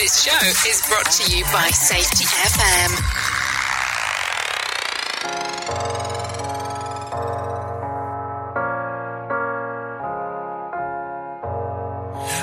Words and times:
This 0.00 0.22
show 0.22 0.46
is 0.70 0.80
brought 0.88 1.10
to 1.12 1.30
you 1.30 1.44
by 1.52 1.68
Safety 1.68 2.24
FM. 2.24 2.90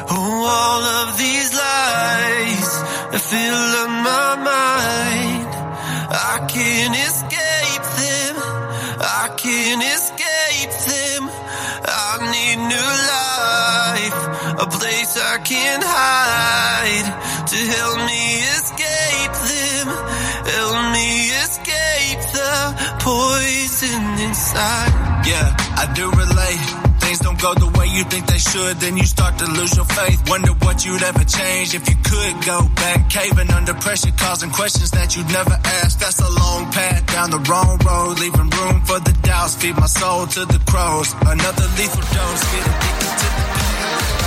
Oh, 0.07 0.45
all 0.45 0.83
of 1.01 1.17
these 1.17 1.51
lies 1.51 2.71
that 3.09 3.21
fill 3.25 3.71
up 3.81 3.89
my 4.05 4.29
mind. 4.53 5.51
I 6.13 6.45
can't 6.53 6.95
escape 7.09 7.85
them. 7.97 8.35
I 9.01 9.33
can't 9.35 9.81
escape 9.97 10.73
them. 10.93 11.23
I 11.89 12.21
need 12.33 12.57
new 12.69 12.89
life, 13.17 14.19
a 14.61 14.67
place 14.77 15.17
I 15.17 15.39
can 15.39 15.81
hide 15.81 16.26
help 17.67 17.97
me 18.07 18.23
escape 18.55 19.35
them. 19.51 19.87
Help 20.55 20.77
me 20.95 21.07
escape 21.43 22.21
the 22.31 22.53
poison 23.03 24.03
inside. 24.27 24.91
Yeah, 25.27 25.47
I 25.75 25.91
do 25.93 26.05
relate. 26.11 26.63
Things 27.03 27.19
don't 27.19 27.39
go 27.39 27.53
the 27.53 27.71
way 27.77 27.87
you 27.87 28.03
think 28.05 28.25
they 28.27 28.37
should, 28.37 28.77
then 28.83 28.97
you 28.97 29.05
start 29.05 29.37
to 29.39 29.45
lose 29.45 29.75
your 29.75 29.85
faith. 29.85 30.19
Wonder 30.27 30.51
what 30.65 30.85
you'd 30.85 31.03
ever 31.03 31.23
change 31.23 31.73
if 31.73 31.87
you 31.89 31.95
could 32.03 32.35
go 32.45 32.67
back. 32.75 33.09
Caving 33.09 33.49
under 33.51 33.73
pressure, 33.75 34.11
causing 34.17 34.51
questions 34.51 34.91
that 34.91 35.15
you'd 35.15 35.31
never 35.31 35.55
ask. 35.79 35.99
That's 35.99 36.19
a 36.19 36.29
long 36.29 36.71
path 36.71 37.05
down 37.07 37.31
the 37.31 37.39
wrong 37.49 37.79
road, 37.79 38.19
leaving 38.19 38.49
room 38.49 38.81
for 38.81 38.99
the 38.99 39.13
doubts. 39.23 39.55
Feed 39.55 39.75
my 39.77 39.87
soul 39.87 40.27
to 40.27 40.45
the 40.45 40.59
crows. 40.67 41.13
Another 41.21 41.67
lethal 41.79 42.05
dose, 42.15 42.43
get 42.51 42.63
addicted 42.67 43.13
to 43.21 43.27
the 43.37 44.26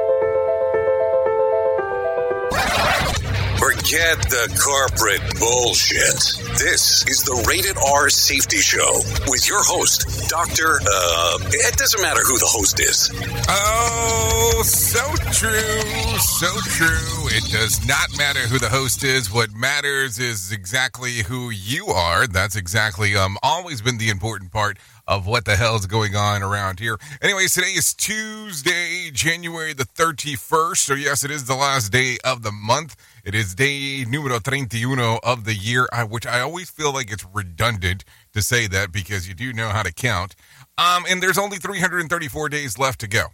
Forget 3.91 4.21
the 4.29 4.47
corporate 4.63 5.19
bullshit. 5.37 6.15
This 6.57 7.05
is 7.07 7.23
the 7.23 7.43
Rated 7.45 7.75
R 7.75 8.09
Safety 8.09 8.59
Show 8.59 9.01
with 9.27 9.49
your 9.49 9.61
host, 9.61 10.29
Dr. 10.29 10.79
Uh, 10.79 11.39
it 11.51 11.75
doesn't 11.75 12.01
matter 12.01 12.21
who 12.23 12.37
the 12.39 12.47
host 12.47 12.79
is. 12.79 13.11
Oh, 13.49 14.61
so 14.63 15.03
true, 15.33 16.17
so 16.19 16.47
true. 16.71 17.27
It 17.35 17.51
does 17.51 17.85
not 17.85 18.17
matter 18.17 18.39
who 18.39 18.59
the 18.59 18.69
host 18.69 19.03
is. 19.03 19.29
What 19.29 19.51
matters 19.51 20.19
is 20.19 20.53
exactly 20.53 21.23
who 21.23 21.49
you 21.49 21.87
are. 21.87 22.27
That's 22.27 22.55
exactly 22.55 23.17
um 23.17 23.37
always 23.43 23.81
been 23.81 23.97
the 23.97 24.09
important 24.09 24.53
part 24.53 24.77
of 25.05 25.27
what 25.27 25.43
the 25.43 25.57
hell's 25.57 25.85
going 25.85 26.15
on 26.15 26.43
around 26.43 26.79
here. 26.79 26.97
Anyways, 27.21 27.53
today 27.53 27.73
is 27.75 27.93
Tuesday, 27.93 29.11
January 29.11 29.73
the 29.73 29.83
31st. 29.83 30.77
So 30.77 30.93
yes, 30.93 31.25
it 31.25 31.31
is 31.31 31.43
the 31.43 31.55
last 31.55 31.91
day 31.91 32.19
of 32.23 32.43
the 32.43 32.53
month. 32.53 32.95
It 33.23 33.35
is 33.35 33.53
day 33.55 34.03
numero 34.07 34.39
31 34.39 35.19
of 35.23 35.45
the 35.45 35.53
year, 35.53 35.87
which 36.09 36.25
I 36.25 36.41
always 36.41 36.69
feel 36.69 36.93
like 36.93 37.11
it's 37.11 37.25
redundant 37.33 38.03
to 38.33 38.41
say 38.41 38.67
that 38.67 38.91
because 38.91 39.27
you 39.27 39.35
do 39.35 39.53
know 39.53 39.69
how 39.69 39.83
to 39.83 39.93
count. 39.93 40.35
Um, 40.77 41.03
and 41.09 41.21
there's 41.21 41.37
only 41.37 41.57
334 41.57 42.49
days 42.49 42.79
left 42.79 42.99
to 43.01 43.07
go. 43.07 43.27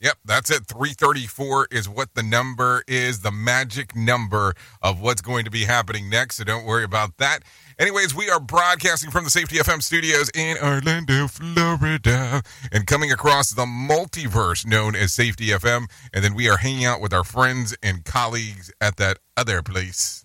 Yep, 0.00 0.18
that's 0.24 0.50
it. 0.50 0.66
334 0.66 1.68
is 1.70 1.88
what 1.88 2.14
the 2.14 2.24
number 2.24 2.82
is, 2.88 3.20
the 3.20 3.30
magic 3.30 3.94
number 3.94 4.52
of 4.82 5.00
what's 5.00 5.22
going 5.22 5.44
to 5.44 5.50
be 5.50 5.64
happening 5.64 6.10
next. 6.10 6.36
So 6.36 6.44
don't 6.44 6.64
worry 6.64 6.82
about 6.82 7.18
that. 7.18 7.44
Anyways, 7.82 8.14
we 8.14 8.30
are 8.30 8.38
broadcasting 8.38 9.10
from 9.10 9.24
the 9.24 9.30
Safety 9.30 9.56
FM 9.56 9.82
studios 9.82 10.30
in 10.36 10.56
Orlando, 10.62 11.26
Florida, 11.26 12.40
and 12.70 12.86
coming 12.86 13.10
across 13.10 13.50
the 13.50 13.64
multiverse 13.64 14.64
known 14.64 14.94
as 14.94 15.12
Safety 15.12 15.48
FM. 15.48 15.90
And 16.12 16.22
then 16.22 16.34
we 16.34 16.48
are 16.48 16.58
hanging 16.58 16.84
out 16.84 17.00
with 17.00 17.12
our 17.12 17.24
friends 17.24 17.76
and 17.82 18.04
colleagues 18.04 18.72
at 18.80 18.98
that 18.98 19.18
other 19.36 19.62
place. 19.62 20.22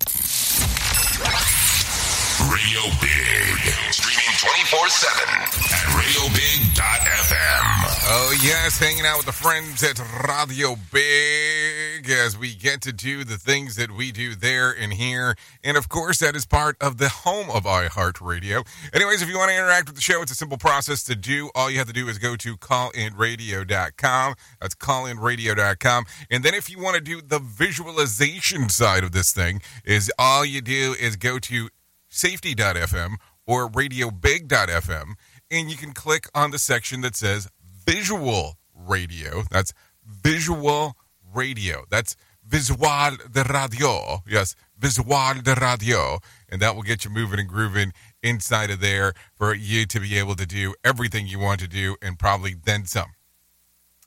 Radio 2.39 2.81
Big. 3.01 4.06
Streaming 4.37 4.65
24 4.69 4.89
7 4.89 5.29
at 5.29 5.87
radiobig.fm. 5.97 7.63
Oh, 8.09 8.39
yes, 8.43 8.77
hanging 8.77 9.03
out 9.03 9.17
with 9.17 9.25
the 9.25 9.31
friends 9.31 9.83
at 9.83 9.99
Radio 10.27 10.75
Big 10.91 12.07
as 12.07 12.37
we 12.37 12.53
get 12.53 12.81
to 12.81 12.93
do 12.93 13.23
the 13.23 13.39
things 13.39 13.77
that 13.77 13.89
we 13.89 14.11
do 14.11 14.35
there 14.35 14.71
and 14.71 14.93
here. 14.93 15.35
And 15.63 15.75
of 15.75 15.89
course, 15.89 16.19
that 16.19 16.35
is 16.35 16.45
part 16.45 16.77
of 16.79 16.97
the 16.97 17.09
home 17.09 17.49
of 17.49 17.63
iHeartRadio. 17.63 18.67
Anyways, 18.93 19.23
if 19.23 19.29
you 19.29 19.39
want 19.39 19.49
to 19.49 19.57
interact 19.57 19.87
with 19.87 19.95
the 19.95 20.03
show, 20.03 20.21
it's 20.21 20.31
a 20.31 20.35
simple 20.35 20.59
process 20.59 21.03
to 21.05 21.15
do. 21.15 21.49
All 21.55 21.71
you 21.71 21.79
have 21.79 21.87
to 21.87 21.93
do 21.93 22.07
is 22.07 22.19
go 22.19 22.35
to 22.35 22.57
callinradio.com. 22.57 24.35
That's 24.61 24.75
callinradio.com. 24.75 26.05
And 26.29 26.43
then 26.43 26.53
if 26.53 26.69
you 26.69 26.79
want 26.79 26.93
to 26.93 27.01
do 27.01 27.23
the 27.23 27.39
visualization 27.39 28.69
side 28.69 29.03
of 29.03 29.13
this 29.13 29.31
thing, 29.31 29.63
is 29.83 30.11
all 30.19 30.45
you 30.45 30.61
do 30.61 30.95
is 30.99 31.15
go 31.15 31.39
to 31.39 31.69
safety.fm 32.09 33.15
or 33.47 33.69
radiobig.fm 33.69 35.13
and 35.49 35.71
you 35.71 35.77
can 35.77 35.93
click 35.93 36.27
on 36.35 36.51
the 36.51 36.59
section 36.59 37.01
that 37.01 37.15
says 37.15 37.47
visual 37.85 38.57
radio. 38.75 39.43
That's 39.49 39.73
visual 40.05 40.95
radio. 41.33 41.85
That's 41.89 42.15
visual 42.45 43.17
de 43.31 43.43
radio. 43.43 44.23
Yes, 44.27 44.55
visual 44.77 45.33
de 45.41 45.55
radio. 45.55 46.19
And 46.49 46.61
that 46.61 46.75
will 46.75 46.83
get 46.83 47.05
you 47.05 47.11
moving 47.11 47.39
and 47.39 47.49
grooving 47.49 47.93
inside 48.21 48.69
of 48.69 48.79
there 48.79 49.13
for 49.35 49.53
you 49.53 49.85
to 49.85 49.99
be 49.99 50.17
able 50.17 50.35
to 50.35 50.45
do 50.45 50.73
everything 50.83 51.27
you 51.27 51.39
want 51.39 51.59
to 51.61 51.67
do 51.67 51.95
and 52.01 52.19
probably 52.19 52.53
then 52.53 52.85
some. 52.85 53.11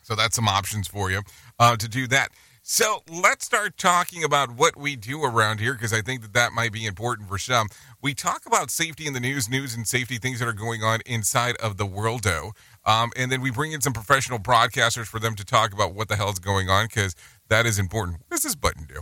So 0.03 0.15
that's 0.15 0.35
some 0.35 0.49
options 0.49 0.89
for 0.89 1.11
you 1.11 1.23
uh, 1.59 1.77
to 1.77 1.89
do 1.89 2.07
that. 2.09 2.31
So 2.73 3.03
let's 3.11 3.45
start 3.45 3.77
talking 3.77 4.23
about 4.23 4.53
what 4.53 4.77
we 4.77 4.95
do 4.95 5.25
around 5.25 5.59
here 5.59 5.73
because 5.73 5.93
I 5.93 6.03
think 6.03 6.23
that 6.23 6.35
that 6.35 6.53
might 6.53 6.71
be 6.71 6.87
important 6.87 7.29
for 7.29 7.37
some. 7.37 7.67
We 8.01 8.15
talk 8.15 8.47
about 8.47 8.71
safety 8.71 9.09
in 9.09 9.13
the 9.13 9.19
news, 9.19 9.51
news 9.51 9.75
and 9.75 9.89
safety 9.89 10.19
things 10.19 10.39
that 10.39 10.47
are 10.47 10.53
going 10.53 10.85
on 10.85 11.01
inside 11.05 11.57
of 11.57 11.79
the 11.79 11.85
worldo. 11.85 12.53
Um, 12.87 13.11
and 13.17 13.33
then 13.33 13.41
we 13.41 13.51
bring 13.51 13.73
in 13.73 13.81
some 13.81 13.93
professional 13.93 14.39
broadcasters 14.39 15.07
for 15.07 15.19
them 15.19 15.35
to 15.35 15.45
talk 15.45 15.73
about 15.73 15.95
what 15.95 16.07
the 16.07 16.15
hell 16.15 16.31
is 16.31 16.39
going 16.39 16.69
on 16.69 16.87
because 16.87 17.17
that 17.49 17.67
is 17.67 17.77
important. 17.77 18.19
What 18.29 18.37
does 18.37 18.43
this 18.45 18.55
button 18.55 18.85
do? 18.85 19.01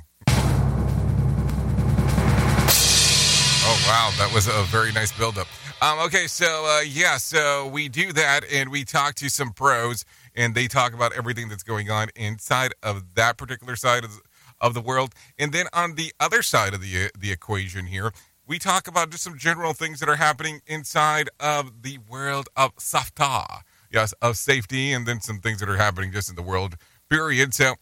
Oh, 3.70 3.84
wow. 3.86 4.10
That 4.16 4.30
was 4.32 4.46
a 4.46 4.62
very 4.70 4.92
nice 4.92 5.12
buildup. 5.12 5.46
Um, 5.82 5.98
okay, 6.06 6.26
so 6.26 6.64
uh, 6.66 6.80
yeah, 6.80 7.18
so 7.18 7.68
we 7.68 7.90
do 7.90 8.12
that 8.14 8.44
and 8.50 8.70
we 8.70 8.84
talk 8.84 9.14
to 9.16 9.28
some 9.28 9.52
pros 9.52 10.06
and 10.38 10.54
they 10.54 10.68
talk 10.68 10.94
about 10.94 11.12
everything 11.14 11.48
that's 11.48 11.64
going 11.64 11.90
on 11.90 12.08
inside 12.14 12.72
of 12.80 13.16
that 13.16 13.36
particular 13.36 13.74
side 13.74 14.04
of, 14.04 14.22
of 14.60 14.72
the 14.72 14.80
world. 14.80 15.12
And 15.36 15.52
then 15.52 15.66
on 15.72 15.96
the 15.96 16.12
other 16.20 16.42
side 16.42 16.74
of 16.74 16.80
the, 16.80 17.10
the 17.18 17.32
equation 17.32 17.86
here, 17.86 18.12
we 18.46 18.60
talk 18.60 18.86
about 18.86 19.10
just 19.10 19.24
some 19.24 19.36
general 19.36 19.72
things 19.72 19.98
that 19.98 20.08
are 20.08 20.16
happening 20.16 20.60
inside 20.66 21.28
of 21.40 21.82
the 21.82 21.98
world 22.08 22.48
of 22.56 22.74
SAFTA. 22.76 23.62
Yes, 23.90 24.14
of 24.22 24.36
safety, 24.36 24.92
and 24.92 25.06
then 25.06 25.20
some 25.20 25.40
things 25.40 25.58
that 25.60 25.68
are 25.68 25.76
happening 25.76 26.12
just 26.12 26.30
in 26.30 26.36
the 26.36 26.42
world, 26.42 26.76
period. 27.10 27.52
So 27.52 27.74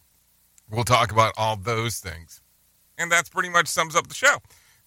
we'll 0.71 0.85
talk 0.85 1.13
about 1.13 1.35
all 1.37 1.57
those 1.57 1.99
things. 1.99 2.41
And 2.97 3.13
that's 3.13 3.29
pretty 3.29 3.51
much 3.51 3.67
sums 3.67 3.95
up 3.95 4.07
the 4.07 4.15
show. 4.15 4.39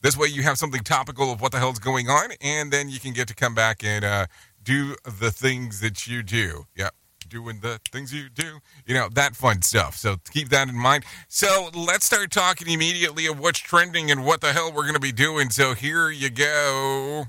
This 0.01 0.18
way, 0.18 0.27
you 0.27 0.42
have 0.44 0.57
something 0.57 0.81
topical 0.81 1.31
of 1.31 1.42
what 1.42 1.51
the 1.51 1.60
hell's 1.60 1.77
going 1.77 2.07
on, 2.07 2.31
and 2.42 2.72
then 2.72 2.89
you 2.89 3.00
can 3.00 3.13
get 3.13 3.27
to 3.27 3.36
come 3.36 3.54
back 3.54 3.83
and 3.83 4.06
uh, 4.06 4.25
do 4.63 4.95
the 5.04 5.30
things 5.30 5.81
that 5.81 6.07
you 6.07 6.24
do. 6.24 6.63
Yep, 6.75 6.95
doing 7.29 7.59
the 7.61 7.79
things 7.91 8.13
you 8.13 8.29
do. 8.29 8.59
You 8.85 8.95
know, 8.95 9.09
that 9.13 9.35
fun 9.35 9.61
stuff. 9.61 9.95
So 9.95 10.17
keep 10.31 10.49
that 10.49 10.67
in 10.67 10.75
mind. 10.75 11.05
So 11.27 11.69
let's 11.73 12.05
start 12.05 12.31
talking 12.31 12.69
immediately 12.69 13.27
of 13.27 13.39
what's 13.39 13.59
trending 13.59 14.11
and 14.11 14.25
what 14.25 14.41
the 14.41 14.53
hell 14.53 14.71
we're 14.71 14.83
going 14.83 14.95
to 14.95 14.99
be 14.99 15.11
doing. 15.11 15.49
So 15.49 15.73
here 15.73 16.09
you 16.09 16.29
go. 16.29 17.25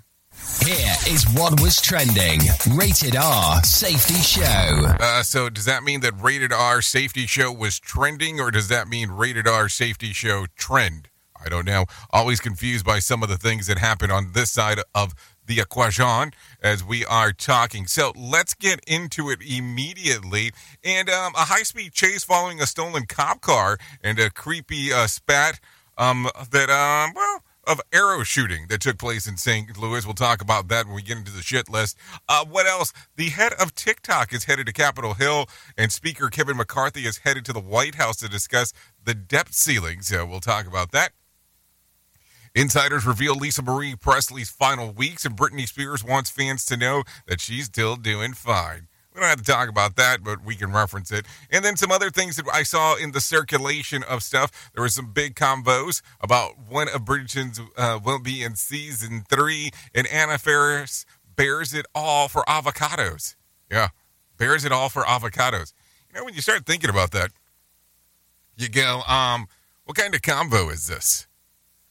Here 0.64 0.96
is 1.08 1.26
what 1.34 1.60
was 1.60 1.80
trending. 1.80 2.40
Rated 2.72 3.16
R 3.16 3.62
Safety 3.62 4.14
Show. 4.14 4.94
Uh, 5.00 5.22
so 5.22 5.50
does 5.50 5.64
that 5.66 5.82
mean 5.82 6.00
that 6.00 6.14
Rated 6.20 6.52
R 6.52 6.80
Safety 6.80 7.26
Show 7.26 7.52
was 7.52 7.78
trending, 7.78 8.40
or 8.40 8.50
does 8.50 8.68
that 8.68 8.88
mean 8.88 9.10
Rated 9.10 9.46
R 9.46 9.68
Safety 9.68 10.12
Show 10.12 10.46
trend? 10.56 11.08
I 11.42 11.48
don't 11.48 11.66
know. 11.66 11.86
Always 12.10 12.40
confused 12.40 12.84
by 12.84 12.98
some 12.98 13.22
of 13.22 13.28
the 13.28 13.38
things 13.38 13.66
that 13.66 13.78
happen 13.78 14.10
on 14.10 14.32
this 14.32 14.50
side 14.50 14.78
of 14.94 15.14
the 15.50 15.60
equation 15.60 16.32
as 16.62 16.84
we 16.84 17.04
are 17.04 17.32
talking. 17.32 17.86
So 17.86 18.12
let's 18.16 18.54
get 18.54 18.80
into 18.86 19.30
it 19.30 19.40
immediately. 19.42 20.52
And 20.84 21.10
um, 21.10 21.34
a 21.34 21.46
high 21.46 21.64
speed 21.64 21.92
chase 21.92 22.22
following 22.22 22.60
a 22.60 22.66
stolen 22.66 23.06
cop 23.06 23.40
car 23.40 23.76
and 24.02 24.18
a 24.20 24.30
creepy 24.30 24.92
uh, 24.92 25.08
spat 25.08 25.58
um, 25.98 26.28
that, 26.52 26.70
um, 26.70 27.14
well, 27.14 27.42
of 27.66 27.80
arrow 27.92 28.22
shooting 28.22 28.66
that 28.68 28.80
took 28.80 28.96
place 28.96 29.26
in 29.26 29.36
St. 29.36 29.76
Louis. 29.76 30.06
We'll 30.06 30.14
talk 30.14 30.40
about 30.40 30.68
that 30.68 30.86
when 30.86 30.94
we 30.94 31.02
get 31.02 31.18
into 31.18 31.32
the 31.32 31.42
shit 31.42 31.68
list. 31.68 31.98
Uh, 32.28 32.44
what 32.44 32.66
else? 32.66 32.92
The 33.16 33.28
head 33.30 33.52
of 33.60 33.74
TikTok 33.74 34.32
is 34.32 34.44
headed 34.44 34.66
to 34.66 34.72
Capitol 34.72 35.14
Hill, 35.14 35.46
and 35.76 35.92
Speaker 35.92 36.28
Kevin 36.28 36.56
McCarthy 36.56 37.06
is 37.06 37.18
headed 37.18 37.44
to 37.46 37.52
the 37.52 37.60
White 37.60 37.96
House 37.96 38.16
to 38.18 38.28
discuss 38.28 38.72
the 39.04 39.14
debt 39.14 39.52
ceiling. 39.52 40.00
So 40.02 40.24
we'll 40.24 40.40
talk 40.40 40.66
about 40.66 40.92
that. 40.92 41.12
Insiders 42.54 43.06
reveal 43.06 43.36
Lisa 43.36 43.62
Marie 43.62 43.94
Presley's 43.94 44.50
final 44.50 44.90
weeks, 44.92 45.24
and 45.24 45.36
Britney 45.36 45.68
Spears 45.68 46.02
wants 46.02 46.30
fans 46.30 46.64
to 46.64 46.76
know 46.76 47.04
that 47.26 47.40
she's 47.40 47.66
still 47.66 47.94
doing 47.94 48.32
fine. 48.32 48.88
We 49.14 49.20
don't 49.20 49.28
have 49.28 49.38
to 49.38 49.44
talk 49.44 49.68
about 49.68 49.96
that, 49.96 50.24
but 50.24 50.44
we 50.44 50.56
can 50.56 50.72
reference 50.72 51.12
it. 51.12 51.26
And 51.50 51.64
then 51.64 51.76
some 51.76 51.92
other 51.92 52.10
things 52.10 52.36
that 52.36 52.46
I 52.52 52.62
saw 52.62 52.96
in 52.96 53.12
the 53.12 53.20
circulation 53.20 54.02
of 54.02 54.22
stuff. 54.22 54.70
There 54.74 54.82
was 54.82 54.94
some 54.94 55.12
big 55.12 55.34
combos 55.34 56.00
about 56.20 56.52
when 56.68 56.88
of 56.88 57.04
Bridgerton's 57.04 57.60
uh, 57.76 57.98
will 58.04 58.20
be 58.20 58.42
in 58.42 58.56
season 58.56 59.24
three, 59.28 59.70
and 59.94 60.06
Anna 60.08 60.38
Faris 60.38 61.06
bears 61.36 61.72
it 61.74 61.86
all 61.94 62.28
for 62.28 62.42
avocados. 62.48 63.36
Yeah, 63.70 63.88
bears 64.38 64.64
it 64.64 64.72
all 64.72 64.88
for 64.88 65.02
avocados. 65.02 65.72
You 66.08 66.18
know, 66.18 66.24
when 66.24 66.34
you 66.34 66.40
start 66.40 66.66
thinking 66.66 66.90
about 66.90 67.12
that, 67.12 67.30
you 68.56 68.68
go, 68.68 69.02
um, 69.02 69.46
what 69.84 69.96
kind 69.96 70.14
of 70.14 70.22
combo 70.22 70.68
is 70.68 70.88
this? 70.88 71.28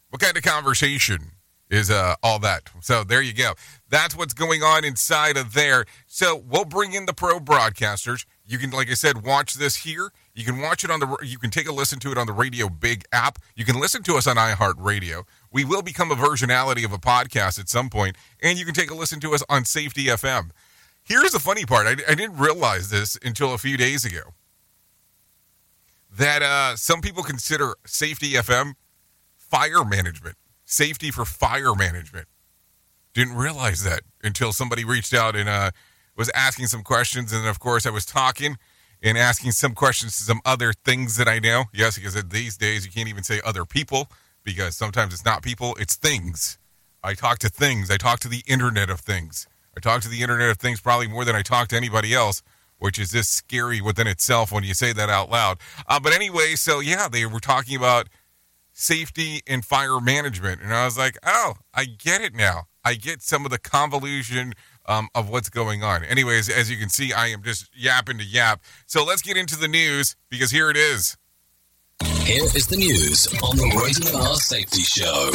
What 0.09 0.21
kind 0.21 0.35
of 0.35 0.43
conversation 0.43 1.31
is 1.69 1.91
uh, 1.91 2.15
all 2.23 2.39
that? 2.39 2.63
So 2.81 3.03
there 3.03 3.21
you 3.21 3.33
go. 3.33 3.53
That's 3.89 4.15
what's 4.15 4.33
going 4.33 4.63
on 4.63 4.83
inside 4.83 5.37
of 5.37 5.53
there. 5.53 5.85
So 6.07 6.35
we'll 6.35 6.65
bring 6.65 6.93
in 6.93 7.05
the 7.05 7.13
pro 7.13 7.39
broadcasters. 7.39 8.25
You 8.45 8.57
can, 8.57 8.71
like 8.71 8.89
I 8.89 8.95
said, 8.95 9.23
watch 9.23 9.53
this 9.53 9.77
here. 9.77 10.11
You 10.33 10.43
can 10.43 10.59
watch 10.59 10.83
it 10.83 10.89
on 10.89 10.99
the. 10.99 11.17
You 11.21 11.37
can 11.37 11.51
take 11.51 11.67
a 11.67 11.71
listen 11.71 11.99
to 11.99 12.11
it 12.11 12.17
on 12.17 12.25
the 12.25 12.33
Radio 12.33 12.69
Big 12.69 13.03
app. 13.11 13.37
You 13.55 13.65
can 13.65 13.79
listen 13.79 14.01
to 14.03 14.15
us 14.15 14.25
on 14.25 14.37
iHeartRadio. 14.37 15.25
We 15.51 15.63
will 15.65 15.83
become 15.83 16.11
a 16.11 16.15
versionality 16.15 16.83
of 16.85 16.93
a 16.93 16.97
podcast 16.97 17.59
at 17.59 17.69
some 17.69 17.89
point, 17.89 18.15
and 18.41 18.57
you 18.57 18.65
can 18.65 18.73
take 18.73 18.89
a 18.89 18.95
listen 18.95 19.19
to 19.19 19.33
us 19.33 19.43
on 19.49 19.65
Safety 19.65 20.05
FM. 20.05 20.49
Here's 21.03 21.31
the 21.31 21.39
funny 21.39 21.65
part. 21.65 21.87
I, 21.87 21.91
I 22.11 22.15
didn't 22.15 22.37
realize 22.37 22.89
this 22.89 23.17
until 23.23 23.53
a 23.53 23.57
few 23.57 23.77
days 23.77 24.05
ago. 24.05 24.33
That 26.17 26.41
uh, 26.41 26.75
some 26.75 27.01
people 27.01 27.21
consider 27.21 27.75
Safety 27.85 28.33
FM 28.33 28.73
fire 29.49 29.83
management, 29.83 30.35
safety 30.65 31.11
for 31.11 31.25
fire 31.25 31.75
management. 31.75 32.27
Didn't 33.13 33.35
realize 33.35 33.83
that 33.83 34.01
until 34.23 34.53
somebody 34.53 34.85
reached 34.85 35.13
out 35.13 35.35
and 35.35 35.49
uh, 35.49 35.71
was 36.15 36.29
asking 36.35 36.67
some 36.67 36.83
questions. 36.83 37.33
And 37.33 37.47
of 37.47 37.59
course, 37.59 37.85
I 37.85 37.89
was 37.89 38.05
talking 38.05 38.57
and 39.01 39.17
asking 39.17 39.51
some 39.51 39.73
questions 39.73 40.17
to 40.17 40.23
some 40.23 40.41
other 40.45 40.73
things 40.73 41.17
that 41.17 41.27
I 41.27 41.39
know. 41.39 41.65
Yes, 41.73 41.97
because 41.97 42.21
these 42.25 42.57
days 42.57 42.85
you 42.85 42.91
can't 42.91 43.09
even 43.09 43.23
say 43.23 43.41
other 43.45 43.65
people 43.65 44.09
because 44.43 44.75
sometimes 44.75 45.13
it's 45.13 45.25
not 45.25 45.41
people, 45.41 45.75
it's 45.79 45.95
things. 45.95 46.57
I 47.03 47.13
talk 47.13 47.39
to 47.39 47.49
things. 47.49 47.89
I 47.89 47.97
talk 47.97 48.19
to 48.21 48.27
the 48.27 48.43
Internet 48.45 48.89
of 48.89 48.99
Things. 48.99 49.47
I 49.75 49.79
talk 49.79 50.01
to 50.01 50.09
the 50.09 50.21
Internet 50.21 50.49
of 50.49 50.57
Things 50.57 50.81
probably 50.81 51.07
more 51.07 51.23
than 51.23 51.35
I 51.35 51.41
talk 51.41 51.69
to 51.69 51.77
anybody 51.77 52.13
else, 52.13 52.43
which 52.77 52.99
is 52.99 53.11
just 53.11 53.33
scary 53.33 53.79
within 53.79 54.07
itself 54.07 54.51
when 54.51 54.63
you 54.63 54.73
say 54.73 54.91
that 54.93 55.09
out 55.09 55.29
loud. 55.29 55.59
Uh, 55.87 55.99
but 55.99 56.13
anyway, 56.13 56.55
so 56.55 56.79
yeah, 56.79 57.07
they 57.07 57.25
were 57.25 57.39
talking 57.39 57.77
about 57.77 58.09
safety 58.79 59.41
and 59.45 59.63
fire 59.63 59.99
management. 59.99 60.61
And 60.61 60.73
I 60.73 60.85
was 60.85 60.97
like, 60.97 61.17
oh, 61.25 61.55
I 61.73 61.85
get 61.85 62.21
it 62.21 62.33
now. 62.33 62.63
I 62.83 62.95
get 62.95 63.21
some 63.21 63.45
of 63.45 63.51
the 63.51 63.59
convolution 63.59 64.53
um, 64.85 65.09
of 65.13 65.29
what's 65.29 65.49
going 65.49 65.83
on. 65.83 66.03
Anyways, 66.05 66.49
as 66.49 66.71
you 66.71 66.77
can 66.77 66.89
see, 66.89 67.11
I 67.13 67.27
am 67.27 67.43
just 67.43 67.69
yapping 67.75 68.17
to 68.17 68.23
yap. 68.23 68.61
So 68.87 69.03
let's 69.03 69.21
get 69.21 69.37
into 69.37 69.57
the 69.57 69.67
news 69.67 70.15
because 70.29 70.51
here 70.51 70.69
it 70.69 70.77
is. 70.77 71.17
Here 72.23 72.43
is 72.43 72.67
the 72.67 72.77
news 72.77 73.27
on 73.43 73.57
the 73.57 73.81
Rated 73.83 74.15
R 74.15 74.35
Safety 74.35 74.81
Show. 74.81 75.31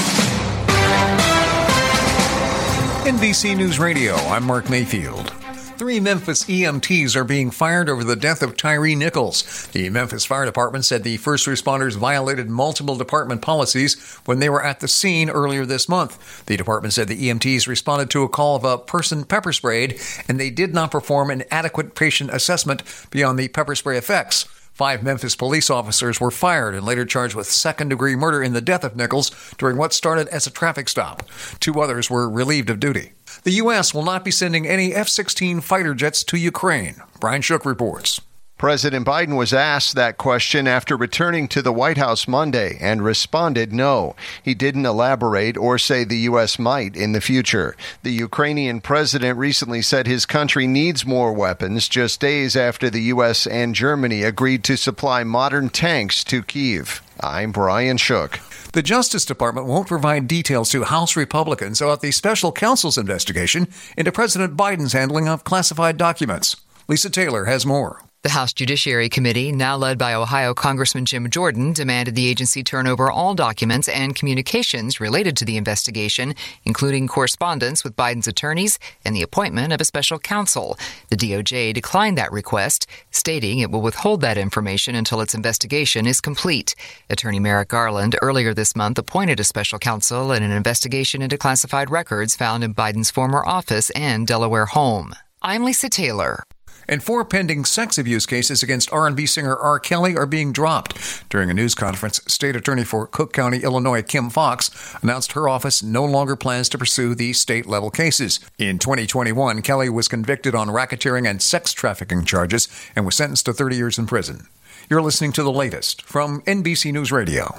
NBC 3.04 3.56
News 3.56 3.78
Radio, 3.78 4.14
I'm 4.14 4.44
Mark 4.44 4.70
Mayfield. 4.70 5.33
Three 5.76 5.98
Memphis 5.98 6.44
EMTs 6.44 7.16
are 7.16 7.24
being 7.24 7.50
fired 7.50 7.88
over 7.88 8.04
the 8.04 8.14
death 8.14 8.42
of 8.42 8.56
Tyre 8.56 8.94
Nichols. 8.94 9.66
The 9.72 9.90
Memphis 9.90 10.24
Fire 10.24 10.44
Department 10.44 10.84
said 10.84 11.02
the 11.02 11.16
first 11.16 11.48
responders 11.48 11.96
violated 11.96 12.48
multiple 12.48 12.94
department 12.94 13.42
policies 13.42 14.00
when 14.24 14.38
they 14.38 14.48
were 14.48 14.64
at 14.64 14.78
the 14.78 14.86
scene 14.86 15.28
earlier 15.28 15.66
this 15.66 15.88
month. 15.88 16.46
The 16.46 16.56
department 16.56 16.94
said 16.94 17.08
the 17.08 17.28
EMTs 17.28 17.66
responded 17.66 18.08
to 18.10 18.22
a 18.22 18.28
call 18.28 18.54
of 18.54 18.62
a 18.62 18.78
person 18.78 19.24
pepper 19.24 19.52
sprayed 19.52 20.00
and 20.28 20.38
they 20.38 20.50
did 20.50 20.74
not 20.74 20.92
perform 20.92 21.30
an 21.30 21.42
adequate 21.50 21.96
patient 21.96 22.30
assessment 22.30 22.84
beyond 23.10 23.36
the 23.36 23.48
pepper 23.48 23.74
spray 23.74 23.98
effects. 23.98 24.44
Five 24.74 25.02
Memphis 25.02 25.34
police 25.34 25.70
officers 25.70 26.20
were 26.20 26.30
fired 26.30 26.74
and 26.74 26.84
later 26.84 27.04
charged 27.04 27.34
with 27.34 27.48
second 27.48 27.88
degree 27.90 28.14
murder 28.14 28.42
in 28.42 28.52
the 28.52 28.60
death 28.60 28.84
of 28.84 28.94
Nichols 28.94 29.30
during 29.58 29.76
what 29.76 29.92
started 29.92 30.28
as 30.28 30.46
a 30.46 30.52
traffic 30.52 30.88
stop. 30.88 31.22
Two 31.58 31.80
others 31.80 32.08
were 32.08 32.28
relieved 32.28 32.70
of 32.70 32.80
duty. 32.80 33.12
The 33.44 33.52
U.S. 33.52 33.92
will 33.92 34.04
not 34.04 34.24
be 34.24 34.30
sending 34.30 34.66
any 34.66 34.94
F 34.94 35.06
16 35.06 35.60
fighter 35.60 35.94
jets 35.94 36.24
to 36.24 36.38
Ukraine. 36.38 36.96
Brian 37.20 37.42
Shook 37.42 37.66
reports. 37.66 38.22
President 38.56 39.06
Biden 39.06 39.36
was 39.36 39.52
asked 39.52 39.94
that 39.94 40.16
question 40.16 40.66
after 40.66 40.96
returning 40.96 41.46
to 41.48 41.60
the 41.60 41.72
White 41.72 41.98
House 41.98 42.26
Monday 42.26 42.78
and 42.80 43.04
responded 43.04 43.70
no. 43.70 44.16
He 44.42 44.54
didn't 44.54 44.86
elaborate 44.86 45.58
or 45.58 45.76
say 45.76 46.04
the 46.04 46.24
U.S. 46.30 46.58
might 46.58 46.96
in 46.96 47.12
the 47.12 47.20
future. 47.20 47.76
The 48.02 48.12
Ukrainian 48.12 48.80
president 48.80 49.36
recently 49.38 49.82
said 49.82 50.06
his 50.06 50.24
country 50.24 50.66
needs 50.66 51.04
more 51.04 51.34
weapons 51.34 51.86
just 51.86 52.20
days 52.20 52.56
after 52.56 52.88
the 52.88 53.02
U.S. 53.12 53.46
and 53.46 53.74
Germany 53.74 54.22
agreed 54.22 54.64
to 54.64 54.78
supply 54.78 55.22
modern 55.22 55.68
tanks 55.68 56.24
to 56.24 56.42
Kiev. 56.42 57.02
I'm 57.20 57.52
Brian 57.52 57.98
Shook. 57.98 58.40
The 58.74 58.82
Justice 58.82 59.24
Department 59.24 59.68
won't 59.68 59.86
provide 59.86 60.26
details 60.26 60.68
to 60.70 60.82
House 60.82 61.14
Republicans 61.14 61.80
about 61.80 62.00
the 62.00 62.10
special 62.10 62.50
counsel's 62.50 62.98
investigation 62.98 63.68
into 63.96 64.10
President 64.10 64.56
Biden's 64.56 64.94
handling 64.94 65.28
of 65.28 65.44
classified 65.44 65.96
documents. 65.96 66.56
Lisa 66.88 67.08
Taylor 67.08 67.44
has 67.44 67.64
more. 67.64 68.02
The 68.24 68.30
House 68.30 68.54
Judiciary 68.54 69.10
Committee, 69.10 69.52
now 69.52 69.76
led 69.76 69.98
by 69.98 70.14
Ohio 70.14 70.54
Congressman 70.54 71.04
Jim 71.04 71.28
Jordan, 71.28 71.74
demanded 71.74 72.14
the 72.14 72.26
agency 72.26 72.62
turn 72.64 72.86
over 72.86 73.10
all 73.10 73.34
documents 73.34 73.86
and 73.86 74.16
communications 74.16 74.98
related 74.98 75.36
to 75.36 75.44
the 75.44 75.58
investigation, 75.58 76.34
including 76.64 77.06
correspondence 77.06 77.84
with 77.84 77.96
Biden's 77.96 78.26
attorneys 78.26 78.78
and 79.04 79.14
the 79.14 79.20
appointment 79.20 79.74
of 79.74 79.80
a 79.82 79.84
special 79.84 80.18
counsel. 80.18 80.78
The 81.10 81.18
DOJ 81.18 81.74
declined 81.74 82.16
that 82.16 82.32
request, 82.32 82.86
stating 83.10 83.58
it 83.58 83.70
will 83.70 83.82
withhold 83.82 84.22
that 84.22 84.38
information 84.38 84.94
until 84.94 85.20
its 85.20 85.34
investigation 85.34 86.06
is 86.06 86.22
complete. 86.22 86.74
Attorney 87.10 87.40
Merrick 87.40 87.68
Garland 87.68 88.16
earlier 88.22 88.54
this 88.54 88.74
month 88.74 88.96
appointed 88.96 89.38
a 89.38 89.44
special 89.44 89.78
counsel 89.78 90.32
in 90.32 90.42
an 90.42 90.50
investigation 90.50 91.20
into 91.20 91.36
classified 91.36 91.90
records 91.90 92.34
found 92.34 92.64
in 92.64 92.74
Biden's 92.74 93.10
former 93.10 93.44
office 93.44 93.90
and 93.90 94.26
Delaware 94.26 94.64
home. 94.64 95.14
I'm 95.42 95.62
Lisa 95.62 95.90
Taylor 95.90 96.44
and 96.88 97.02
four 97.02 97.24
pending 97.24 97.64
sex 97.64 97.98
abuse 97.98 98.26
cases 98.26 98.62
against 98.62 98.92
R&B 98.92 99.26
singer 99.26 99.56
R. 99.56 99.78
Kelly 99.78 100.16
are 100.16 100.26
being 100.26 100.52
dropped. 100.52 101.28
During 101.28 101.50
a 101.50 101.54
news 101.54 101.74
conference, 101.74 102.20
State 102.26 102.56
Attorney 102.56 102.84
for 102.84 103.06
Cook 103.06 103.32
County, 103.32 103.62
Illinois, 103.62 104.02
Kim 104.02 104.30
Foxx, 104.30 104.70
announced 105.02 105.32
her 105.32 105.48
office 105.48 105.82
no 105.82 106.04
longer 106.04 106.36
plans 106.36 106.68
to 106.70 106.78
pursue 106.78 107.14
these 107.14 107.40
state-level 107.40 107.90
cases. 107.90 108.40
In 108.58 108.78
2021, 108.78 109.62
Kelly 109.62 109.88
was 109.88 110.08
convicted 110.08 110.54
on 110.54 110.68
racketeering 110.68 111.28
and 111.28 111.40
sex 111.40 111.72
trafficking 111.72 112.24
charges 112.24 112.68
and 112.94 113.04
was 113.04 113.14
sentenced 113.14 113.46
to 113.46 113.52
30 113.52 113.76
years 113.76 113.98
in 113.98 114.06
prison. 114.06 114.46
You're 114.90 115.02
listening 115.02 115.32
to 115.32 115.42
the 115.42 115.52
latest 115.52 116.02
from 116.02 116.42
NBC 116.42 116.92
News 116.92 117.10
Radio. 117.10 117.56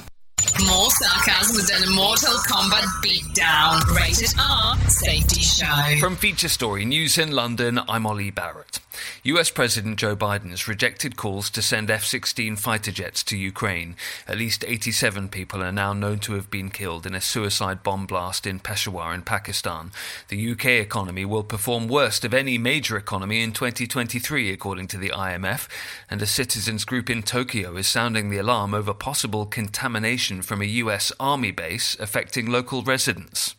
More 0.67 0.89
sarcasm 0.91 1.55
with 1.55 1.71
an 1.73 1.93
Mortal 1.93 2.33
Kombat 2.47 2.85
beatdown. 3.03 3.81
Rated 3.95 4.33
R 4.39 4.77
Safety 4.89 5.41
Show. 5.41 5.99
From 5.99 6.15
Feature 6.15 6.49
Story 6.49 6.85
News 6.85 7.17
in 7.17 7.31
London, 7.31 7.79
I'm 7.89 8.05
Ollie 8.05 8.31
Barrett. 8.31 8.79
US 9.23 9.49
President 9.49 9.97
Joe 9.97 10.15
Biden 10.15 10.51
has 10.51 10.67
rejected 10.67 11.15
calls 11.15 11.49
to 11.49 11.61
send 11.61 11.89
F 11.89 12.05
16 12.05 12.55
fighter 12.55 12.91
jets 12.91 13.23
to 13.23 13.37
Ukraine. 13.37 13.95
At 14.27 14.37
least 14.37 14.63
87 14.67 15.29
people 15.29 15.63
are 15.63 15.71
now 15.71 15.93
known 15.93 16.19
to 16.19 16.33
have 16.33 16.49
been 16.51 16.69
killed 16.69 17.05
in 17.05 17.15
a 17.15 17.21
suicide 17.21 17.83
bomb 17.83 18.05
blast 18.05 18.45
in 18.45 18.59
Peshawar 18.59 19.13
in 19.13 19.21
Pakistan. 19.21 19.91
The 20.29 20.51
UK 20.51 20.65
economy 20.65 21.25
will 21.25 21.43
perform 21.43 21.87
worst 21.87 22.23
of 22.23 22.33
any 22.33 22.57
major 22.57 22.97
economy 22.97 23.41
in 23.41 23.51
2023, 23.51 24.51
according 24.51 24.87
to 24.87 24.97
the 24.97 25.09
IMF, 25.09 25.67
and 26.09 26.21
a 26.21 26.27
citizens 26.27 26.85
group 26.85 27.09
in 27.09 27.23
Tokyo 27.23 27.75
is 27.77 27.87
sounding 27.87 28.29
the 28.29 28.37
alarm 28.37 28.73
over 28.73 28.93
possible 28.93 29.45
contamination 29.45 30.41
from 30.41 30.61
a 30.61 30.65
US 30.65 31.11
Army 31.19 31.51
base 31.51 31.97
affecting 31.99 32.45
local 32.51 32.83
residents. 32.83 33.55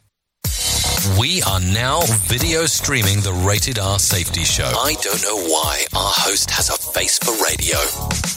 We 1.19 1.43
are 1.43 1.61
now 1.61 2.01
video 2.25 2.65
streaming 2.65 3.21
the 3.21 3.33
Rated 3.33 3.79
R 3.79 3.99
Safety 3.99 4.45
Show. 4.45 4.65
I 4.65 4.95
don't 5.03 5.23
know 5.23 5.37
why 5.37 5.85
our 5.95 6.13
host 6.15 6.51
has 6.53 6.71
a 6.71 6.73
face 6.73 7.19
for 7.19 7.33
radio. 7.45 7.77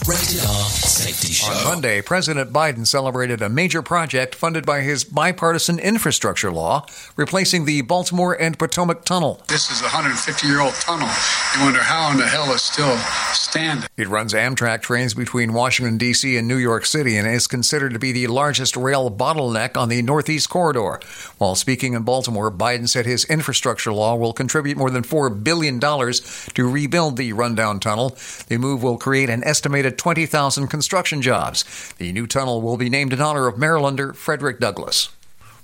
Rated 0.06 0.44
R 0.44 0.68
Safety 0.68 1.32
Show. 1.32 1.52
On 1.52 1.64
Monday, 1.64 2.02
President 2.02 2.52
Biden 2.52 2.86
celebrated 2.86 3.40
a 3.40 3.48
major 3.48 3.80
project 3.80 4.34
funded 4.34 4.66
by 4.66 4.82
his 4.82 5.04
bipartisan 5.04 5.78
infrastructure 5.78 6.52
law, 6.52 6.84
replacing 7.16 7.64
the 7.64 7.80
Baltimore 7.80 8.34
and 8.38 8.58
Potomac 8.58 9.04
Tunnel. 9.04 9.42
This 9.48 9.70
is 9.70 9.80
a 9.80 9.84
150 9.84 10.46
year 10.46 10.60
old 10.60 10.74
tunnel. 10.74 11.08
You 11.56 11.64
wonder 11.64 11.82
how 11.82 12.12
in 12.12 12.18
the 12.18 12.26
hell 12.26 12.52
it's 12.52 12.62
still 12.62 12.96
standing. 13.32 13.88
It 13.96 14.08
runs 14.08 14.34
Amtrak 14.34 14.82
trains 14.82 15.14
between 15.14 15.54
Washington, 15.54 15.96
D.C. 15.96 16.36
and 16.36 16.46
New 16.46 16.58
York 16.58 16.84
City 16.84 17.16
and 17.16 17.26
is 17.26 17.46
considered 17.46 17.94
to 17.94 17.98
be 17.98 18.12
the 18.12 18.26
largest 18.26 18.76
rail 18.76 19.10
bottleneck 19.10 19.78
on 19.78 19.88
the 19.88 20.02
Northeast 20.02 20.50
Corridor. 20.50 21.00
While 21.38 21.54
speaking 21.54 21.94
in 21.94 22.02
Baltimore, 22.02 22.49
Biden 22.56 22.88
said 22.88 23.06
his 23.06 23.24
infrastructure 23.26 23.92
law 23.92 24.14
will 24.14 24.32
contribute 24.32 24.76
more 24.76 24.90
than 24.90 25.02
$4 25.02 25.42
billion 25.42 25.80
to 25.80 26.70
rebuild 26.70 27.16
the 27.16 27.32
rundown 27.32 27.80
tunnel. 27.80 28.16
The 28.48 28.58
move 28.58 28.82
will 28.82 28.98
create 28.98 29.30
an 29.30 29.44
estimated 29.44 29.98
20,000 29.98 30.68
construction 30.68 31.22
jobs. 31.22 31.64
The 31.98 32.12
new 32.12 32.26
tunnel 32.26 32.62
will 32.62 32.76
be 32.76 32.90
named 32.90 33.12
in 33.12 33.20
honor 33.20 33.46
of 33.46 33.56
Marylander 33.56 34.14
Frederick 34.14 34.60
Douglass. 34.60 35.10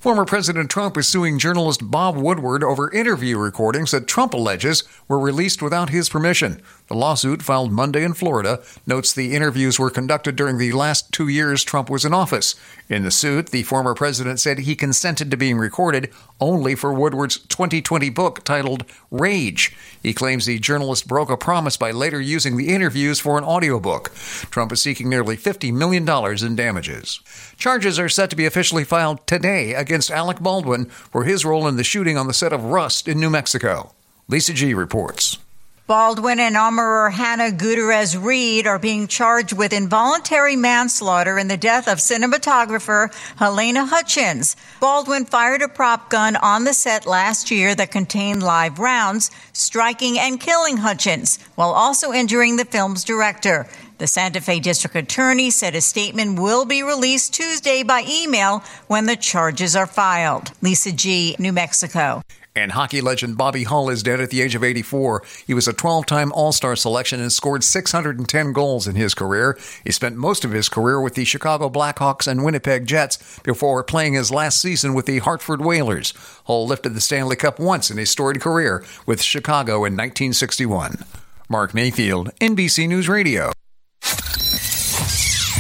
Former 0.07 0.25
President 0.25 0.71
Trump 0.71 0.97
is 0.97 1.09
suing 1.09 1.37
journalist 1.37 1.90
Bob 1.90 2.16
Woodward 2.16 2.62
over 2.62 2.93
interview 2.93 3.38
recordings 3.38 3.90
that 3.90 4.07
Trump 4.07 4.35
alleges 4.35 4.85
were 5.09 5.19
released 5.19 5.62
without 5.62 5.90
his 5.90 6.09
permission. 6.09 6.62
The 6.88 6.95
lawsuit, 6.95 7.43
filed 7.43 7.73
Monday 7.73 8.05
in 8.05 8.14
Florida, 8.14 8.62
notes 8.87 9.12
the 9.12 9.35
interviews 9.35 9.76
were 9.76 9.90
conducted 9.90 10.37
during 10.37 10.57
the 10.57 10.71
last 10.71 11.12
two 11.12 11.26
years 11.26 11.64
Trump 11.64 11.90
was 11.90 12.05
in 12.05 12.14
office. 12.14 12.55
In 12.88 13.02
the 13.02 13.11
suit, 13.11 13.50
the 13.50 13.64
former 13.64 13.93
president 13.93 14.38
said 14.38 14.61
he 14.61 14.76
consented 14.76 15.31
to 15.31 15.37
being 15.37 15.59
recorded 15.59 16.12
only 16.40 16.76
for 16.76 16.95
Woodward's 16.95 17.38
2020 17.38 18.11
book 18.11 18.45
titled 18.45 18.85
Rage. 19.11 19.76
He 20.00 20.14
claims 20.14 20.47
the 20.47 20.61
journalist 20.61 21.09
broke 21.09 21.28
a 21.28 21.37
promise 21.37 21.76
by 21.76 21.90
later 21.90 22.21
using 22.21 22.57
the 22.57 22.73
interviews 22.73 23.19
for 23.19 23.37
an 23.37 23.45
audiobook. 23.45 24.14
Trump 24.50 24.71
is 24.71 24.81
seeking 24.81 25.09
nearly 25.09 25.37
$50 25.37 25.73
million 25.73 26.09
in 26.45 26.57
damages. 26.57 27.21
Charges 27.57 27.99
are 27.99 28.09
set 28.09 28.31
to 28.31 28.37
be 28.37 28.47
officially 28.47 28.85
filed 28.85 29.26
today 29.26 29.75
against 29.75 30.12
Alec 30.12 30.38
Baldwin 30.38 30.85
for 30.85 31.25
his 31.25 31.45
role 31.45 31.66
in 31.66 31.76
the 31.76 31.83
shooting 31.83 32.16
on 32.16 32.28
the 32.28 32.33
set 32.33 32.52
of 32.52 32.62
Rust 32.62 33.09
in 33.09 33.19
New 33.19 33.31
Mexico. 33.31 33.93
Lisa 34.28 34.52
G 34.52 34.73
reports. 34.73 35.38
Baldwin 35.87 36.40
and 36.40 36.57
armorer 36.57 37.11
Hannah 37.11 37.52
Gutierrez 37.52 38.16
Reed 38.16 38.66
are 38.66 38.81
being 38.81 39.07
charged 39.07 39.52
with 39.52 39.73
involuntary 39.73 40.57
manslaughter 40.57 41.38
in 41.38 41.47
the 41.47 41.57
death 41.57 41.87
of 41.87 41.99
cinematographer 41.99 43.12
Halyna 43.38 43.88
Hutchins. 43.88 44.57
Baldwin 44.81 45.26
fired 45.26 45.62
a 45.62 45.69
prop 45.69 46.11
gun 46.11 46.35
on 46.35 46.64
the 46.64 46.75
set 46.75 47.07
last 47.07 47.52
year 47.52 47.73
that 47.76 47.93
contained 47.93 48.43
live 48.43 48.81
rounds, 48.81 49.31
striking 49.52 50.19
and 50.19 50.40
killing 50.40 50.78
Hutchins, 50.78 51.38
while 51.55 51.71
also 51.71 52.12
injuring 52.12 52.57
the 52.57 52.64
film's 52.64 53.05
director. 53.05 53.69
The 53.99 54.09
Santa 54.09 54.40
Fe 54.40 54.59
District 54.59 54.97
Attorney 54.97 55.50
said 55.50 55.76
a 55.76 55.81
statement 55.81 56.40
will 56.40 56.64
be 56.64 56.83
released 56.83 57.33
Tuesday 57.33 57.85
by 57.85 58.05
email 58.09 58.64
when 58.88 59.07
the 59.07 59.14
charges 59.14 59.76
are 59.76 59.87
filed. 59.87 60.50
Lisa 60.61 60.90
G., 60.90 61.37
New 61.38 61.52
Mexico. 61.52 62.23
And 62.56 62.72
hockey 62.72 63.02
legend 63.02 63.36
Bobby 63.36 63.64
Hull 63.64 63.90
is 63.90 64.02
dead 64.02 64.18
at 64.18 64.30
the 64.30 64.40
age 64.40 64.54
of 64.54 64.64
84. 64.64 65.22
He 65.46 65.52
was 65.52 65.68
a 65.68 65.75
12 65.75 66.06
time 66.06 66.32
All 66.32 66.52
Star 66.52 66.75
selection 66.75 67.20
and 67.20 67.30
scored 67.30 67.62
610 67.62 68.52
goals 68.54 68.88
in 68.88 68.96
his 68.96 69.12
career. 69.12 69.58
He 69.84 69.92
spent 69.92 70.16
most 70.16 70.42
of 70.42 70.52
his 70.52 70.70
career 70.70 70.98
with 70.98 71.14
the 71.14 71.26
Chicago 71.26 71.68
Blackhawks 71.68 72.26
and 72.26 72.42
Winnipeg 72.42 72.86
Jets 72.86 73.38
before 73.40 73.84
playing 73.84 74.14
his 74.14 74.30
last 74.30 74.60
season 74.60 74.94
with 74.94 75.04
the 75.04 75.18
Hartford 75.18 75.60
Whalers. 75.60 76.14
Hull 76.46 76.66
lifted 76.66 76.94
the 76.94 77.02
Stanley 77.02 77.36
Cup 77.36 77.60
once 77.60 77.90
in 77.90 77.98
his 77.98 78.10
storied 78.10 78.40
career 78.40 78.82
with 79.04 79.20
Chicago 79.20 79.84
in 79.84 79.92
1961. 79.92 81.04
Mark 81.50 81.75
Mayfield, 81.75 82.30
NBC 82.40 82.88
News 82.88 83.06
Radio. 83.06 83.52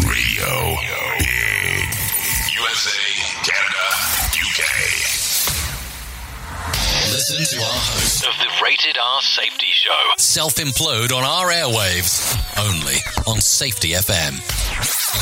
Radio. 0.02 0.95
Listen 7.28 7.58
to 7.58 7.64
our 7.64 7.70
host 7.72 8.22
of 8.22 8.38
the 8.38 8.46
Rated 8.62 8.96
R 8.96 9.20
Safety 9.20 9.66
Show. 9.72 9.90
Self 10.16 10.54
implode 10.62 11.10
on 11.10 11.24
our 11.24 11.50
airwaves. 11.50 12.22
Only 12.54 13.02
on 13.26 13.40
Safety 13.40 13.98
FM. 13.98 14.38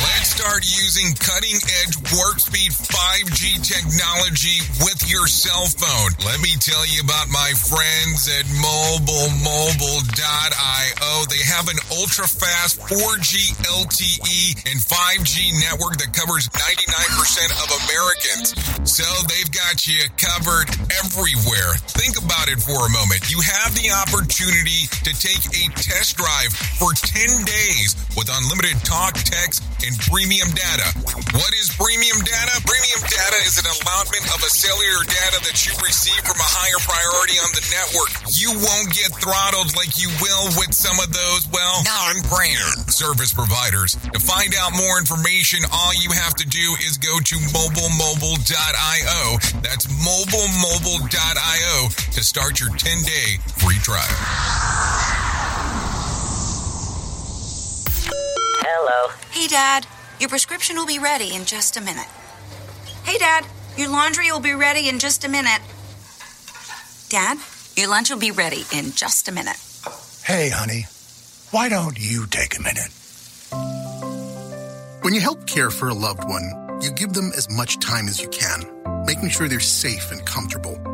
Let's 0.04 0.36
start 0.36 0.66
using 0.66 1.14
cutting 1.16 1.54
edge 1.56 1.96
warp 2.12 2.36
speed 2.42 2.72
5G 2.76 3.56
technology 3.62 4.58
with 4.84 5.08
your 5.08 5.24
cell 5.30 5.64
phone. 5.64 6.10
Let 6.26 6.42
me 6.44 6.58
tell 6.60 6.84
you 6.84 7.00
about 7.00 7.30
my 7.30 7.54
friends 7.56 8.28
at 8.28 8.44
mobilemobile.io. 8.52 11.24
They 11.30 11.40
have 11.46 11.70
an 11.72 11.78
ultra 11.94 12.26
fast 12.28 12.82
4G 12.84 13.54
LTE 13.64 14.66
and 14.68 14.76
5G 14.76 15.56
network 15.62 15.96
that 16.02 16.12
covers 16.12 16.50
99% 16.52 17.48
of 17.64 17.72
Americans. 17.88 18.52
So 18.84 19.06
they've 19.30 19.48
got 19.54 19.86
you 19.86 20.02
covered 20.18 20.68
everywhere. 21.00 21.78
Think 21.94 22.18
about 22.18 22.50
it 22.50 22.58
for 22.58 22.74
a 22.74 22.90
moment. 22.90 23.30
You 23.30 23.38
have 23.38 23.70
the 23.78 23.94
opportunity 23.94 24.90
to 25.06 25.14
take 25.14 25.46
a 25.54 25.70
test 25.78 26.18
drive 26.18 26.50
for 26.74 26.90
10 26.90 27.46
days 27.46 27.94
with 28.18 28.26
unlimited 28.26 28.82
talk, 28.82 29.14
text, 29.14 29.62
and 29.86 29.94
premium 30.10 30.50
data. 30.50 30.90
What 31.38 31.54
is 31.54 31.70
premium 31.78 32.18
data? 32.26 32.58
Premium 32.66 32.98
data 33.06 33.38
is 33.46 33.62
an 33.62 33.70
allotment 33.70 34.26
of 34.34 34.42
a 34.42 34.50
cellular 34.50 35.06
data 35.06 35.38
that 35.46 35.62
you 35.62 35.70
receive 35.86 36.18
from 36.26 36.34
a 36.34 36.50
higher 36.50 36.82
priority 36.82 37.38
on 37.38 37.54
the 37.54 37.62
network. 37.70 38.10
You 38.34 38.50
won't 38.58 38.90
get 38.90 39.14
throttled 39.14 39.70
like 39.78 39.94
you 39.94 40.10
will 40.18 40.50
with 40.58 40.74
some 40.74 40.98
of 40.98 41.14
those, 41.14 41.46
well, 41.54 41.78
non-brand 41.86 42.90
service 42.90 43.30
providers. 43.30 43.94
To 44.10 44.18
find 44.18 44.50
out 44.58 44.74
more 44.74 44.98
information, 44.98 45.62
all 45.70 45.94
you 45.94 46.10
have 46.10 46.34
to 46.42 46.46
do 46.48 46.74
is 46.82 46.98
go 46.98 47.22
to 47.22 47.36
mobilemobile.io. 47.54 49.38
That's 49.62 49.86
mobilemobile.io 49.86 51.83
to 51.88 52.22
start 52.22 52.60
your 52.60 52.70
10-day 52.70 53.38
free 53.56 53.78
trial. 53.78 54.04
Hello. 58.60 59.12
Hey, 59.30 59.46
Dad. 59.46 59.86
Your 60.20 60.28
prescription 60.28 60.76
will 60.76 60.86
be 60.86 60.98
ready 60.98 61.34
in 61.34 61.44
just 61.44 61.76
a 61.76 61.80
minute. 61.80 62.08
Hey, 63.04 63.18
Dad. 63.18 63.46
Your 63.76 63.88
laundry 63.88 64.30
will 64.30 64.40
be 64.40 64.54
ready 64.54 64.88
in 64.88 65.00
just 65.00 65.24
a 65.24 65.28
minute. 65.28 65.60
Dad, 67.08 67.38
your 67.76 67.88
lunch 67.88 68.10
will 68.10 68.18
be 68.18 68.30
ready 68.30 68.64
in 68.72 68.92
just 68.92 69.28
a 69.28 69.32
minute. 69.32 69.56
Hey, 70.24 70.48
honey, 70.48 70.86
why 71.50 71.68
don't 71.68 71.98
you 71.98 72.26
take 72.26 72.56
a 72.56 72.62
minute? 72.62 72.88
When 75.02 75.12
you 75.12 75.20
help 75.20 75.46
care 75.46 75.70
for 75.70 75.88
a 75.88 75.94
loved 75.94 76.24
one, 76.24 76.78
you 76.80 76.90
give 76.92 77.12
them 77.12 77.32
as 77.36 77.50
much 77.50 77.78
time 77.80 78.06
as 78.06 78.20
you 78.20 78.28
can, 78.28 78.64
making 79.06 79.30
sure 79.30 79.48
they're 79.48 79.60
safe 79.60 80.12
and 80.12 80.24
comfortable. 80.24 80.93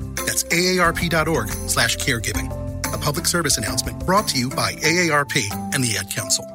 That's 0.25 0.43
aarp.org 0.45 1.49
slash 1.69 1.97
caregiving. 1.97 2.49
A 2.93 2.97
public 2.97 3.25
service 3.25 3.57
announcement 3.57 4.05
brought 4.05 4.27
to 4.29 4.39
you 4.39 4.49
by 4.49 4.73
AARP 4.73 5.51
and 5.73 5.83
the 5.83 5.97
Ad 5.97 6.09
Council. 6.11 6.45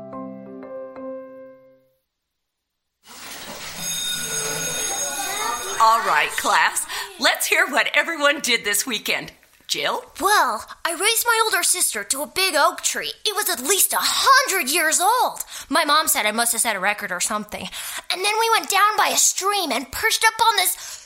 All 5.79 6.01
right, 6.01 6.31
class, 6.39 6.87
let's 7.21 7.47
hear 7.47 7.67
what 7.69 7.89
everyone 7.95 8.41
did 8.41 8.65
this 8.65 8.87
weekend. 8.87 9.33
Jill? 9.69 10.03
Well, 10.21 10.65
I 10.85 10.93
raised 10.93 11.27
my 11.27 11.41
older 11.45 11.63
sister 11.63 12.03
to 12.05 12.23
a 12.23 12.27
big 12.27 12.55
oak 12.57 12.83
tree. 12.83 13.13
It 13.25 13.37
was 13.37 13.49
at 13.49 13.61
least 13.61 13.93
a 13.93 13.99
hundred 13.99 14.71
years 14.71 15.01
old. 15.01 15.45
My 15.69 15.85
mom 15.85 16.09
said 16.09 16.25
I 16.25 16.33
must 16.33 16.53
have 16.53 16.61
set 16.61 16.77
a 16.77 16.81
record 16.81 17.13
or 17.13 17.21
something. 17.21 17.69
And 18.11 18.25
then 18.25 18.35
we 18.41 18.51
went 18.51 18.71
down 18.71 18.97
by 18.97 19.09
a 19.09 19.17
stream 19.17 19.73
and 19.73 19.91
perched 19.91 20.25
up 20.25 20.41
on 20.41 20.57
this 20.57 21.06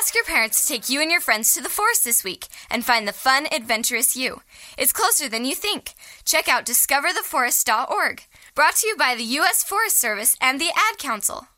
Ask 0.00 0.14
your 0.14 0.24
parents 0.24 0.62
to 0.62 0.68
take 0.68 0.88
you 0.88 1.02
and 1.02 1.10
your 1.10 1.20
friends 1.20 1.52
to 1.52 1.60
the 1.60 1.68
forest 1.68 2.04
this 2.04 2.24
week 2.24 2.46
and 2.70 2.82
find 2.82 3.06
the 3.06 3.12
fun, 3.12 3.46
adventurous 3.52 4.16
you. 4.16 4.40
It's 4.78 4.94
closer 4.94 5.28
than 5.28 5.44
you 5.44 5.54
think. 5.54 5.92
Check 6.24 6.48
out 6.48 6.64
discovertheforest.org. 6.64 8.22
Brought 8.54 8.76
to 8.76 8.86
you 8.86 8.96
by 8.96 9.14
the 9.14 9.24
U.S. 9.40 9.62
Forest 9.62 10.00
Service 10.00 10.38
and 10.40 10.58
the 10.58 10.70
Ad 10.70 10.96
Council. 10.96 11.48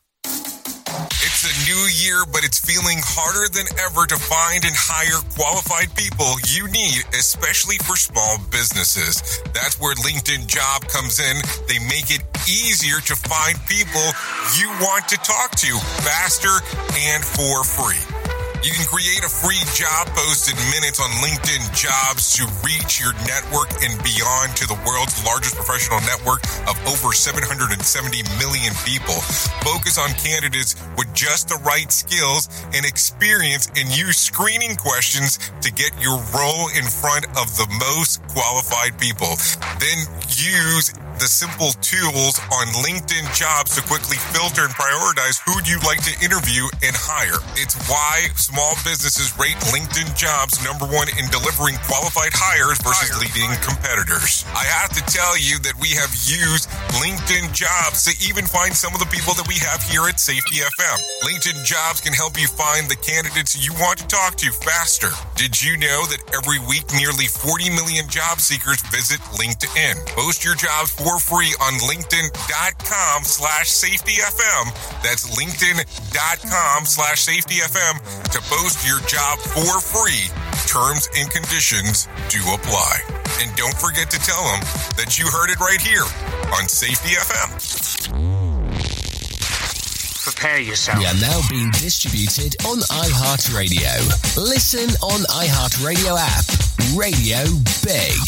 It's 1.23 1.47
a 1.47 1.55
new 1.71 1.87
year, 1.95 2.25
but 2.33 2.43
it's 2.43 2.59
feeling 2.59 2.99
harder 3.01 3.47
than 3.47 3.67
ever 3.79 4.07
to 4.07 4.17
find 4.17 4.65
and 4.65 4.75
hire 4.75 5.23
qualified 5.39 5.95
people 5.95 6.35
you 6.49 6.67
need, 6.67 7.07
especially 7.15 7.79
for 7.79 7.95
small 7.95 8.39
businesses. 8.51 9.23
That's 9.55 9.79
where 9.79 9.95
LinkedIn 9.95 10.49
Job 10.49 10.89
comes 10.89 11.21
in. 11.21 11.37
They 11.69 11.79
make 11.87 12.11
it 12.11 12.27
easier 12.51 12.99
to 13.07 13.15
find 13.15 13.55
people 13.71 14.03
you 14.59 14.67
want 14.83 15.07
to 15.15 15.17
talk 15.19 15.53
to 15.63 15.79
faster 16.03 16.59
and 16.99 17.23
for 17.23 17.63
free. 17.63 18.12
You 18.63 18.71
can 18.71 18.87
create 18.87 19.25
a 19.25 19.29
free 19.29 19.59
job 19.75 20.07
post 20.15 20.47
in 20.47 20.55
minutes 20.71 21.03
on 21.03 21.11
LinkedIn 21.19 21.67
Jobs 21.75 22.31
to 22.39 22.47
reach 22.63 23.01
your 23.03 23.13
network 23.27 23.67
and 23.83 23.99
beyond 24.07 24.55
to 24.55 24.71
the 24.71 24.79
world's 24.87 25.19
largest 25.27 25.57
professional 25.57 25.99
network 26.07 26.47
of 26.71 26.79
over 26.87 27.13
770 27.13 27.75
million 28.39 28.71
people. 28.87 29.19
Focus 29.67 29.99
on 29.99 30.15
candidates 30.15 30.79
with 30.97 31.13
just 31.13 31.49
the 31.49 31.59
right 31.67 31.91
skills 31.91 32.47
and 32.73 32.87
experience 32.87 33.67
and 33.75 33.91
use 33.91 34.17
screening 34.17 34.77
questions 34.77 35.43
to 35.61 35.73
get 35.73 35.91
your 35.99 36.23
role 36.31 36.71
in 36.79 36.87
front 36.87 37.27
of 37.35 37.51
the 37.59 37.67
most 37.83 38.23
qualified 38.31 38.95
people. 38.95 39.35
Then 39.83 40.07
use 40.31 40.95
the 41.19 41.31
simple 41.31 41.71
tools 41.87 42.41
on 42.51 42.67
LinkedIn 42.83 43.31
jobs 43.31 43.77
to 43.77 43.83
quickly 43.83 44.17
filter 44.35 44.65
and 44.65 44.75
prioritize 44.75 45.39
who 45.47 45.55
you'd 45.63 45.85
like 45.85 46.03
to 46.03 46.15
interview 46.25 46.67
and 46.83 46.97
hire. 46.99 47.39
It's 47.55 47.79
why 47.87 48.27
small 48.53 48.77
businesses 48.85 49.33
rate 49.41 49.57
LinkedIn 49.73 50.13
jobs 50.13 50.61
number 50.61 50.85
one 50.85 51.09
in 51.17 51.25
delivering 51.33 51.73
qualified 51.89 52.37
hires 52.37 52.77
versus 52.85 53.09
leading 53.17 53.49
competitors. 53.65 54.45
I 54.53 54.69
have 54.69 54.93
to 54.93 55.01
tell 55.09 55.41
you 55.41 55.57
that 55.65 55.81
we 55.81 55.97
have 55.97 56.13
used 56.29 56.69
LinkedIn 57.01 57.57
jobs 57.57 58.05
to 58.05 58.13
even 58.21 58.45
find 58.45 58.77
some 58.77 58.93
of 58.93 59.01
the 59.01 59.09
people 59.09 59.33
that 59.41 59.49
we 59.49 59.57
have 59.65 59.81
here 59.89 60.05
at 60.05 60.21
Safety 60.21 60.61
FM. 60.61 60.99
LinkedIn 61.25 61.65
jobs 61.65 62.05
can 62.05 62.13
help 62.13 62.37
you 62.37 62.45
find 62.45 62.93
the 62.93 63.01
candidates 63.01 63.57
you 63.57 63.73
want 63.81 64.05
to 64.05 64.07
talk 64.13 64.37
to 64.45 64.53
faster. 64.53 65.09
Did 65.33 65.57
you 65.57 65.81
know 65.81 66.05
that 66.13 66.21
every 66.37 66.61
week 66.69 66.85
nearly 66.93 67.33
40 67.33 67.73
million 67.73 68.05
job 68.13 68.37
seekers 68.37 68.85
visit 68.93 69.25
LinkedIn? 69.41 69.97
Post 70.13 70.45
your 70.45 70.61
jobs 70.61 70.93
for 70.93 71.17
free 71.17 71.57
on 71.65 71.81
linkedin.com 71.89 73.25
slash 73.25 73.73
safetyfm. 73.73 74.77
That's 75.01 75.25
linkedin.com 75.41 76.85
slash 76.85 77.25
safetyfm 77.25 77.97
to 78.29 78.42
post 78.49 78.87
your 78.87 79.01
job 79.07 79.39
for 79.39 79.81
free. 79.81 80.29
Terms 80.67 81.09
and 81.17 81.31
conditions 81.31 82.09
do 82.29 82.39
apply. 82.53 83.01
And 83.41 83.55
don't 83.57 83.77
forget 83.77 84.11
to 84.11 84.19
tell 84.19 84.43
them 84.45 84.61
that 84.97 85.19
you 85.19 85.27
heard 85.27 85.51
it 85.51 85.61
right 85.61 85.81
here 85.81 86.05
on 86.59 86.69
Safety 86.69 87.15
FM. 87.17 88.63
Prepare 90.25 90.61
yourself. 90.61 90.99
We 90.99 91.07
are 91.07 91.21
now 91.21 91.41
being 91.51 91.71
distributed 91.73 92.55
on 92.65 92.79
iHeartRadio. 92.79 94.37
Listen 94.37 94.89
on 95.03 95.21
iHeartRadio 95.31 96.17
app. 96.19 96.45
Radio 96.97 97.45
Big. 97.85 98.19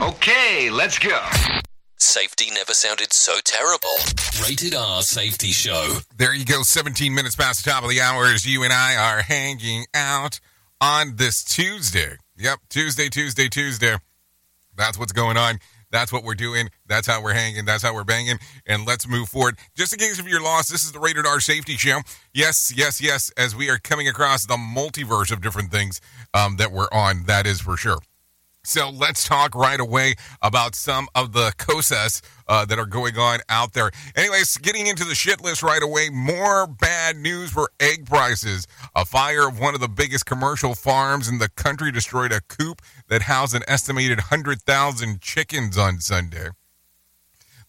Okay, 0.00 0.70
let's 0.70 0.98
go. 0.98 1.61
Safety 2.12 2.50
never 2.52 2.74
sounded 2.74 3.10
so 3.14 3.38
terrible. 3.42 3.88
Rated 4.42 4.74
R 4.74 5.00
Safety 5.00 5.50
Show. 5.50 5.96
There 6.14 6.34
you 6.34 6.44
go. 6.44 6.62
17 6.62 7.14
minutes 7.14 7.34
past 7.34 7.64
the 7.64 7.70
top 7.70 7.84
of 7.84 7.88
the 7.88 8.02
hour 8.02 8.26
as 8.26 8.44
you 8.44 8.64
and 8.64 8.70
I 8.70 8.96
are 8.96 9.22
hanging 9.22 9.86
out 9.94 10.38
on 10.78 11.16
this 11.16 11.42
Tuesday. 11.42 12.16
Yep, 12.36 12.58
Tuesday, 12.68 13.08
Tuesday, 13.08 13.48
Tuesday. 13.48 13.96
That's 14.76 14.98
what's 14.98 15.12
going 15.12 15.38
on. 15.38 15.58
That's 15.90 16.12
what 16.12 16.22
we're 16.22 16.34
doing. 16.34 16.68
That's 16.86 17.06
how 17.06 17.22
we're 17.22 17.32
hanging. 17.32 17.64
That's 17.64 17.82
how 17.82 17.94
we're 17.94 18.04
banging. 18.04 18.36
And 18.66 18.86
let's 18.86 19.08
move 19.08 19.30
forward. 19.30 19.56
Just 19.74 19.94
in 19.94 19.98
case 19.98 20.18
of 20.18 20.28
your 20.28 20.42
loss, 20.42 20.68
this 20.68 20.84
is 20.84 20.92
the 20.92 21.00
Rated 21.00 21.24
R 21.24 21.40
Safety 21.40 21.78
Show. 21.78 22.00
Yes, 22.34 22.74
yes, 22.76 23.00
yes. 23.00 23.32
As 23.38 23.56
we 23.56 23.70
are 23.70 23.78
coming 23.78 24.06
across 24.06 24.44
the 24.44 24.58
multiverse 24.58 25.32
of 25.32 25.40
different 25.40 25.70
things 25.70 26.02
um, 26.34 26.56
that 26.56 26.72
we're 26.72 26.88
on, 26.92 27.24
that 27.24 27.46
is 27.46 27.62
for 27.62 27.78
sure. 27.78 28.00
So 28.64 28.90
let's 28.90 29.26
talk 29.26 29.56
right 29.56 29.80
away 29.80 30.14
about 30.40 30.76
some 30.76 31.08
of 31.16 31.32
the 31.32 31.52
COSAs 31.58 32.22
uh, 32.46 32.64
that 32.66 32.78
are 32.78 32.86
going 32.86 33.18
on 33.18 33.40
out 33.48 33.72
there. 33.72 33.90
Anyways, 34.14 34.56
getting 34.58 34.86
into 34.86 35.04
the 35.04 35.16
shit 35.16 35.42
list 35.42 35.64
right 35.64 35.82
away. 35.82 36.10
More 36.10 36.68
bad 36.68 37.16
news 37.16 37.50
for 37.50 37.72
egg 37.80 38.06
prices. 38.06 38.68
A 38.94 39.04
fire 39.04 39.48
of 39.48 39.58
one 39.58 39.74
of 39.74 39.80
the 39.80 39.88
biggest 39.88 40.26
commercial 40.26 40.76
farms 40.76 41.28
in 41.28 41.38
the 41.38 41.48
country 41.48 41.90
destroyed 41.90 42.30
a 42.30 42.40
coop 42.42 42.80
that 43.08 43.22
housed 43.22 43.56
an 43.56 43.62
estimated 43.66 44.18
100,000 44.18 45.20
chickens 45.20 45.76
on 45.76 45.98
Sunday. 45.98 46.50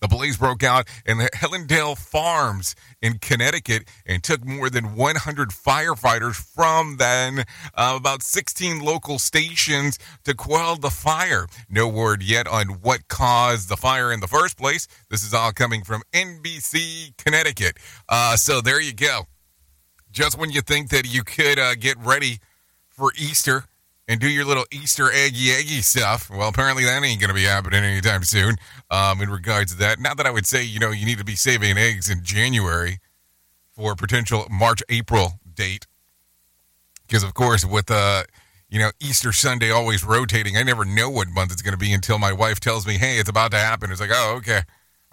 The 0.03 0.09
blaze 0.09 0.35
broke 0.35 0.63
out 0.63 0.89
in 1.05 1.17
the 1.17 1.29
Hillandale 1.33 1.97
Farms 1.97 2.75
in 3.01 3.19
Connecticut 3.19 3.87
and 4.05 4.21
took 4.21 4.43
more 4.43 4.69
than 4.69 4.97
100 4.97 5.51
firefighters 5.51 6.35
from 6.35 6.97
then 6.97 7.45
uh, 7.73 7.95
about 7.95 8.21
16 8.21 8.81
local 8.81 9.17
stations 9.17 9.97
to 10.25 10.33
quell 10.33 10.75
the 10.75 10.89
fire. 10.89 11.47
No 11.69 11.87
word 11.87 12.21
yet 12.21 12.47
on 12.47 12.81
what 12.81 13.07
caused 13.07 13.69
the 13.69 13.77
fire 13.77 14.11
in 14.11 14.19
the 14.19 14.27
first 14.27 14.57
place. 14.57 14.89
This 15.09 15.23
is 15.23 15.33
all 15.33 15.53
coming 15.53 15.85
from 15.85 16.01
NBC 16.11 17.15
Connecticut. 17.15 17.77
Uh, 18.09 18.35
so 18.35 18.59
there 18.59 18.81
you 18.81 18.93
go. 18.93 19.27
Just 20.11 20.37
when 20.37 20.51
you 20.51 20.59
think 20.59 20.89
that 20.89 21.09
you 21.09 21.23
could 21.23 21.57
uh, 21.57 21.75
get 21.75 21.97
ready 21.97 22.39
for 22.89 23.13
Easter 23.15 23.67
and 24.13 24.21
do 24.21 24.29
your 24.29 24.45
little 24.45 24.65
Easter 24.71 25.11
eggy 25.11 25.49
eggy 25.51 25.81
stuff. 25.81 26.29
Well, 26.29 26.47
apparently 26.47 26.85
that 26.85 27.03
ain't 27.03 27.19
going 27.19 27.29
to 27.29 27.33
be 27.33 27.45
happening 27.45 27.83
anytime 27.83 28.23
soon. 28.23 28.57
Um, 28.91 29.21
in 29.21 29.29
regards 29.31 29.71
to 29.71 29.79
that, 29.79 29.99
not 29.99 30.17
that 30.17 30.27
I 30.27 30.29
would 30.29 30.45
say 30.45 30.63
you 30.63 30.79
know 30.79 30.91
you 30.91 31.05
need 31.05 31.17
to 31.17 31.25
be 31.25 31.35
saving 31.35 31.77
eggs 31.79 32.11
in 32.11 32.23
January 32.23 32.99
for 33.71 33.93
a 33.93 33.95
potential 33.95 34.45
March 34.51 34.83
April 34.87 35.39
date, 35.51 35.87
because 37.07 37.23
of 37.23 37.33
course 37.33 37.65
with 37.65 37.89
uh 37.89 38.23
you 38.69 38.77
know 38.77 38.91
Easter 38.99 39.31
Sunday 39.31 39.71
always 39.71 40.03
rotating, 40.03 40.57
I 40.57 40.63
never 40.63 40.85
know 40.85 41.09
what 41.09 41.27
month 41.29 41.51
it's 41.51 41.63
going 41.63 41.73
to 41.73 41.79
be 41.79 41.91
until 41.91 42.19
my 42.19 42.31
wife 42.31 42.59
tells 42.59 42.85
me, 42.85 42.99
hey, 42.99 43.17
it's 43.17 43.29
about 43.29 43.49
to 43.51 43.57
happen. 43.57 43.91
It's 43.91 43.99
like, 43.99 44.11
oh, 44.13 44.35
okay. 44.37 44.61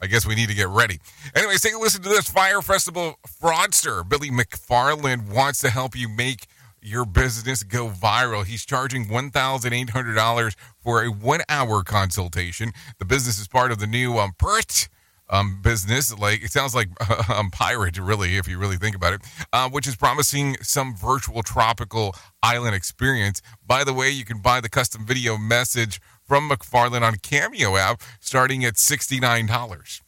I 0.03 0.07
guess 0.07 0.27
we 0.27 0.35
need 0.35 0.49
to 0.49 0.55
get 0.55 0.69
ready. 0.69 0.99
Anyways, 1.35 1.61
take 1.63 1.75
a 1.75 1.79
listen 1.79 2.03
to 2.03 2.09
this. 2.09 2.29
Fyre 2.29 2.63
Festival 2.63 3.17
fraudster 3.27 4.07
Billy 4.07 4.31
McFarland 4.31 5.29
wants 5.29 5.61
to 5.61 5.71
help 5.71 5.97
you 5.97 6.09
make 6.09 6.47
your 6.83 7.05
business 7.05 7.63
go 7.63 7.89
viral. 7.89 8.45
He's 8.45 8.65
charging 8.65 9.07
$1,800 9.07 10.55
for 10.79 11.05
a 11.05 11.09
one 11.09 11.41
hour 11.49 11.83
consultation. 11.83 12.73
The 12.99 13.05
business 13.05 13.39
is 13.39 13.49
part 13.49 13.73
of 13.73 13.79
the 13.79 13.87
new 13.87 14.19
um, 14.19 14.33
PYRT 14.39 14.89
um, 15.31 15.61
business. 15.63 16.17
Like 16.17 16.43
It 16.43 16.51
sounds 16.51 16.75
like 16.75 16.89
um, 17.31 17.51
pirate, 17.51 17.99
really, 17.99 18.37
if 18.37 18.49
you 18.49 18.59
really 18.59 18.77
think 18.77 18.97
about 18.97 19.15
it, 19.15 19.23
uh, 19.53 19.69
which 19.71 19.87
is 19.87 19.97
promising 19.97 20.57
some 20.61 20.95
virtual 20.95 21.43
tropical 21.43 22.15
island 22.43 22.75
experience. 22.75 23.41
By 23.67 23.85
the 23.85 23.95
way, 23.95 24.11
you 24.11 24.25
can 24.25 24.41
buy 24.41 24.61
the 24.61 24.69
custom 24.69 25.07
video 25.07 25.37
message 25.39 26.01
from 26.25 26.51
McFarland 26.51 27.03
on 27.03 27.17
Cameo 27.17 27.77
app 27.77 28.03
starting 28.21 28.65
at 28.65 28.75
$69. 28.75 30.01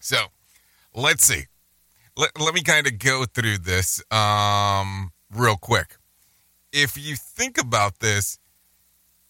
So 0.00 0.16
let's 0.94 1.24
see. 1.24 1.44
Let, 2.16 2.38
let 2.40 2.54
me 2.54 2.62
kind 2.62 2.86
of 2.86 2.98
go 2.98 3.24
through 3.24 3.58
this. 3.58 4.02
Um, 4.12 5.12
real 5.34 5.56
quick. 5.56 5.96
If 6.72 6.96
you 6.96 7.16
think 7.16 7.60
about 7.60 7.98
this, 7.98 8.38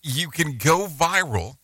you 0.02 0.28
can 0.28 0.56
go 0.56 0.86
viral. 0.86 1.56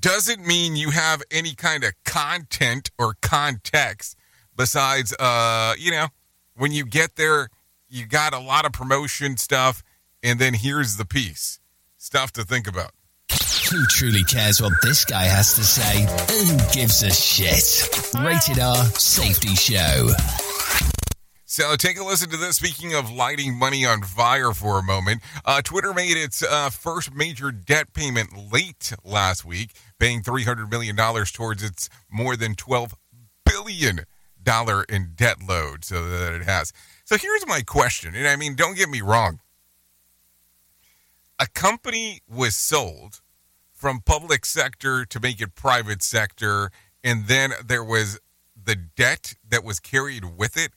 Doesn't 0.00 0.46
mean 0.46 0.76
you 0.76 0.90
have 0.90 1.22
any 1.30 1.54
kind 1.54 1.84
of 1.84 1.92
content 2.04 2.90
or 2.98 3.14
context 3.20 4.16
besides, 4.56 5.14
uh, 5.18 5.74
you 5.78 5.90
know, 5.90 6.08
when 6.54 6.72
you 6.72 6.86
get 6.86 7.16
there, 7.16 7.48
you 7.88 8.06
got 8.06 8.32
a 8.32 8.38
lot 8.38 8.64
of 8.64 8.72
promotion 8.72 9.36
stuff, 9.36 9.82
and 10.22 10.38
then 10.38 10.54
here's 10.54 10.96
the 10.96 11.04
piece. 11.04 11.60
stuff 11.98 12.32
to 12.32 12.44
think 12.44 12.66
about. 12.66 12.90
Who 13.70 13.86
truly 13.86 14.24
cares 14.24 14.60
what 14.60 14.72
this 14.82 15.04
guy 15.04 15.24
has 15.24 15.54
to 15.54 15.64
say? 15.64 16.02
Who 16.34 16.58
gives 16.72 17.02
a 17.02 17.10
shit? 17.10 17.88
Rated 18.20 18.58
R 18.58 18.84
Safety 18.98 19.54
Show. 19.54 20.10
So 21.52 21.76
take 21.76 21.98
a 21.98 22.02
listen 22.02 22.30
to 22.30 22.38
this. 22.38 22.56
Speaking 22.56 22.94
of 22.94 23.12
lighting 23.12 23.58
money 23.58 23.84
on 23.84 24.00
fire 24.00 24.52
for 24.52 24.78
a 24.78 24.82
moment, 24.82 25.20
uh, 25.44 25.60
Twitter 25.60 25.92
made 25.92 26.16
its 26.16 26.42
uh, 26.42 26.70
first 26.70 27.12
major 27.12 27.52
debt 27.52 27.92
payment 27.92 28.50
late 28.50 28.94
last 29.04 29.44
week, 29.44 29.72
paying 29.98 30.22
$300 30.22 30.70
million 30.70 30.96
towards 30.96 31.62
its 31.62 31.90
more 32.10 32.36
than 32.36 32.54
$12 32.54 32.94
billion 33.44 34.06
in 34.88 35.12
debt 35.14 35.42
load 35.46 35.84
so 35.84 36.08
that 36.08 36.32
it 36.32 36.44
has. 36.44 36.72
So 37.04 37.18
here's 37.18 37.46
my 37.46 37.60
question. 37.60 38.14
And 38.14 38.26
I 38.26 38.36
mean, 38.36 38.54
don't 38.54 38.74
get 38.74 38.88
me 38.88 39.02
wrong. 39.02 39.40
A 41.38 41.46
company 41.48 42.22
was 42.26 42.56
sold 42.56 43.20
from 43.74 44.00
public 44.00 44.46
sector 44.46 45.04
to 45.04 45.20
make 45.20 45.38
it 45.42 45.54
private 45.54 46.02
sector, 46.02 46.70
and 47.04 47.26
then 47.26 47.52
there 47.62 47.84
was 47.84 48.18
the 48.56 48.76
debt 48.76 49.34
that 49.46 49.62
was 49.62 49.80
carried 49.80 50.24
with 50.38 50.56
it. 50.56 50.72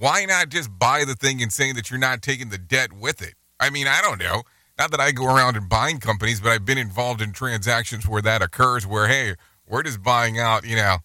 Why 0.00 0.24
not 0.24 0.48
just 0.48 0.78
buy 0.78 1.04
the 1.04 1.14
thing 1.14 1.42
and 1.42 1.52
saying 1.52 1.74
that 1.74 1.90
you're 1.90 2.00
not 2.00 2.22
taking 2.22 2.48
the 2.48 2.56
debt 2.56 2.90
with 2.90 3.20
it? 3.20 3.34
I 3.60 3.68
mean, 3.68 3.86
I 3.86 4.00
don't 4.00 4.18
know. 4.18 4.44
Not 4.78 4.90
that 4.92 5.00
I 5.00 5.12
go 5.12 5.26
around 5.26 5.58
and 5.58 5.68
buying 5.68 5.98
companies, 5.98 6.40
but 6.40 6.48
I've 6.48 6.64
been 6.64 6.78
involved 6.78 7.20
in 7.20 7.32
transactions 7.32 8.08
where 8.08 8.22
that 8.22 8.40
occurs 8.40 8.86
where, 8.86 9.08
hey, 9.08 9.34
we're 9.68 9.82
just 9.82 10.02
buying 10.02 10.38
out, 10.38 10.66
you 10.66 10.74
know, 10.74 10.96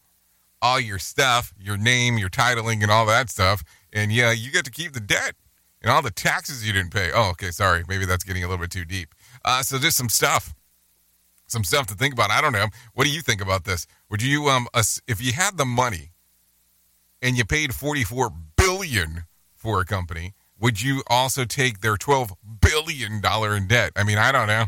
all 0.61 0.79
your 0.79 0.97
stuff, 0.97 1.53
your 1.59 1.75
name, 1.75 2.17
your 2.17 2.29
titling, 2.29 2.81
and 2.83 2.89
all 2.89 3.05
that 3.07 3.29
stuff. 3.29 3.65
And 3.91 4.13
yeah, 4.13 4.31
you 4.31 4.49
get 4.49 4.63
to 4.63 4.71
keep 4.71 4.93
the 4.93 5.01
debt 5.01 5.35
and 5.81 5.91
all 5.91 6.01
the 6.01 6.09
taxes 6.09 6.65
you 6.65 6.71
didn't 6.71 6.93
pay. 6.93 7.11
Oh, 7.13 7.31
okay, 7.31 7.51
sorry. 7.51 7.83
Maybe 7.89 8.05
that's 8.05 8.23
getting 8.23 8.45
a 8.45 8.47
little 8.47 8.63
bit 8.63 8.71
too 8.71 8.85
deep. 8.85 9.13
Uh, 9.43 9.61
so 9.61 9.77
just 9.77 9.97
some 9.97 10.09
stuff 10.09 10.55
some 11.47 11.63
stuff 11.63 11.87
to 11.87 11.95
think 11.95 12.13
about. 12.13 12.31
I 12.31 12.41
don't 12.41 12.53
know. 12.53 12.67
What 12.93 13.05
do 13.05 13.11
you 13.11 13.21
think 13.21 13.41
about 13.41 13.65
this? 13.65 13.87
Would 14.09 14.21
you 14.21 14.47
um 14.47 14.67
if 15.07 15.21
you 15.21 15.33
had 15.33 15.57
the 15.57 15.65
money 15.65 16.11
and 17.21 17.37
you 17.37 17.45
paid 17.45 17.73
44 17.73 18.31
billion 18.85 19.23
for 19.53 19.81
a 19.81 19.85
company, 19.85 20.33
would 20.59 20.81
you 20.81 21.03
also 21.07 21.43
take 21.43 21.81
their 21.81 21.97
12 21.97 22.33
billion 22.61 23.19
dollar 23.19 23.55
in 23.55 23.67
debt? 23.67 23.91
I 23.95 24.03
mean, 24.03 24.17
I 24.17 24.31
don't 24.31 24.47
know. 24.47 24.65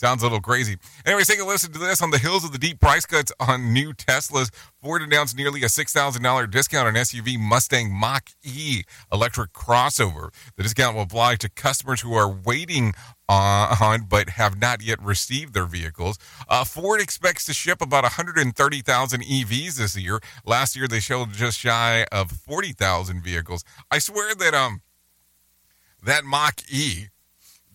Sounds 0.00 0.22
a 0.22 0.24
little 0.24 0.40
crazy. 0.40 0.78
Anyways, 1.04 1.26
take 1.26 1.40
a 1.40 1.44
listen 1.44 1.74
to 1.74 1.78
this. 1.78 2.00
On 2.00 2.08
the 2.08 2.16
hills 2.16 2.42
of 2.42 2.52
the 2.52 2.58
deep 2.58 2.80
price 2.80 3.04
cuts 3.04 3.30
on 3.38 3.74
new 3.74 3.92
Teslas, 3.92 4.50
Ford 4.82 5.02
announced 5.02 5.36
nearly 5.36 5.60
a 5.60 5.66
$6,000 5.66 6.50
discount 6.50 6.88
on 6.88 6.94
SUV 6.94 7.38
Mustang 7.38 7.92
Mach 7.92 8.30
E 8.42 8.84
electric 9.12 9.52
crossover. 9.52 10.32
The 10.56 10.62
discount 10.62 10.96
will 10.96 11.02
apply 11.02 11.34
to 11.36 11.50
customers 11.50 12.00
who 12.00 12.14
are 12.14 12.30
waiting 12.30 12.94
on 13.28 14.06
but 14.08 14.30
have 14.30 14.58
not 14.58 14.82
yet 14.82 15.02
received 15.02 15.52
their 15.52 15.66
vehicles. 15.66 16.16
Uh, 16.48 16.64
Ford 16.64 17.02
expects 17.02 17.44
to 17.44 17.52
ship 17.52 17.82
about 17.82 18.04
130,000 18.04 19.20
EVs 19.20 19.74
this 19.74 19.98
year. 19.98 20.18
Last 20.46 20.76
year, 20.76 20.88
they 20.88 21.00
showed 21.00 21.34
just 21.34 21.58
shy 21.58 22.06
of 22.10 22.30
40,000 22.30 23.22
vehicles. 23.22 23.64
I 23.90 23.98
swear 23.98 24.34
that 24.34 24.54
um 24.54 24.80
that 26.02 26.24
Mach 26.24 26.62
E 26.72 27.08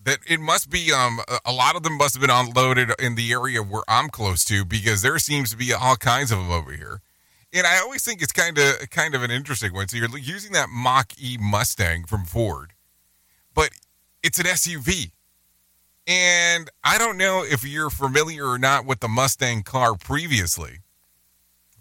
that 0.06 0.20
it 0.26 0.40
must 0.40 0.70
be 0.70 0.92
um 0.92 1.20
a 1.44 1.52
lot 1.52 1.76
of 1.76 1.82
them 1.82 1.98
must 1.98 2.14
have 2.14 2.20
been 2.22 2.30
unloaded 2.30 2.92
in 2.98 3.16
the 3.16 3.32
area 3.32 3.62
where 3.62 3.82
I'm 3.86 4.08
close 4.08 4.44
to 4.46 4.64
because 4.64 5.02
there 5.02 5.18
seems 5.18 5.50
to 5.50 5.56
be 5.56 5.74
all 5.74 5.96
kinds 5.96 6.32
of 6.32 6.38
them 6.38 6.50
over 6.50 6.72
here. 6.72 7.02
And 7.52 7.66
I 7.66 7.78
always 7.80 8.04
think 8.04 8.22
it's 8.22 8.32
kind 8.32 8.56
of 8.56 8.88
kind 8.90 9.14
of 9.14 9.22
an 9.22 9.30
interesting 9.30 9.74
one. 9.74 9.88
So 9.88 9.96
you're 9.96 10.16
using 10.16 10.52
that 10.52 10.68
Mach 10.70 11.12
E 11.20 11.36
Mustang 11.38 12.04
from 12.04 12.24
Ford, 12.24 12.72
but 13.52 13.70
it's 14.22 14.38
an 14.38 14.46
SUV. 14.46 15.10
And 16.06 16.70
I 16.84 16.98
don't 16.98 17.18
know 17.18 17.44
if 17.44 17.64
you're 17.64 17.90
familiar 17.90 18.46
or 18.46 18.58
not 18.58 18.86
with 18.86 19.00
the 19.00 19.08
Mustang 19.08 19.64
car 19.64 19.96
previously, 19.96 20.78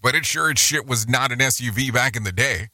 but 0.01 0.15
it 0.15 0.25
sure 0.25 0.49
as 0.49 0.57
shit 0.57 0.87
was 0.87 1.07
not 1.07 1.31
an 1.31 1.39
SUV 1.39 1.93
back 1.93 2.15
in 2.15 2.23
the 2.23 2.31
day. 2.31 2.69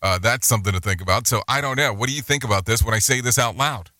Uh, 0.00 0.18
that's 0.18 0.46
something 0.46 0.72
to 0.72 0.80
think 0.80 1.02
about. 1.02 1.26
So 1.26 1.42
I 1.46 1.60
don't 1.60 1.76
know. 1.76 1.92
What 1.92 2.08
do 2.08 2.14
you 2.14 2.22
think 2.22 2.42
about 2.42 2.64
this 2.64 2.82
when 2.82 2.94
I 2.94 3.00
say 3.00 3.20
this 3.20 3.38
out 3.38 3.54
loud? 3.56 3.90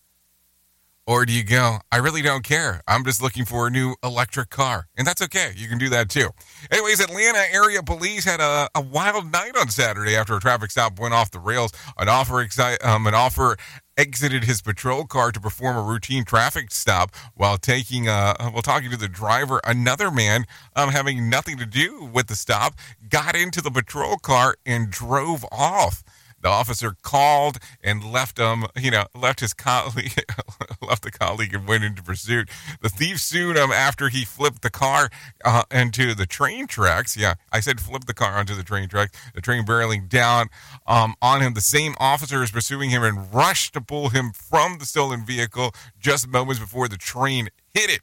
Or 1.07 1.23
do 1.25 1.33
you 1.33 1.43
go, 1.43 1.79
I 1.91 1.97
really 1.97 2.23
don't 2.23 2.43
care. 2.43 2.81
I'm 2.87 3.05
just 3.05 3.21
looking 3.21 3.45
for 3.45 3.67
a 3.67 3.69
new 3.69 3.95
electric 4.03 4.49
car. 4.49 4.87
And 4.97 5.05
that's 5.05 5.21
okay. 5.21 5.51
You 5.55 5.67
can 5.67 5.77
do 5.77 5.89
that 5.89 6.09
too. 6.09 6.29
Anyways, 6.71 6.99
Atlanta 6.99 7.43
area 7.53 7.83
police 7.83 8.25
had 8.25 8.39
a, 8.39 8.67
a 8.73 8.81
wild 8.81 9.31
night 9.31 9.55
on 9.55 9.69
Saturday 9.69 10.15
after 10.15 10.35
a 10.35 10.39
traffic 10.39 10.71
stop 10.71 10.99
went 10.99 11.13
off 11.13 11.29
the 11.29 11.39
rails. 11.39 11.71
An 11.99 12.09
offer, 12.09 12.43
exi- 12.43 12.83
um, 12.83 13.05
an 13.05 13.13
offer 13.13 13.55
exited 13.97 14.45
his 14.45 14.61
patrol 14.63 15.05
car 15.05 15.31
to 15.31 15.39
perform 15.39 15.77
a 15.77 15.81
routine 15.81 16.25
traffic 16.25 16.71
stop 16.71 17.15
while 17.35 17.57
taking 17.57 18.09
uh 18.09 18.35
while 18.49 18.61
talking 18.61 18.91
to 18.91 18.97
the 18.97 19.07
driver 19.07 19.61
another 19.65 20.11
man 20.11 20.43
um 20.75 20.89
having 20.89 21.29
nothing 21.29 21.57
to 21.57 21.65
do 21.65 22.03
with 22.13 22.27
the 22.27 22.35
stop 22.35 22.75
got 23.07 23.37
into 23.37 23.61
the 23.61 23.71
patrol 23.71 24.17
car 24.17 24.55
and 24.65 24.89
drove 24.89 25.45
off 25.49 26.03
the 26.45 26.51
officer 26.51 26.95
called 27.01 27.57
and 27.83 28.03
left 28.03 28.37
him, 28.37 28.65
you 28.75 28.91
know, 28.91 29.05
left 29.15 29.39
his 29.39 29.51
colleague, 29.51 30.13
left 30.87 31.01
the 31.01 31.09
colleague 31.09 31.55
and 31.55 31.67
went 31.67 31.83
into 31.83 32.03
pursuit. 32.03 32.47
The 32.81 32.89
thief 32.89 33.19
sued 33.19 33.57
him 33.57 33.71
after 33.71 34.09
he 34.09 34.25
flipped 34.25 34.61
the 34.61 34.69
car 34.69 35.09
uh, 35.43 35.63
into 35.71 36.13
the 36.13 36.27
train 36.27 36.67
tracks. 36.67 37.17
Yeah, 37.17 37.33
I 37.51 37.61
said 37.61 37.81
flip 37.81 38.05
the 38.05 38.13
car 38.13 38.33
onto 38.33 38.53
the 38.53 38.61
train 38.61 38.87
tracks. 38.87 39.19
The 39.33 39.41
train 39.41 39.65
barreling 39.65 40.07
down 40.07 40.49
um, 40.85 41.15
on 41.19 41.41
him. 41.41 41.55
The 41.55 41.61
same 41.61 41.95
officer 41.99 42.43
is 42.43 42.51
pursuing 42.51 42.91
him 42.91 43.01
and 43.01 43.33
rushed 43.33 43.73
to 43.73 43.81
pull 43.81 44.09
him 44.09 44.31
from 44.31 44.77
the 44.77 44.85
stolen 44.85 45.25
vehicle 45.25 45.71
just 45.97 46.27
moments 46.27 46.59
before 46.59 46.87
the 46.87 46.97
train 46.97 47.49
hit 47.73 47.89
it. 47.89 48.01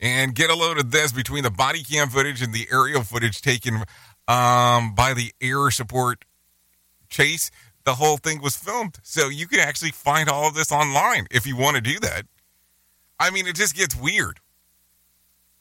And 0.00 0.34
get 0.34 0.50
a 0.50 0.56
load 0.56 0.78
of 0.78 0.90
this 0.90 1.12
between 1.12 1.44
the 1.44 1.50
body 1.52 1.84
cam 1.84 2.08
footage 2.08 2.42
and 2.42 2.52
the 2.52 2.66
aerial 2.72 3.04
footage 3.04 3.40
taken 3.40 3.84
um, 4.26 4.96
by 4.96 5.14
the 5.14 5.32
air 5.40 5.70
support 5.70 6.24
chase, 7.08 7.50
the 7.84 7.94
whole 7.94 8.16
thing 8.16 8.42
was 8.42 8.56
filmed. 8.56 8.98
So 9.02 9.28
you 9.28 9.46
can 9.46 9.60
actually 9.60 9.92
find 9.92 10.28
all 10.28 10.48
of 10.48 10.54
this 10.54 10.72
online 10.72 11.26
if 11.30 11.46
you 11.46 11.56
want 11.56 11.76
to 11.76 11.82
do 11.82 11.98
that. 12.00 12.26
I 13.18 13.30
mean, 13.30 13.46
it 13.46 13.56
just 13.56 13.74
gets 13.74 13.96
weird. 13.96 14.40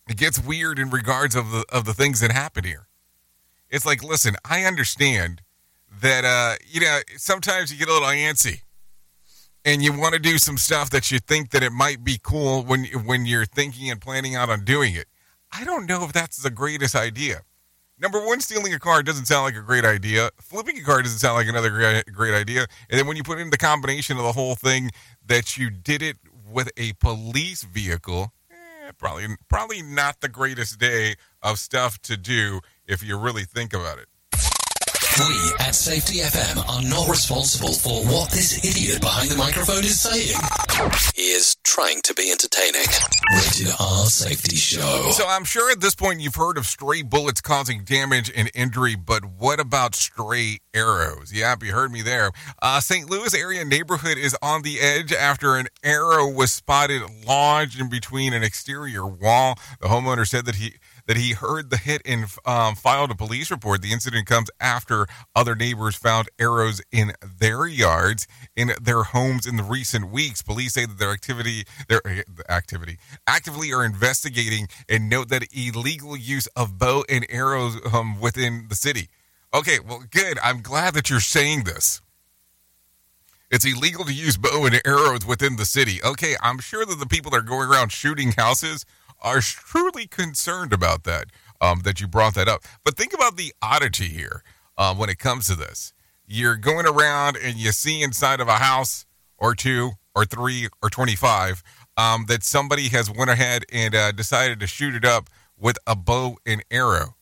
It 0.09 0.17
gets 0.17 0.39
weird 0.39 0.77
in 0.77 0.89
regards 0.89 1.35
of 1.35 1.51
the 1.51 1.65
of 1.71 1.85
the 1.85 1.93
things 1.93 2.19
that 2.19 2.31
happen 2.31 2.63
here. 2.63 2.87
It's 3.69 3.85
like, 3.85 4.03
listen, 4.03 4.35
I 4.43 4.63
understand 4.63 5.41
that 6.01 6.25
uh, 6.25 6.55
you 6.67 6.81
know, 6.81 6.99
sometimes 7.17 7.71
you 7.71 7.79
get 7.79 7.87
a 7.87 7.93
little 7.93 8.07
antsy 8.07 8.61
and 9.63 9.81
you 9.81 9.97
want 9.97 10.13
to 10.13 10.19
do 10.19 10.37
some 10.37 10.57
stuff 10.57 10.89
that 10.91 11.11
you 11.11 11.19
think 11.19 11.49
that 11.51 11.63
it 11.63 11.71
might 11.71 12.03
be 12.03 12.19
cool 12.21 12.63
when 12.63 12.85
when 13.05 13.25
you're 13.25 13.45
thinking 13.45 13.89
and 13.89 13.99
planning 13.99 14.35
out 14.35 14.49
on 14.49 14.63
doing 14.63 14.95
it. 14.95 15.07
I 15.51 15.63
don't 15.63 15.87
know 15.87 16.03
if 16.03 16.13
that's 16.13 16.37
the 16.37 16.51
greatest 16.51 16.95
idea. 16.95 17.41
Number 17.97 18.25
one, 18.25 18.41
stealing 18.41 18.73
a 18.73 18.79
car 18.79 19.01
doesn't 19.03 19.25
sound 19.25 19.45
like 19.45 19.55
a 19.55 19.61
great 19.61 19.85
idea. 19.85 20.29
Flipping 20.41 20.77
a 20.77 20.83
car 20.83 21.01
doesn't 21.01 21.19
sound 21.19 21.35
like 21.35 21.47
another 21.47 21.69
great, 21.69 22.05
great 22.11 22.33
idea. 22.33 22.67
And 22.89 22.99
then 22.99 23.07
when 23.07 23.15
you 23.15 23.23
put 23.23 23.39
in 23.39 23.51
the 23.51 23.57
combination 23.57 24.17
of 24.17 24.23
the 24.23 24.33
whole 24.33 24.55
thing 24.55 24.91
that 25.25 25.55
you 25.57 25.69
did 25.69 26.01
it 26.01 26.17
with 26.45 26.69
a 26.75 26.93
police 26.93 27.63
vehicle, 27.63 28.33
eh, 28.51 28.91
probably 28.97 29.27
probably 29.47 29.81
not 29.81 30.19
the 30.19 30.27
greatest 30.27 30.77
day 30.77 31.15
of 31.41 31.57
stuff 31.57 32.01
to 32.01 32.17
do 32.17 32.59
if 32.85 33.01
you 33.01 33.17
really 33.17 33.45
think 33.45 33.73
about 33.73 33.97
it. 33.97 34.07
We 35.17 35.53
at 35.59 35.73
Safety 35.73 36.19
FM 36.19 36.57
are 36.67 36.81
not 36.81 37.07
responsible 37.07 37.71
for 37.71 38.03
what 38.03 38.31
this 38.31 38.65
idiot 38.65 38.99
behind 38.99 39.29
the 39.29 39.37
microphone 39.37 39.85
is 39.85 39.97
saying. 40.01 40.35
He 41.15 41.31
is 41.31 41.55
trying 41.63 42.01
to 42.01 42.13
be 42.13 42.29
entertaining. 42.33 42.85
Rated 43.33 43.73
R 43.79 44.07
Safety 44.07 44.57
Show. 44.57 45.11
So 45.11 45.23
I'm 45.25 45.45
sure 45.45 45.71
at 45.71 45.79
this 45.79 45.95
point 45.95 46.19
you've 46.19 46.35
heard 46.35 46.57
of 46.57 46.65
stray 46.65 47.01
bullets 47.01 47.39
causing 47.39 47.85
damage 47.85 48.29
and 48.35 48.51
injury, 48.53 48.95
but 48.95 49.23
what 49.23 49.61
about 49.61 49.95
stray 49.95 50.59
arrows? 50.73 51.31
Yeah, 51.33 51.55
you 51.63 51.71
heard 51.71 51.93
me 51.93 52.01
there. 52.01 52.31
Uh, 52.61 52.81
St. 52.81 53.09
Louis 53.09 53.33
area 53.33 53.63
neighborhood 53.63 54.17
is 54.17 54.35
on 54.41 54.63
the 54.63 54.81
edge 54.81 55.13
after 55.13 55.55
an 55.55 55.67
arrow 55.81 56.29
was 56.29 56.51
spotted 56.51 57.01
lodged 57.25 57.79
in 57.79 57.89
between 57.89 58.33
an 58.33 58.43
exterior 58.43 59.07
wall. 59.07 59.57
The 59.79 59.87
homeowner 59.87 60.27
said 60.27 60.45
that 60.45 60.55
he 60.55 60.73
that 61.07 61.17
he 61.17 61.33
heard 61.33 61.69
the 61.69 61.77
hit 61.77 62.01
and 62.05 62.25
um, 62.45 62.75
filed 62.75 63.11
a 63.11 63.15
police 63.15 63.51
report. 63.51 63.81
The 63.81 63.91
incident 63.91 64.25
comes 64.25 64.49
after 64.59 65.07
other 65.35 65.55
neighbors 65.55 65.95
found 65.95 66.29
arrows 66.39 66.81
in 66.91 67.13
their 67.39 67.67
yards, 67.67 68.27
in 68.55 68.71
their 68.81 69.03
homes 69.03 69.45
in 69.45 69.57
the 69.57 69.63
recent 69.63 70.11
weeks. 70.11 70.41
Police 70.41 70.73
say 70.73 70.85
that 70.85 70.97
their 70.97 71.11
activity, 71.11 71.63
their 71.87 72.01
uh, 72.05 72.21
activity, 72.51 72.97
actively 73.27 73.71
are 73.71 73.85
investigating 73.85 74.67
and 74.89 75.09
note 75.09 75.29
that 75.29 75.47
illegal 75.55 76.17
use 76.17 76.47
of 76.55 76.77
bow 76.77 77.03
and 77.09 77.25
arrows 77.29 77.77
um, 77.93 78.19
within 78.19 78.65
the 78.69 78.75
city. 78.75 79.09
Okay, 79.53 79.79
well, 79.79 80.03
good. 80.09 80.37
I'm 80.43 80.61
glad 80.61 80.95
that 80.95 81.09
you're 81.09 81.19
saying 81.19 81.63
this. 81.63 82.01
It's 83.51 83.63
illegal 83.63 84.03
to 84.05 84.13
use 84.13 84.37
bow 84.37 84.65
and 84.65 84.81
arrows 84.85 85.25
within 85.25 85.55
the 85.55 85.65
city. 85.65 86.01
Okay, 86.03 86.35
I'm 86.41 86.59
sure 86.59 86.85
that 86.85 86.99
the 86.99 87.05
people 87.05 87.31
that 87.31 87.37
are 87.37 87.41
going 87.41 87.69
around 87.69 87.91
shooting 87.91 88.31
houses 88.31 88.85
are 89.25 89.41
truly 89.41 90.05
concerned 90.05 90.71
about 90.71 91.03
that, 91.03 91.25
um, 91.59 91.81
that 91.83 91.99
you 91.99 92.07
brought 92.07 92.35
that 92.35 92.47
up. 92.47 92.63
But 92.85 92.95
think 92.95 93.11
about 93.13 93.35
the 93.35 93.51
oddity 93.61 94.07
here 94.07 94.43
um, 94.77 94.99
when 94.99 95.09
it 95.09 95.17
comes 95.17 95.47
to 95.47 95.55
this. 95.55 95.93
You're 96.27 96.55
going 96.55 96.85
around 96.85 97.35
and 97.35 97.57
you 97.57 97.71
see 97.71 98.01
inside 98.03 98.39
of 98.39 98.47
a 98.47 98.55
house 98.55 99.05
or 99.37 99.55
two 99.55 99.93
or 100.15 100.25
three 100.25 100.69
or 100.81 100.89
25 100.89 101.63
um, 101.97 102.25
that 102.27 102.43
somebody 102.43 102.89
has 102.89 103.09
went 103.09 103.31
ahead 103.31 103.63
and 103.73 103.95
uh, 103.95 104.11
decided 104.11 104.59
to 104.59 104.67
shoot 104.67 104.93
it 104.93 105.03
up 105.03 105.29
with 105.57 105.77
a 105.87 105.95
bow 105.95 106.37
and 106.45 106.63
arrow. 106.69 107.15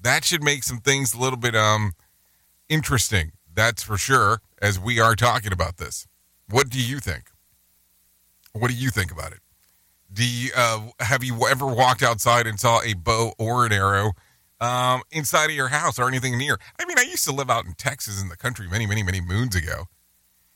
That 0.00 0.24
should 0.24 0.42
make 0.42 0.64
some 0.64 0.78
things 0.78 1.14
a 1.14 1.18
little 1.18 1.38
bit 1.38 1.56
um 1.56 1.92
interesting. 2.68 3.32
That's 3.52 3.82
for 3.82 3.96
sure. 3.96 4.40
As 4.60 4.78
we 4.78 5.00
are 5.00 5.14
talking 5.14 5.52
about 5.52 5.78
this, 5.78 6.06
what 6.48 6.68
do 6.68 6.80
you 6.80 6.98
think? 6.98 7.30
What 8.52 8.70
do 8.70 8.76
you 8.76 8.90
think 8.90 9.10
about 9.10 9.32
it? 9.32 9.38
Do 10.12 10.24
uh, 10.56 10.88
have 11.00 11.22
you 11.22 11.46
ever 11.46 11.66
walked 11.66 12.02
outside 12.02 12.46
and 12.46 12.58
saw 12.58 12.80
a 12.82 12.94
bow 12.94 13.34
or 13.38 13.66
an 13.66 13.72
arrow 13.72 14.12
um, 14.60 15.02
inside 15.10 15.46
of 15.46 15.56
your 15.56 15.68
house 15.68 15.98
or 15.98 16.08
anything 16.08 16.38
near? 16.38 16.58
I 16.80 16.86
mean, 16.86 16.98
I 16.98 17.02
used 17.02 17.24
to 17.24 17.32
live 17.32 17.50
out 17.50 17.66
in 17.66 17.74
Texas 17.74 18.20
in 18.20 18.28
the 18.28 18.36
country 18.36 18.68
many, 18.68 18.86
many, 18.86 19.02
many 19.02 19.20
moons 19.20 19.54
ago, 19.54 19.84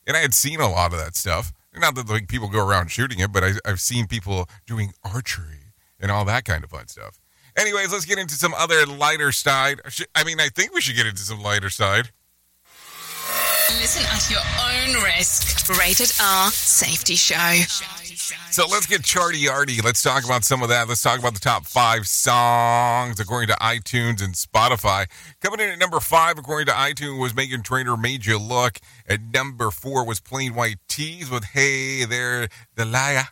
and 0.06 0.16
I 0.16 0.20
had 0.20 0.34
seen 0.34 0.60
a 0.60 0.70
lot 0.70 0.92
of 0.92 0.98
that 0.98 1.16
stuff. 1.16 1.52
Not 1.74 1.94
that 1.94 2.08
like 2.08 2.28
people 2.28 2.48
go 2.48 2.66
around 2.66 2.90
shooting 2.90 3.18
it, 3.18 3.32
but 3.32 3.44
I, 3.44 3.52
I've 3.64 3.80
seen 3.80 4.06
people 4.06 4.48
doing 4.66 4.92
archery 5.04 5.74
and 6.00 6.10
all 6.10 6.24
that 6.24 6.44
kind 6.44 6.64
of 6.64 6.70
fun 6.70 6.88
stuff. 6.88 7.18
Anyways, 7.56 7.92
let's 7.92 8.06
get 8.06 8.18
into 8.18 8.34
some 8.34 8.54
other 8.54 8.86
lighter 8.86 9.32
side. 9.32 9.80
I 10.14 10.24
mean, 10.24 10.40
I 10.40 10.48
think 10.48 10.74
we 10.74 10.80
should 10.80 10.96
get 10.96 11.06
into 11.06 11.20
some 11.20 11.42
lighter 11.42 11.70
side. 11.70 12.10
Listen 13.80 14.04
at 14.06 14.30
your 14.30 14.40
own 14.40 15.02
risk. 15.02 15.68
Rated 15.78 16.12
R 16.20 16.50
Safety 16.50 17.14
Show. 17.16 17.62
So 18.50 18.66
let's 18.66 18.86
get 18.86 19.02
charty 19.02 19.50
arty. 19.50 19.80
Let's 19.82 20.02
talk 20.02 20.24
about 20.24 20.44
some 20.44 20.62
of 20.62 20.68
that. 20.68 20.88
Let's 20.88 21.02
talk 21.02 21.18
about 21.18 21.34
the 21.34 21.40
top 21.40 21.64
five 21.64 22.06
songs 22.06 23.18
according 23.18 23.48
to 23.48 23.54
iTunes 23.54 24.22
and 24.22 24.34
Spotify. 24.34 25.06
Coming 25.40 25.60
in 25.60 25.70
at 25.70 25.78
number 25.78 26.00
five, 26.00 26.38
according 26.38 26.66
to 26.66 26.72
iTunes, 26.72 27.18
was 27.18 27.32
Meghan 27.32 27.64
Trainor 27.64 27.96
Made 27.96 28.26
You 28.26 28.38
Look. 28.38 28.78
At 29.08 29.20
number 29.32 29.70
four 29.70 30.04
was 30.04 30.20
Plain 30.20 30.54
White 30.54 30.78
T's 30.88 31.30
with 31.30 31.44
Hey 31.44 32.04
There, 32.04 32.48
Delilah. 32.76 33.28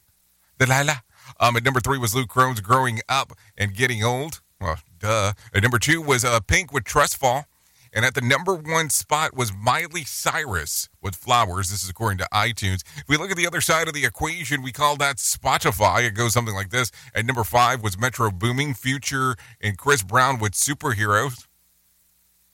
Delilah. 0.59 1.03
Um, 1.39 1.57
at 1.57 1.65
number 1.65 1.81
three 1.81 1.99
was 1.99 2.15
Luke 2.15 2.31
Combs 2.31 2.61
Growing 2.61 3.01
Up 3.09 3.33
and 3.57 3.75
Getting 3.75 4.03
Old. 4.03 4.41
Well, 4.61 4.79
duh. 4.99 5.35
At 5.55 5.63
number 5.63 5.79
two 5.79 6.01
was 6.03 6.25
uh, 6.25 6.41
Pink 6.41 6.73
with 6.73 6.85
Trust 6.85 7.17
Fall. 7.17 7.47
And 7.93 8.05
at 8.05 8.15
the 8.15 8.21
number 8.21 8.55
one 8.55 8.89
spot 8.89 9.37
was 9.37 9.53
Miley 9.53 10.05
Cyrus 10.05 10.89
with 11.03 11.17
Flowers. 11.17 11.71
This 11.71 11.83
is 11.83 11.91
according 11.91 12.19
to 12.19 12.29
iTunes. 12.33 12.83
If 12.97 13.09
we 13.09 13.17
look 13.17 13.31
at 13.31 13.37
the 13.37 13.47
other 13.47 13.61
side 13.61 13.89
of 13.89 13.95
the 13.95 14.05
equation, 14.05 14.63
we 14.63 14.71
call 14.71 14.97
that 14.97 15.17
Spotify. 15.17 16.07
It 16.07 16.15
goes 16.15 16.33
something 16.33 16.55
like 16.55 16.71
this. 16.71 16.93
At 17.15 17.27
number 17.27 17.43
five 17.43 17.83
was 17.83 17.99
Metro 17.99 18.31
Boomin, 18.31 18.75
Future, 18.75 19.35
and 19.61 19.77
Chris 19.77 20.03
Brown 20.03 20.39
with 20.39 20.53
Superheroes. 20.53 21.47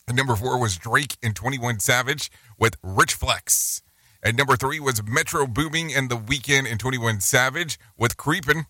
At 0.09 0.15
number 0.15 0.37
four 0.37 0.59
was 0.59 0.77
Drake 0.77 1.17
and 1.23 1.35
21 1.35 1.81
Savage 1.81 2.31
with 2.59 2.77
Rich 2.83 3.15
Flex. 3.15 3.83
At 4.23 4.37
number 4.37 4.57
three 4.57 4.81
was 4.81 5.03
Metro 5.07 5.47
Boomin 5.47 5.91
and 5.95 6.09
The 6.09 6.17
Weeknd 6.17 6.71
and 6.71 6.81
21 6.81 7.21
Savage 7.21 7.79
with 7.99 8.17
Creepin'. 8.17 8.67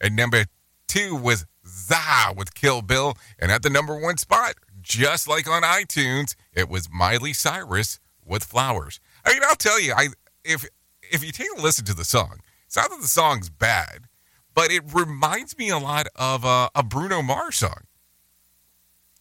At 0.00 0.12
number 0.12 0.44
two 0.86 1.16
was 1.16 1.46
SZA 1.66 2.36
with 2.36 2.54
Kill 2.54 2.82
Bill. 2.82 3.16
And 3.38 3.50
at 3.50 3.62
the 3.62 3.70
number 3.70 3.98
one 3.98 4.18
spot, 4.18 4.54
just 4.84 5.26
like 5.26 5.48
on 5.48 5.62
iTunes, 5.62 6.36
it 6.52 6.68
was 6.68 6.88
Miley 6.92 7.32
Cyrus 7.32 7.98
with 8.24 8.44
Flowers. 8.44 9.00
I 9.24 9.32
mean, 9.32 9.42
I'll 9.44 9.56
tell 9.56 9.80
you, 9.80 9.94
I 9.94 10.08
if 10.44 10.64
if 11.02 11.24
you 11.24 11.32
take 11.32 11.48
a 11.56 11.60
listen 11.60 11.84
to 11.86 11.94
the 11.94 12.04
song, 12.04 12.40
it's 12.66 12.76
not 12.76 12.90
that 12.90 13.00
the 13.00 13.08
song's 13.08 13.50
bad, 13.50 14.06
but 14.54 14.70
it 14.70 14.82
reminds 14.92 15.58
me 15.58 15.70
a 15.70 15.78
lot 15.78 16.06
of 16.14 16.44
a 16.44 16.82
Bruno 16.84 17.22
Mars 17.22 17.56
song. 17.56 17.82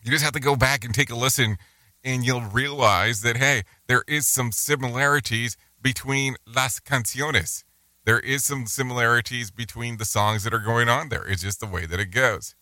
You 0.04 0.12
just 0.12 0.24
have 0.24 0.34
to 0.34 0.40
go 0.40 0.56
back 0.56 0.84
and 0.84 0.94
take 0.94 1.10
a 1.10 1.16
listen, 1.16 1.58
and 2.04 2.26
you'll 2.26 2.42
realize 2.42 3.22
that 3.22 3.38
hey, 3.38 3.64
there 3.88 4.04
is 4.08 4.28
some 4.28 4.52
similarities 4.52 5.56
between 5.82 6.36
las 6.46 6.80
canciones. 6.80 7.64
There 8.06 8.20
is 8.20 8.44
some 8.44 8.66
similarities 8.66 9.50
between 9.50 9.96
the 9.96 10.06
songs 10.06 10.44
that 10.44 10.54
are 10.54 10.60
going 10.60 10.90
on 10.90 11.08
there. 11.08 11.26
It's 11.26 11.42
just 11.42 11.62
the 11.62 11.68
way 11.68 11.86
that 11.86 12.02
it 12.02 12.12
goes. 12.12 12.54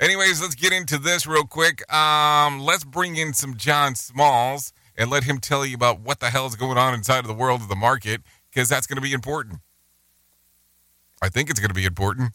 Anyways, 0.00 0.40
let's 0.40 0.54
get 0.54 0.72
into 0.72 0.96
this 0.96 1.26
real 1.26 1.44
quick. 1.44 1.92
Um, 1.92 2.60
let's 2.60 2.84
bring 2.84 3.16
in 3.16 3.32
some 3.32 3.56
John 3.56 3.96
Smalls 3.96 4.72
and 4.96 5.10
let 5.10 5.24
him 5.24 5.38
tell 5.38 5.66
you 5.66 5.74
about 5.74 6.00
what 6.00 6.20
the 6.20 6.30
hell 6.30 6.46
is 6.46 6.54
going 6.54 6.78
on 6.78 6.94
inside 6.94 7.18
of 7.18 7.26
the 7.26 7.34
world 7.34 7.62
of 7.62 7.68
the 7.68 7.74
market 7.74 8.22
because 8.50 8.68
that's 8.68 8.86
going 8.86 8.96
to 8.96 9.02
be 9.02 9.12
important. 9.12 9.58
I 11.20 11.28
think 11.28 11.50
it's 11.50 11.58
going 11.58 11.70
to 11.70 11.74
be 11.74 11.84
important. 11.84 12.32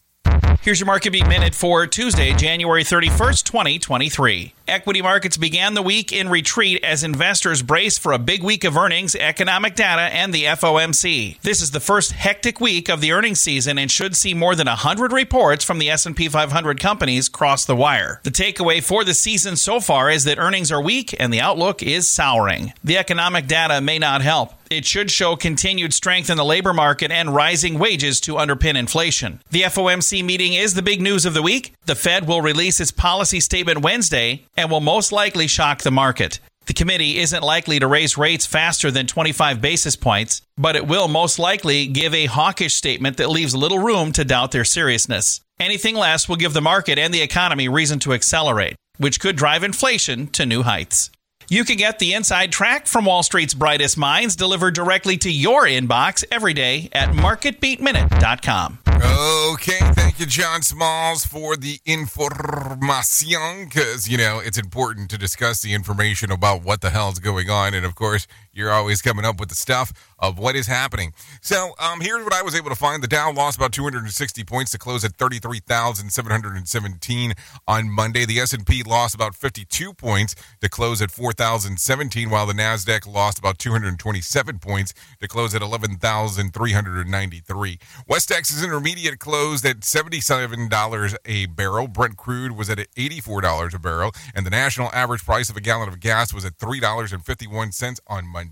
Here's 0.60 0.78
your 0.78 0.86
market 0.86 1.12
beat 1.12 1.26
minute 1.26 1.54
for 1.54 1.86
Tuesday, 1.86 2.34
January 2.34 2.84
31st, 2.84 3.44
2023. 3.44 4.54
Equity 4.66 5.02
markets 5.02 5.36
began 5.36 5.74
the 5.74 5.82
week 5.82 6.10
in 6.10 6.30
retreat 6.30 6.82
as 6.82 7.04
investors 7.04 7.60
brace 7.60 7.98
for 7.98 8.12
a 8.12 8.18
big 8.18 8.42
week 8.42 8.64
of 8.64 8.78
earnings, 8.78 9.14
economic 9.14 9.74
data, 9.74 10.00
and 10.00 10.32
the 10.32 10.44
FOMC. 10.44 11.38
This 11.42 11.60
is 11.60 11.72
the 11.72 11.80
first 11.80 12.12
hectic 12.12 12.62
week 12.62 12.88
of 12.88 13.02
the 13.02 13.12
earnings 13.12 13.40
season 13.40 13.76
and 13.76 13.90
should 13.90 14.16
see 14.16 14.32
more 14.32 14.54
than 14.54 14.66
100 14.66 15.12
reports 15.12 15.64
from 15.64 15.78
the 15.78 15.90
S&P 15.90 16.30
500 16.30 16.80
companies 16.80 17.28
cross 17.28 17.66
the 17.66 17.76
wire. 17.76 18.20
The 18.22 18.30
takeaway 18.30 18.82
for 18.82 19.04
the 19.04 19.12
season 19.12 19.56
so 19.56 19.80
far 19.80 20.10
is 20.10 20.24
that 20.24 20.38
earnings 20.38 20.72
are 20.72 20.80
weak 20.80 21.14
and 21.20 21.30
the 21.30 21.42
outlook 21.42 21.82
is 21.82 22.08
souring. 22.08 22.72
The 22.82 22.96
economic 22.96 23.46
data 23.46 23.82
may 23.82 23.98
not 23.98 24.22
help. 24.22 24.54
It 24.70 24.86
should 24.86 25.10
show 25.10 25.36
continued 25.36 25.92
strength 25.92 26.30
in 26.30 26.36
the 26.36 26.44
labor 26.44 26.72
market 26.72 27.12
and 27.12 27.34
rising 27.34 27.78
wages 27.78 28.18
to 28.22 28.34
underpin 28.34 28.76
inflation. 28.76 29.40
The 29.50 29.62
FOMC 29.62 30.24
meeting 30.24 30.54
is 30.54 30.74
the 30.74 30.82
big 30.82 31.00
news 31.00 31.26
of 31.26 31.34
the 31.34 31.42
week. 31.42 31.74
The 31.84 31.94
Fed 31.94 32.26
will 32.26 32.40
release 32.40 32.80
its 32.80 32.90
policy 32.90 33.40
statement 33.40 33.82
Wednesday 33.82 34.46
and 34.56 34.70
will 34.70 34.80
most 34.80 35.12
likely 35.12 35.46
shock 35.46 35.82
the 35.82 35.90
market. 35.90 36.40
The 36.66 36.72
committee 36.72 37.18
isn't 37.18 37.42
likely 37.42 37.78
to 37.78 37.86
raise 37.86 38.16
rates 38.16 38.46
faster 38.46 38.90
than 38.90 39.06
25 39.06 39.60
basis 39.60 39.96
points, 39.96 40.42
but 40.56 40.76
it 40.76 40.86
will 40.86 41.08
most 41.08 41.38
likely 41.38 41.86
give 41.86 42.14
a 42.14 42.26
hawkish 42.26 42.74
statement 42.74 43.18
that 43.18 43.28
leaves 43.28 43.54
little 43.54 43.78
room 43.78 44.12
to 44.12 44.24
doubt 44.24 44.52
their 44.52 44.64
seriousness. 44.64 45.40
Anything 45.60 45.94
less 45.94 46.28
will 46.28 46.36
give 46.36 46.54
the 46.54 46.60
market 46.60 46.98
and 46.98 47.12
the 47.12 47.22
economy 47.22 47.68
reason 47.68 47.98
to 48.00 48.14
accelerate, 48.14 48.76
which 48.96 49.20
could 49.20 49.36
drive 49.36 49.62
inflation 49.62 50.26
to 50.28 50.46
new 50.46 50.62
heights. 50.62 51.10
You 51.48 51.64
can 51.64 51.76
get 51.76 51.98
the 51.98 52.14
inside 52.14 52.52
track 52.52 52.86
from 52.86 53.04
Wall 53.04 53.22
Street's 53.22 53.54
brightest 53.54 53.98
minds 53.98 54.34
delivered 54.34 54.74
directly 54.74 55.18
to 55.18 55.30
your 55.30 55.64
inbox 55.64 56.24
every 56.30 56.54
day 56.54 56.88
at 56.92 57.10
marketbeatminute.com. 57.10 58.78
Okay, 59.04 59.78
thank 59.92 60.18
you, 60.18 60.26
John 60.26 60.62
Smalls, 60.62 61.24
for 61.24 61.56
the 61.56 61.78
information. 61.84 63.64
Because, 63.64 64.08
you 64.08 64.16
know, 64.18 64.38
it's 64.38 64.58
important 64.58 65.10
to 65.10 65.18
discuss 65.18 65.60
the 65.60 65.74
information 65.74 66.32
about 66.32 66.62
what 66.62 66.80
the 66.80 66.90
hell's 66.90 67.18
going 67.18 67.50
on. 67.50 67.74
And, 67.74 67.84
of 67.84 67.94
course, 67.94 68.26
you're 68.54 68.70
always 68.70 69.02
coming 69.02 69.24
up 69.24 69.40
with 69.40 69.48
the 69.48 69.54
stuff 69.54 69.92
of 70.18 70.38
what 70.38 70.56
is 70.56 70.66
happening. 70.66 71.12
So 71.40 71.72
um, 71.78 72.00
here's 72.00 72.24
what 72.24 72.32
I 72.32 72.42
was 72.42 72.54
able 72.54 72.70
to 72.70 72.76
find. 72.76 73.02
The 73.02 73.08
Dow 73.08 73.32
lost 73.32 73.56
about 73.56 73.72
260 73.72 74.44
points 74.44 74.70
to 74.70 74.78
close 74.78 75.04
at 75.04 75.16
33,717 75.16 77.32
on 77.66 77.90
Monday. 77.90 78.24
The 78.24 78.38
S&P 78.40 78.84
lost 78.84 79.14
about 79.14 79.34
52 79.34 79.92
points 79.92 80.34
to 80.60 80.68
close 80.68 81.02
at 81.02 81.10
4,017, 81.10 82.30
while 82.30 82.46
the 82.46 82.52
Nasdaq 82.52 83.12
lost 83.12 83.38
about 83.38 83.58
227 83.58 84.60
points 84.60 84.94
to 85.20 85.28
close 85.28 85.54
at 85.54 85.62
11,393. 85.62 87.78
West 88.08 88.28
Texas 88.28 88.62
Intermediate 88.62 89.18
closed 89.18 89.66
at 89.66 89.80
$77 89.80 91.16
a 91.24 91.46
barrel. 91.46 91.88
Brent 91.88 92.16
crude 92.16 92.52
was 92.52 92.70
at 92.70 92.78
$84 92.78 93.74
a 93.74 93.78
barrel, 93.78 94.12
and 94.34 94.46
the 94.46 94.50
national 94.50 94.90
average 94.92 95.24
price 95.24 95.50
of 95.50 95.56
a 95.56 95.60
gallon 95.60 95.88
of 95.88 95.98
gas 96.00 96.32
was 96.32 96.44
at 96.44 96.58
$3.51 96.58 98.00
on 98.06 98.26
Monday. 98.26 98.43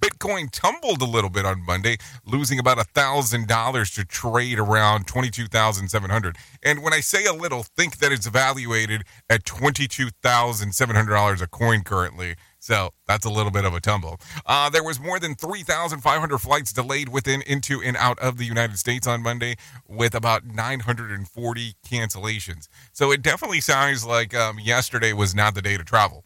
Bitcoin 0.00 0.50
tumbled 0.50 1.02
a 1.02 1.06
little 1.06 1.28
bit 1.28 1.44
on 1.44 1.64
Monday, 1.64 1.98
losing 2.24 2.58
about 2.58 2.78
$1,000 2.78 3.94
to 3.94 4.04
trade 4.04 4.58
around 4.58 5.06
22,700. 5.06 6.36
And 6.62 6.82
when 6.82 6.94
I 6.94 7.00
say 7.00 7.26
a 7.26 7.34
little, 7.34 7.62
think 7.62 7.98
that 7.98 8.10
it's 8.10 8.26
evaluated 8.26 9.04
at 9.28 9.44
$22,700 9.44 11.42
a 11.42 11.46
coin 11.46 11.82
currently. 11.82 12.36
So 12.58 12.90
that's 13.06 13.26
a 13.26 13.30
little 13.30 13.50
bit 13.50 13.64
of 13.64 13.74
a 13.74 13.80
tumble. 13.80 14.18
Uh, 14.46 14.70
there 14.70 14.84
was 14.84 14.98
more 15.00 15.18
than 15.18 15.34
3,500 15.34 16.38
flights 16.38 16.72
delayed 16.72 17.08
within, 17.10 17.42
into, 17.42 17.82
and 17.82 17.96
out 17.96 18.18
of 18.20 18.38
the 18.38 18.44
United 18.44 18.78
States 18.78 19.06
on 19.06 19.22
Monday, 19.22 19.56
with 19.86 20.14
about 20.14 20.46
940 20.46 21.74
cancellations. 21.86 22.68
So 22.92 23.12
it 23.12 23.22
definitely 23.22 23.60
sounds 23.60 24.04
like 24.04 24.34
um, 24.34 24.58
yesterday 24.58 25.12
was 25.12 25.34
not 25.34 25.54
the 25.54 25.62
day 25.62 25.76
to 25.76 25.84
travel 25.84 26.24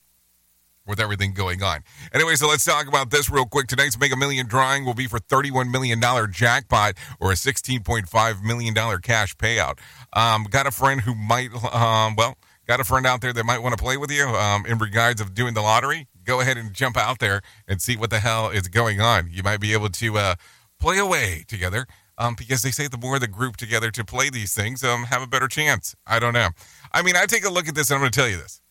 with 0.86 1.00
everything 1.00 1.32
going 1.32 1.62
on. 1.62 1.80
Anyway, 2.12 2.34
so 2.34 2.48
let's 2.48 2.64
talk 2.64 2.86
about 2.86 3.10
this 3.10 3.30
real 3.30 3.46
quick. 3.46 3.66
Tonight's 3.66 3.98
Mega 3.98 4.16
Million 4.16 4.46
drawing 4.46 4.84
will 4.84 4.94
be 4.94 5.06
for 5.06 5.18
$31 5.18 5.70
million 5.70 6.00
jackpot 6.30 6.94
or 7.20 7.32
a 7.32 7.34
$16.5 7.34 8.42
million 8.42 8.74
cash 9.00 9.36
payout. 9.36 9.78
Um, 10.12 10.44
got 10.44 10.66
a 10.66 10.70
friend 10.70 11.00
who 11.00 11.14
might, 11.14 11.50
um, 11.74 12.16
well, 12.16 12.36
got 12.66 12.80
a 12.80 12.84
friend 12.84 13.06
out 13.06 13.20
there 13.20 13.32
that 13.32 13.44
might 13.44 13.58
want 13.58 13.76
to 13.76 13.82
play 13.82 13.96
with 13.96 14.10
you 14.10 14.24
um, 14.24 14.66
in 14.66 14.78
regards 14.78 15.20
of 15.20 15.34
doing 15.34 15.54
the 15.54 15.62
lottery. 15.62 16.06
Go 16.24 16.40
ahead 16.40 16.56
and 16.56 16.72
jump 16.72 16.96
out 16.96 17.18
there 17.18 17.42
and 17.68 17.80
see 17.80 17.96
what 17.96 18.10
the 18.10 18.20
hell 18.20 18.50
is 18.50 18.68
going 18.68 19.00
on. 19.00 19.28
You 19.30 19.42
might 19.42 19.60
be 19.60 19.72
able 19.72 19.90
to 19.90 20.18
uh, 20.18 20.34
play 20.78 20.98
away 20.98 21.44
together. 21.48 21.86
Um, 22.16 22.36
because 22.38 22.62
they 22.62 22.70
say 22.70 22.86
the 22.86 22.96
more 22.96 23.18
the 23.18 23.26
group 23.26 23.56
together 23.56 23.90
to 23.90 24.04
play 24.04 24.30
these 24.30 24.54
things, 24.54 24.84
um, 24.84 25.02
have 25.06 25.20
a 25.20 25.26
better 25.26 25.48
chance. 25.48 25.96
I 26.06 26.20
don't 26.20 26.32
know. 26.32 26.50
I 26.92 27.02
mean, 27.02 27.16
I 27.16 27.26
take 27.26 27.44
a 27.44 27.50
look 27.50 27.66
at 27.66 27.74
this 27.74 27.90
and 27.90 27.96
I'm 27.96 28.02
going 28.02 28.12
to 28.12 28.16
tell 28.20 28.28
you 28.28 28.36
this. 28.36 28.62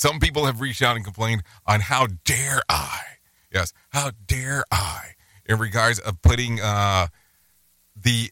Some 0.00 0.18
people 0.18 0.46
have 0.46 0.62
reached 0.62 0.80
out 0.80 0.96
and 0.96 1.04
complained 1.04 1.42
on 1.66 1.80
how 1.80 2.06
dare 2.24 2.62
I, 2.70 3.00
yes, 3.52 3.74
how 3.90 4.12
dare 4.26 4.64
I, 4.72 5.08
in 5.44 5.58
regards 5.58 5.98
of 5.98 6.22
putting 6.22 6.58
uh, 6.58 7.08
the 7.94 8.30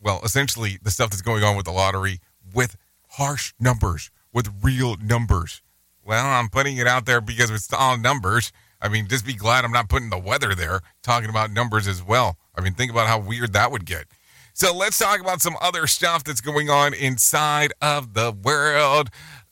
well, 0.00 0.22
essentially 0.24 0.78
the 0.82 0.90
stuff 0.90 1.10
that's 1.10 1.20
going 1.20 1.44
on 1.44 1.56
with 1.56 1.66
the 1.66 1.72
lottery 1.72 2.20
with 2.54 2.78
harsh 3.10 3.52
numbers, 3.60 4.10
with 4.32 4.48
real 4.62 4.96
numbers. 4.96 5.60
Well, 6.02 6.24
I'm 6.24 6.48
putting 6.48 6.78
it 6.78 6.86
out 6.86 7.04
there 7.04 7.20
because 7.20 7.50
it's 7.50 7.70
all 7.70 7.98
numbers. 7.98 8.50
I 8.80 8.88
mean, 8.88 9.08
just 9.08 9.26
be 9.26 9.34
glad 9.34 9.66
I'm 9.66 9.72
not 9.72 9.90
putting 9.90 10.08
the 10.08 10.18
weather 10.18 10.54
there, 10.54 10.80
talking 11.02 11.28
about 11.28 11.50
numbers 11.50 11.86
as 11.86 12.02
well. 12.02 12.38
I 12.56 12.62
mean, 12.62 12.72
think 12.72 12.90
about 12.90 13.08
how 13.08 13.18
weird 13.18 13.52
that 13.52 13.72
would 13.72 13.84
get. 13.84 14.06
So 14.54 14.74
let's 14.74 14.96
talk 14.96 15.20
about 15.20 15.42
some 15.42 15.58
other 15.60 15.86
stuff 15.86 16.24
that's 16.24 16.40
going 16.40 16.70
on 16.70 16.94
inside 16.94 17.74
of 17.82 18.14
the 18.14 18.32
world. 18.32 19.10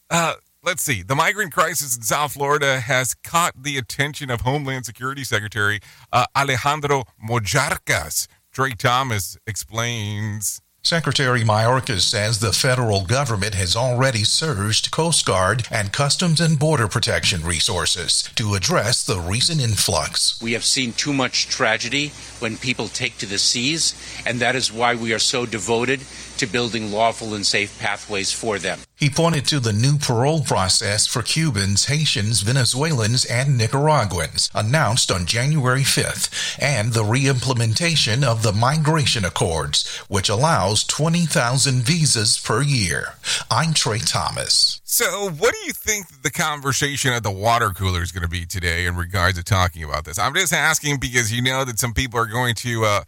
Uh, 0.09 0.37
let's 0.63 0.83
see. 0.83 1.03
The 1.03 1.15
migrant 1.15 1.53
crisis 1.53 1.97
in 1.97 2.03
South 2.03 2.33
Florida 2.33 2.81
has 2.81 3.15
caught 3.15 3.63
the 3.63 3.79
attention 3.79 4.31
of 4.31 4.43
Homeland 4.43 4.87
Security 4.87 5.25
Secretary 5.25 5.81
uh, 6.13 6.27
Alejandro 6.37 7.05
Mayorkas. 7.23 8.27
Trey 8.53 8.73
Thomas 8.73 9.39
explains. 9.47 10.61
Secretary 10.83 11.43
Mayorkas 11.43 12.01
says 12.01 12.39
the 12.39 12.55
federal 12.55 13.05
government 13.05 13.55
has 13.55 13.77
already 13.77 14.25
surged 14.25 14.91
Coast 14.91 15.27
Guard 15.27 15.69
and 15.71 15.93
Customs 15.93 16.41
and 16.41 16.59
Border 16.59 16.89
Protection 16.89 17.43
resources 17.43 18.23
to 18.35 18.55
address 18.55 19.05
the 19.05 19.21
recent 19.21 19.61
influx. 19.61 20.41
We 20.41 20.55
have 20.55 20.65
seen 20.65 20.95
too 20.95 21.13
much 21.13 21.49
tragedy 21.49 22.13
when 22.39 22.57
people 22.57 22.89
take 22.89 23.19
to 23.19 23.27
the 23.27 23.37
seas, 23.39 23.95
and 24.25 24.41
that 24.41 24.57
is 24.57 24.73
why 24.73 24.95
we 24.95 25.13
are 25.13 25.19
so 25.19 25.45
devoted 25.45 26.01
to 26.41 26.47
building 26.47 26.91
lawful 26.91 27.35
and 27.35 27.47
safe 27.47 27.79
pathways 27.79 28.33
for 28.33 28.59
them. 28.59 28.81
He 28.97 29.09
pointed 29.09 29.47
to 29.47 29.61
the 29.61 29.73
new 29.73 29.97
parole 29.97 30.43
process 30.43 31.07
for 31.07 31.23
Cubans, 31.23 31.87
Haitians, 31.87 32.41
Venezuelans, 32.43 33.25
and 33.25 33.57
Nicaraguans 33.57 34.51
announced 34.55 35.11
on 35.11 35.25
January 35.27 35.83
5th 35.83 36.59
and 36.61 36.93
the 36.93 37.03
reimplementation 37.03 38.25
of 38.25 38.43
the 38.43 38.53
Migration 38.53 39.25
Accords, 39.25 39.87
which 40.09 40.29
allows 40.29 40.85
20,000 40.85 41.83
visas 41.83 42.39
per 42.39 42.63
year. 42.63 43.15
I'm 43.51 43.73
Trey 43.73 43.99
Thomas. 43.99 44.81
So, 44.85 45.31
what 45.31 45.55
do 45.55 45.61
you 45.67 45.73
think 45.73 46.23
the 46.23 46.31
conversation 46.31 47.13
at 47.13 47.23
the 47.23 47.31
water 47.31 47.71
cooler 47.71 48.03
is 48.03 48.13
going 48.13 48.25
to 48.25 48.29
be 48.29 48.45
today 48.45 48.87
in 48.87 48.97
regards 48.97 49.39
to 49.39 49.45
talking 49.45 49.85
about 49.85 50.05
this? 50.05 50.19
I'm 50.19 50.35
just 50.35 50.53
asking 50.53 51.01
because 51.01 51.33
you 51.33 51.43
know 51.43 51.65
that 51.65 51.79
some 51.79 51.95
people 51.95 52.19
are 52.19 52.27
going 52.27 52.55
to 52.57 52.85
uh, 52.85 53.05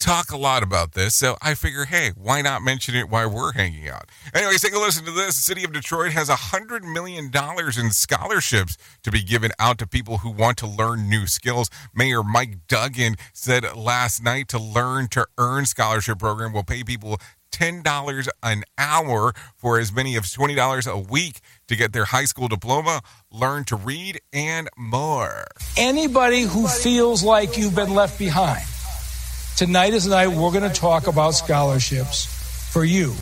talk 0.00 0.32
a 0.32 0.36
lot 0.36 0.62
about 0.62 0.92
this. 0.92 1.14
So 1.14 1.36
I 1.40 1.54
figure, 1.54 1.84
hey, 1.84 2.10
why 2.16 2.42
not 2.42 2.62
mention 2.62 2.96
it 2.96 3.08
while 3.08 3.30
we're 3.30 3.52
hanging 3.52 3.88
out? 3.88 4.08
Anyways, 4.34 4.62
take 4.62 4.74
a 4.74 4.78
listen 4.78 5.04
to 5.04 5.12
this. 5.12 5.36
The 5.36 5.42
city 5.42 5.62
of 5.62 5.72
Detroit 5.72 6.12
has 6.12 6.28
$100 6.28 6.82
million 6.82 7.30
in 7.32 7.90
scholarships 7.92 8.76
to 9.02 9.10
be 9.10 9.22
given 9.22 9.52
out 9.58 9.78
to 9.78 9.86
people 9.86 10.18
who 10.18 10.30
want 10.30 10.56
to 10.58 10.66
learn 10.66 11.08
new 11.08 11.26
skills. 11.26 11.70
Mayor 11.94 12.22
Mike 12.22 12.66
Duggan 12.66 13.16
said 13.32 13.76
last 13.76 14.24
night 14.24 14.48
to 14.48 14.58
learn 14.58 15.08
to 15.08 15.26
earn 15.38 15.66
scholarship 15.66 16.18
program 16.18 16.52
will 16.52 16.64
pay 16.64 16.82
people 16.82 17.18
$10 17.52 18.28
an 18.42 18.64
hour 18.78 19.32
for 19.56 19.78
as 19.78 19.92
many 19.92 20.16
as 20.16 20.34
$20 20.34 20.90
a 20.90 20.98
week 20.98 21.40
to 21.68 21.76
get 21.76 21.92
their 21.92 22.06
high 22.06 22.24
school 22.24 22.48
diploma, 22.48 23.02
learn 23.30 23.64
to 23.64 23.76
read, 23.76 24.20
and 24.32 24.68
more. 24.76 25.44
Anybody 25.76 26.42
who 26.42 26.66
feels 26.66 27.22
like 27.22 27.58
you've 27.58 27.74
been 27.74 27.94
left 27.94 28.18
behind, 28.18 28.64
tonight 29.60 29.92
is 29.92 30.04
the 30.04 30.10
night 30.10 30.28
we're 30.28 30.50
going 30.50 30.62
to 30.62 30.70
talk 30.70 31.06
about 31.06 31.32
scholarships 31.32 32.24
for 32.72 32.82
you. 32.82 33.12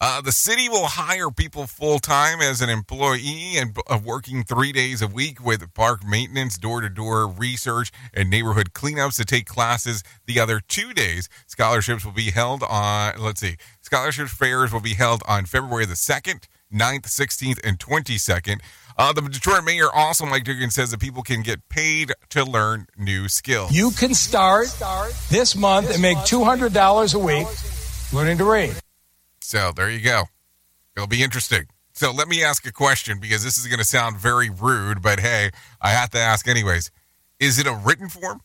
Uh, 0.00 0.20
the 0.20 0.32
city 0.32 0.68
will 0.68 0.86
hire 0.86 1.30
people 1.30 1.68
full 1.68 2.00
time 2.00 2.40
as 2.40 2.60
an 2.60 2.68
employee 2.68 3.56
and 3.56 3.78
uh, 3.88 3.96
working 4.04 4.42
three 4.42 4.72
days 4.72 5.02
a 5.02 5.06
week 5.06 5.40
with 5.40 5.72
park 5.72 6.04
maintenance, 6.04 6.58
door 6.58 6.80
to 6.80 6.88
door 6.88 7.28
research, 7.28 7.92
and 8.12 8.28
neighborhood 8.28 8.72
cleanups 8.72 9.18
to 9.18 9.24
take 9.24 9.46
classes 9.46 10.02
the 10.26 10.40
other 10.40 10.58
two 10.58 10.92
days. 10.92 11.28
Scholarships 11.46 12.04
will 12.04 12.10
be 12.10 12.32
held 12.32 12.64
on, 12.64 13.16
let's 13.16 13.40
see, 13.40 13.54
scholarship 13.82 14.26
fairs 14.26 14.72
will 14.72 14.80
be 14.80 14.94
held 14.94 15.22
on 15.28 15.46
February 15.46 15.86
the 15.86 15.94
2nd, 15.94 16.48
9th, 16.74 17.02
16th, 17.02 17.60
and 17.62 17.78
22nd. 17.78 18.58
Uh, 18.98 19.12
the 19.12 19.20
Detroit 19.20 19.62
mayor 19.64 19.90
also, 19.92 20.24
Mike 20.24 20.44
Duggan, 20.44 20.70
says 20.70 20.90
that 20.90 21.00
people 21.00 21.22
can 21.22 21.42
get 21.42 21.68
paid 21.68 22.12
to 22.30 22.44
learn 22.44 22.86
new 22.96 23.28
skills. 23.28 23.72
You 23.72 23.90
can 23.90 24.14
start 24.14 24.68
this 25.28 25.54
month 25.54 25.92
and 25.92 26.00
make 26.00 26.16
$200 26.18 27.14
a 27.14 27.18
week 27.18 27.46
learning 28.12 28.38
to 28.38 28.44
read. 28.44 28.74
So 29.40 29.70
there 29.76 29.90
you 29.90 30.00
go. 30.00 30.24
It'll 30.96 31.06
be 31.06 31.22
interesting. 31.22 31.66
So 31.92 32.10
let 32.10 32.26
me 32.26 32.42
ask 32.42 32.66
a 32.66 32.72
question 32.72 33.20
because 33.20 33.44
this 33.44 33.58
is 33.58 33.66
going 33.66 33.78
to 33.78 33.84
sound 33.84 34.16
very 34.16 34.48
rude, 34.48 35.02
but 35.02 35.20
hey, 35.20 35.50
I 35.80 35.90
have 35.90 36.10
to 36.10 36.18
ask 36.18 36.48
anyways. 36.48 36.90
Is 37.38 37.58
it 37.58 37.66
a 37.66 37.74
written 37.74 38.08
form 38.08 38.40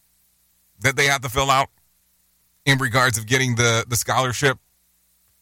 that 0.81 0.97
they 0.97 1.05
have 1.05 1.21
to 1.21 1.29
fill 1.29 1.49
out 1.49 1.69
in 2.65 2.77
regards 2.77 3.17
of 3.17 3.25
getting 3.25 3.55
the, 3.55 3.85
the 3.87 3.95
scholarship 3.95 4.57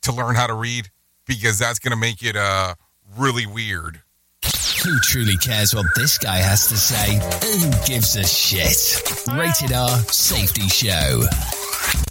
to 0.04 0.12
learn 0.12 0.36
how 0.36 0.46
to 0.46 0.54
read? 0.54 0.90
Because 1.26 1.58
that's 1.58 1.80
going 1.80 1.92
to 1.92 1.98
make 1.98 2.24
it 2.24 2.36
uh, 2.36 2.76
really 3.18 3.48
weird. 3.48 4.02
Who 4.84 4.98
truly 5.02 5.36
cares 5.36 5.76
what 5.76 5.88
this 5.96 6.18
guy 6.18 6.38
has 6.38 6.68
to 6.70 6.78
say? 6.78 7.16
Who 7.16 7.70
gives 7.86 8.16
a 8.16 8.26
shit? 8.26 9.04
Rated 9.28 9.74
R 9.76 9.90
Safety 10.08 10.70
Show. 10.70 11.24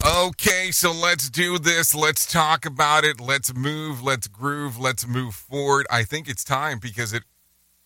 Okay, 0.07 0.71
so 0.71 0.93
let's 0.93 1.31
do 1.31 1.59
this. 1.59 1.95
Let's 1.95 2.31
talk 2.31 2.67
about 2.67 3.05
it. 3.05 3.21
Let's 3.21 3.55
move. 3.55 4.03
Let's 4.03 4.29
groove. 4.29 4.79
Let's 4.79 5.07
move 5.07 5.35
forward. 5.35 5.87
I 5.91 6.03
think 6.03 6.29
it's 6.29 6.45
time 6.45 6.79
because 6.79 7.15
it 7.15 7.23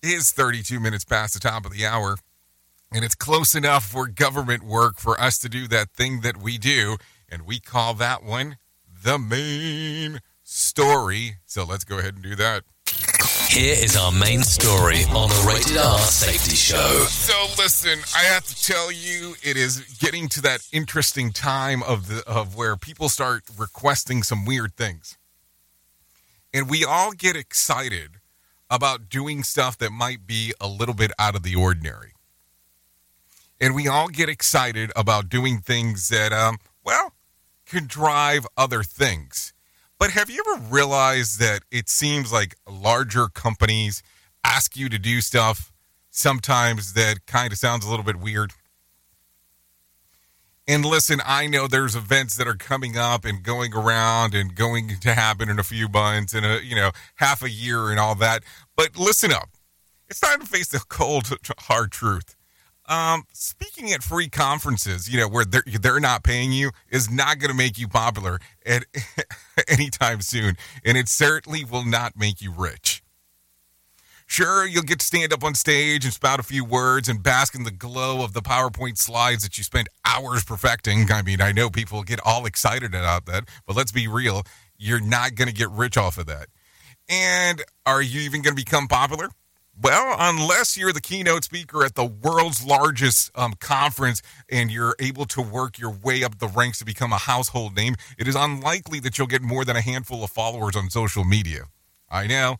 is 0.03 0.33
32 0.33 0.81
minutes 0.81 1.05
past 1.05 1.35
the 1.35 1.41
top 1.41 1.65
of 1.65 1.73
the 1.73 1.87
hour. 1.87 2.17
And 2.93 3.05
it's 3.05 3.15
close 3.15 3.55
enough 3.55 3.85
for 3.85 4.09
government 4.09 4.65
work 4.65 4.99
for 4.99 5.19
us 5.21 5.39
to 5.39 5.49
do 5.49 5.69
that 5.69 5.91
thing 5.91 6.23
that 6.23 6.37
we 6.37 6.59
do. 6.59 6.97
And 7.29 7.43
we 7.43 7.61
call 7.61 7.95
that 7.95 8.25
one 8.25 8.57
the 9.05 9.19
main 9.19 10.21
story. 10.43 11.37
So 11.47 11.65
let's 11.65 11.85
go 11.85 11.99
ahead 11.99 12.15
and 12.15 12.23
do 12.23 12.35
that. 12.35 12.65
Here 13.53 13.77
is 13.79 13.99
our 13.99 14.11
main 14.11 14.43
story 14.43 15.05
on 15.11 15.29
the 15.29 15.45
Rated 15.47 15.77
R 15.77 15.99
Safety 15.99 16.57
Show. 16.57 17.05
So 17.11 17.35
listen, 17.63 17.99
I 18.17 18.25
have 18.25 18.47
to 18.47 18.65
tell 18.65 18.91
you, 18.91 19.35
it 19.43 19.59
is 19.59 19.81
getting 20.01 20.31
to 20.31 20.41
that 20.41 20.67
interesting 20.73 21.33
time 21.33 21.83
of 21.83 22.09
the 22.09 22.27
of 22.27 22.57
where 22.57 22.79
people 22.79 23.11
start 23.11 23.43
requesting 23.59 24.23
some 24.23 24.47
weird 24.47 24.75
things, 24.75 25.19
and 26.55 26.71
we 26.71 26.83
all 26.83 27.13
get 27.13 27.37
excited 27.37 28.13
about 28.71 29.11
doing 29.11 29.43
stuff 29.43 29.77
that 29.77 29.93
might 29.93 30.27
be 30.27 30.55
a 30.59 30.67
little 30.67 30.95
bit 30.95 31.11
out 31.19 31.37
of 31.37 31.43
the 31.43 31.55
ordinary, 31.55 32.15
and 33.61 33.75
we 33.75 33.87
all 33.87 34.09
get 34.09 34.31
excited 34.31 34.91
about 34.97 35.29
doing 35.29 35.59
things 35.59 36.09
that, 36.09 36.33
um, 36.33 36.57
well, 36.83 37.13
can 37.67 37.87
drive 37.87 38.47
other 38.57 38.83
things. 38.83 39.53
But 40.03 40.11
have 40.11 40.29
you 40.29 40.43
ever 40.45 40.65
realized 40.65 41.39
that 41.39 41.61
it 41.71 41.89
seems 41.89 42.33
like 42.33 42.57
larger 42.69 43.29
companies 43.29 44.03
ask 44.43 44.77
you 44.77 44.89
to 44.89 44.99
do 44.99 45.21
stuff 45.21 45.71
sometimes 46.11 46.95
that 46.95 47.25
kind 47.27 47.53
of 47.53 47.59
sounds 47.61 47.87
a 47.87 47.89
little 47.89 48.05
bit 48.05 48.17
weird? 48.17 48.51
And 50.67 50.85
listen, 50.85 51.21
I 51.25 51.47
know 51.47 51.69
there's 51.69 51.95
events 51.95 52.35
that 52.35 52.49
are 52.49 52.57
coming 52.57 52.99
up 52.99 53.25
and 53.25 53.45
going 53.45 53.75
around 53.75 54.35
and 54.35 54.57
going 54.57 54.89
to 55.03 55.15
happen 55.15 55.49
in 55.49 55.61
a 55.61 55.63
few 55.63 55.87
months 55.87 56.35
and 56.35 56.45
a, 56.45 56.65
you 56.65 56.75
know, 56.75 56.91
half 57.15 57.41
a 57.45 57.51
year 57.51 57.91
and 57.91 58.01
all 58.01 58.17
that. 58.17 58.43
But 58.75 58.99
listen 58.99 59.31
up. 59.31 59.51
It's 60.09 60.19
time 60.19 60.41
to 60.41 60.47
face 60.47 60.67
the 60.67 60.81
cold, 60.89 61.33
hard 61.61 61.93
truth. 61.93 62.35
Um, 62.93 63.25
speaking 63.33 63.91
at 63.93 64.03
free 64.03 64.29
conferences, 64.29 65.09
you 65.09 65.19
know, 65.19 65.27
where 65.27 65.47
they're, 65.47 65.63
they're 65.81 65.99
not 65.99 66.23
paying 66.23 66.53
you 66.53 66.73
is 66.91 67.11
not 67.11 67.39
going 67.39 67.49
to 67.49 67.57
make 67.57 67.79
you 67.79 67.89
popular 67.89 68.39
at 68.67 68.85
anytime 69.69 70.21
soon. 70.21 70.57
And 70.85 70.99
it 70.99 71.09
certainly 71.09 71.65
will 71.65 71.87
not 71.87 72.19
make 72.19 72.43
you 72.43 72.53
rich. 72.53 73.03
Sure, 74.27 74.67
you'll 74.67 74.83
get 74.83 74.99
to 74.99 75.07
stand 75.07 75.33
up 75.33 75.43
on 75.43 75.55
stage 75.55 76.05
and 76.05 76.13
spout 76.13 76.39
a 76.39 76.43
few 76.43 76.67
words 76.67 77.09
and 77.09 77.23
bask 77.23 77.55
in 77.55 77.65
the 77.65 77.71
glow 77.71 78.23
of 78.23 78.35
the 78.35 78.43
PowerPoint 78.43 78.99
slides 78.99 79.43
that 79.43 79.57
you 79.57 79.65
spent 79.65 79.89
hours 80.05 80.45
perfecting. 80.45 81.11
I 81.11 81.23
mean, 81.23 81.41
I 81.41 81.53
know 81.53 81.71
people 81.71 82.03
get 82.03 82.21
all 82.27 82.45
excited 82.45 82.95
about 82.95 83.25
that, 83.25 83.45
but 83.67 83.75
let's 83.75 83.93
be 83.93 84.07
real. 84.07 84.43
You're 84.77 85.01
not 85.01 85.35
going 85.35 85.49
to 85.49 85.55
get 85.55 85.71
rich 85.71 85.97
off 85.97 86.19
of 86.19 86.27
that. 86.27 86.49
And 87.09 87.63
are 87.87 88.03
you 88.03 88.21
even 88.21 88.43
going 88.43 88.55
to 88.55 88.63
become 88.63 88.87
popular? 88.87 89.31
Well, 89.81 90.17
unless 90.19 90.77
you're 90.77 90.93
the 90.93 91.01
keynote 91.01 91.45
speaker 91.45 91.85
at 91.85 91.95
the 91.95 92.05
world's 92.05 92.65
largest 92.65 93.31
um, 93.35 93.55
conference 93.59 94.21
and 94.51 94.71
you're 94.71 94.95
able 95.01 95.25
to 95.27 95.41
work 95.41 95.79
your 95.79 95.91
way 95.91 96.23
up 96.23 96.39
the 96.39 96.47
ranks 96.47 96.79
to 96.81 96.85
become 96.85 97.13
a 97.13 97.19
household 97.19 97.75
name, 97.75 97.97
it 98.19 98.29
is 98.29 98.37
unlikely 98.37 99.01
that 99.01 99.17
you'll 99.17 99.27
get 99.27 99.43
more 99.43 99.65
than 99.65 99.75
a 99.75 99.81
handful 99.81 100.23
of 100.23 100.31
followers 100.31 100.77
on 100.77 100.91
social 100.91 101.25
media. 101.25 101.65
I 102.11 102.27
know, 102.27 102.57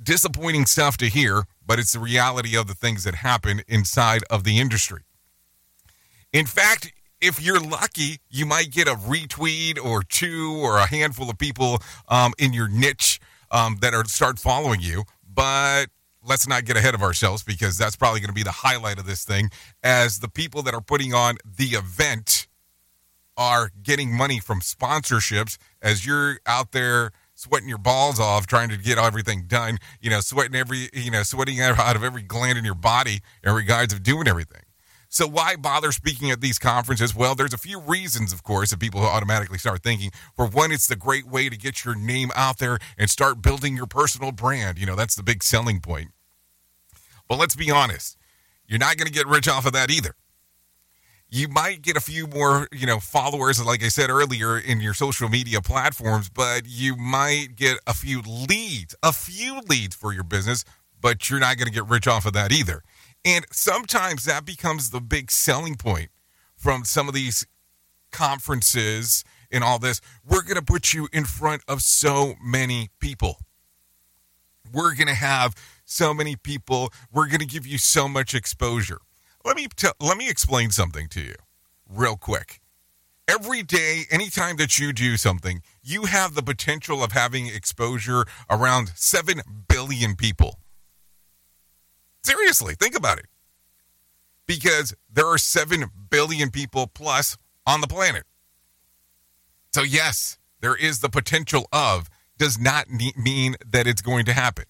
disappointing 0.00 0.66
stuff 0.66 0.98
to 0.98 1.06
hear, 1.06 1.44
but 1.66 1.78
it's 1.78 1.94
the 1.94 1.98
reality 1.98 2.56
of 2.56 2.66
the 2.66 2.74
things 2.74 3.04
that 3.04 3.16
happen 3.16 3.62
inside 3.66 4.22
of 4.30 4.44
the 4.44 4.58
industry. 4.58 5.02
In 6.32 6.44
fact, 6.44 6.92
if 7.20 7.40
you're 7.40 7.60
lucky, 7.60 8.18
you 8.28 8.44
might 8.44 8.70
get 8.70 8.88
a 8.88 8.94
retweet 8.94 9.82
or 9.82 10.02
two 10.02 10.58
or 10.60 10.76
a 10.76 10.86
handful 10.86 11.30
of 11.30 11.38
people 11.38 11.78
um, 12.08 12.34
in 12.38 12.52
your 12.52 12.68
niche 12.68 13.20
um, 13.50 13.78
that 13.80 13.94
are 13.94 14.04
start 14.04 14.38
following 14.38 14.80
you, 14.80 15.04
but 15.26 15.86
let's 16.24 16.48
not 16.48 16.64
get 16.64 16.76
ahead 16.76 16.94
of 16.94 17.02
ourselves 17.02 17.42
because 17.42 17.76
that's 17.76 17.96
probably 17.96 18.20
going 18.20 18.28
to 18.28 18.34
be 18.34 18.42
the 18.42 18.50
highlight 18.50 18.98
of 18.98 19.06
this 19.06 19.24
thing 19.24 19.50
as 19.82 20.20
the 20.20 20.28
people 20.28 20.62
that 20.62 20.74
are 20.74 20.80
putting 20.80 21.14
on 21.14 21.36
the 21.44 21.76
event 21.76 22.48
are 23.36 23.70
getting 23.82 24.14
money 24.14 24.38
from 24.38 24.60
sponsorships 24.60 25.56
as 25.80 26.06
you're 26.06 26.38
out 26.46 26.72
there 26.72 27.10
sweating 27.34 27.68
your 27.68 27.78
balls 27.78 28.20
off 28.20 28.46
trying 28.46 28.68
to 28.68 28.76
get 28.76 28.98
everything 28.98 29.44
done, 29.46 29.78
you 30.00 30.10
know, 30.10 30.20
sweating 30.20 30.54
every, 30.54 30.88
you 30.92 31.10
know, 31.10 31.22
sweating 31.22 31.60
out 31.60 31.96
of 31.96 32.04
every 32.04 32.22
gland 32.22 32.58
in 32.58 32.64
your 32.64 32.74
body 32.74 33.20
in 33.42 33.52
regards 33.52 33.92
of 33.92 34.02
doing 34.02 34.28
everything. 34.28 34.62
So 35.12 35.28
why 35.28 35.56
bother 35.56 35.92
speaking 35.92 36.30
at 36.30 36.40
these 36.40 36.58
conferences? 36.58 37.14
Well, 37.14 37.34
there's 37.34 37.52
a 37.52 37.58
few 37.58 37.78
reasons, 37.78 38.32
of 38.32 38.42
course, 38.42 38.70
that 38.70 38.80
people 38.80 39.02
automatically 39.02 39.58
start 39.58 39.82
thinking. 39.82 40.10
For 40.34 40.46
one, 40.46 40.72
it's 40.72 40.86
the 40.88 40.96
great 40.96 41.26
way 41.26 41.50
to 41.50 41.56
get 41.58 41.84
your 41.84 41.94
name 41.94 42.30
out 42.34 42.56
there 42.56 42.78
and 42.96 43.10
start 43.10 43.42
building 43.42 43.76
your 43.76 43.84
personal 43.84 44.32
brand. 44.32 44.78
You 44.78 44.86
know, 44.86 44.96
that's 44.96 45.14
the 45.14 45.22
big 45.22 45.42
selling 45.42 45.80
point. 45.80 46.12
But 47.28 47.38
let's 47.38 47.54
be 47.54 47.70
honest, 47.70 48.16
you're 48.66 48.78
not 48.78 48.96
going 48.96 49.06
to 49.06 49.12
get 49.12 49.26
rich 49.26 49.48
off 49.48 49.66
of 49.66 49.74
that 49.74 49.90
either. 49.90 50.14
You 51.28 51.46
might 51.46 51.82
get 51.82 51.98
a 51.98 52.00
few 52.00 52.26
more, 52.26 52.66
you 52.72 52.86
know, 52.86 52.98
followers, 52.98 53.62
like 53.62 53.84
I 53.84 53.88
said 53.88 54.08
earlier, 54.08 54.58
in 54.58 54.80
your 54.80 54.94
social 54.94 55.28
media 55.28 55.60
platforms, 55.60 56.30
but 56.30 56.62
you 56.64 56.96
might 56.96 57.48
get 57.56 57.76
a 57.86 57.92
few 57.92 58.22
leads, 58.22 58.94
a 59.02 59.12
few 59.12 59.60
leads 59.68 59.94
for 59.94 60.14
your 60.14 60.24
business, 60.24 60.64
but 61.02 61.28
you're 61.28 61.38
not 61.38 61.58
going 61.58 61.66
to 61.66 61.72
get 61.72 61.86
rich 61.86 62.08
off 62.08 62.24
of 62.24 62.32
that 62.32 62.50
either. 62.50 62.82
And 63.24 63.46
sometimes 63.52 64.24
that 64.24 64.44
becomes 64.44 64.90
the 64.90 65.00
big 65.00 65.30
selling 65.30 65.76
point 65.76 66.10
from 66.56 66.84
some 66.84 67.08
of 67.08 67.14
these 67.14 67.46
conferences 68.10 69.24
and 69.50 69.62
all 69.62 69.78
this. 69.78 70.00
We're 70.24 70.42
going 70.42 70.56
to 70.56 70.62
put 70.62 70.92
you 70.92 71.08
in 71.12 71.24
front 71.24 71.62
of 71.68 71.82
so 71.82 72.34
many 72.42 72.90
people. 72.98 73.38
We're 74.72 74.94
going 74.94 75.08
to 75.08 75.14
have 75.14 75.54
so 75.84 76.14
many 76.14 76.36
people. 76.36 76.92
We're 77.12 77.26
going 77.26 77.40
to 77.40 77.46
give 77.46 77.66
you 77.66 77.78
so 77.78 78.08
much 78.08 78.34
exposure. 78.34 78.98
Let 79.44 79.56
me 79.56 79.66
tell, 79.74 79.92
let 80.00 80.16
me 80.16 80.28
explain 80.28 80.70
something 80.70 81.08
to 81.08 81.20
you 81.20 81.34
real 81.88 82.16
quick. 82.16 82.60
Every 83.28 83.62
day, 83.62 84.02
anytime 84.10 84.56
that 84.56 84.78
you 84.78 84.92
do 84.92 85.16
something, 85.16 85.62
you 85.82 86.04
have 86.04 86.34
the 86.34 86.42
potential 86.42 87.04
of 87.04 87.12
having 87.12 87.46
exposure 87.46 88.24
around 88.50 88.92
7 88.94 89.40
billion 89.68 90.16
people. 90.16 90.58
Seriously, 92.22 92.74
think 92.74 92.96
about 92.96 93.18
it. 93.18 93.26
Because 94.46 94.94
there 95.12 95.26
are 95.26 95.38
7 95.38 95.84
billion 96.10 96.50
people 96.50 96.86
plus 96.86 97.36
on 97.66 97.80
the 97.80 97.86
planet. 97.86 98.24
So, 99.72 99.82
yes, 99.82 100.38
there 100.60 100.76
is 100.76 101.00
the 101.00 101.08
potential 101.08 101.66
of, 101.72 102.08
does 102.38 102.58
not 102.58 102.88
mean 102.90 103.56
that 103.66 103.86
it's 103.86 104.02
going 104.02 104.24
to 104.26 104.32
happen. 104.32 104.64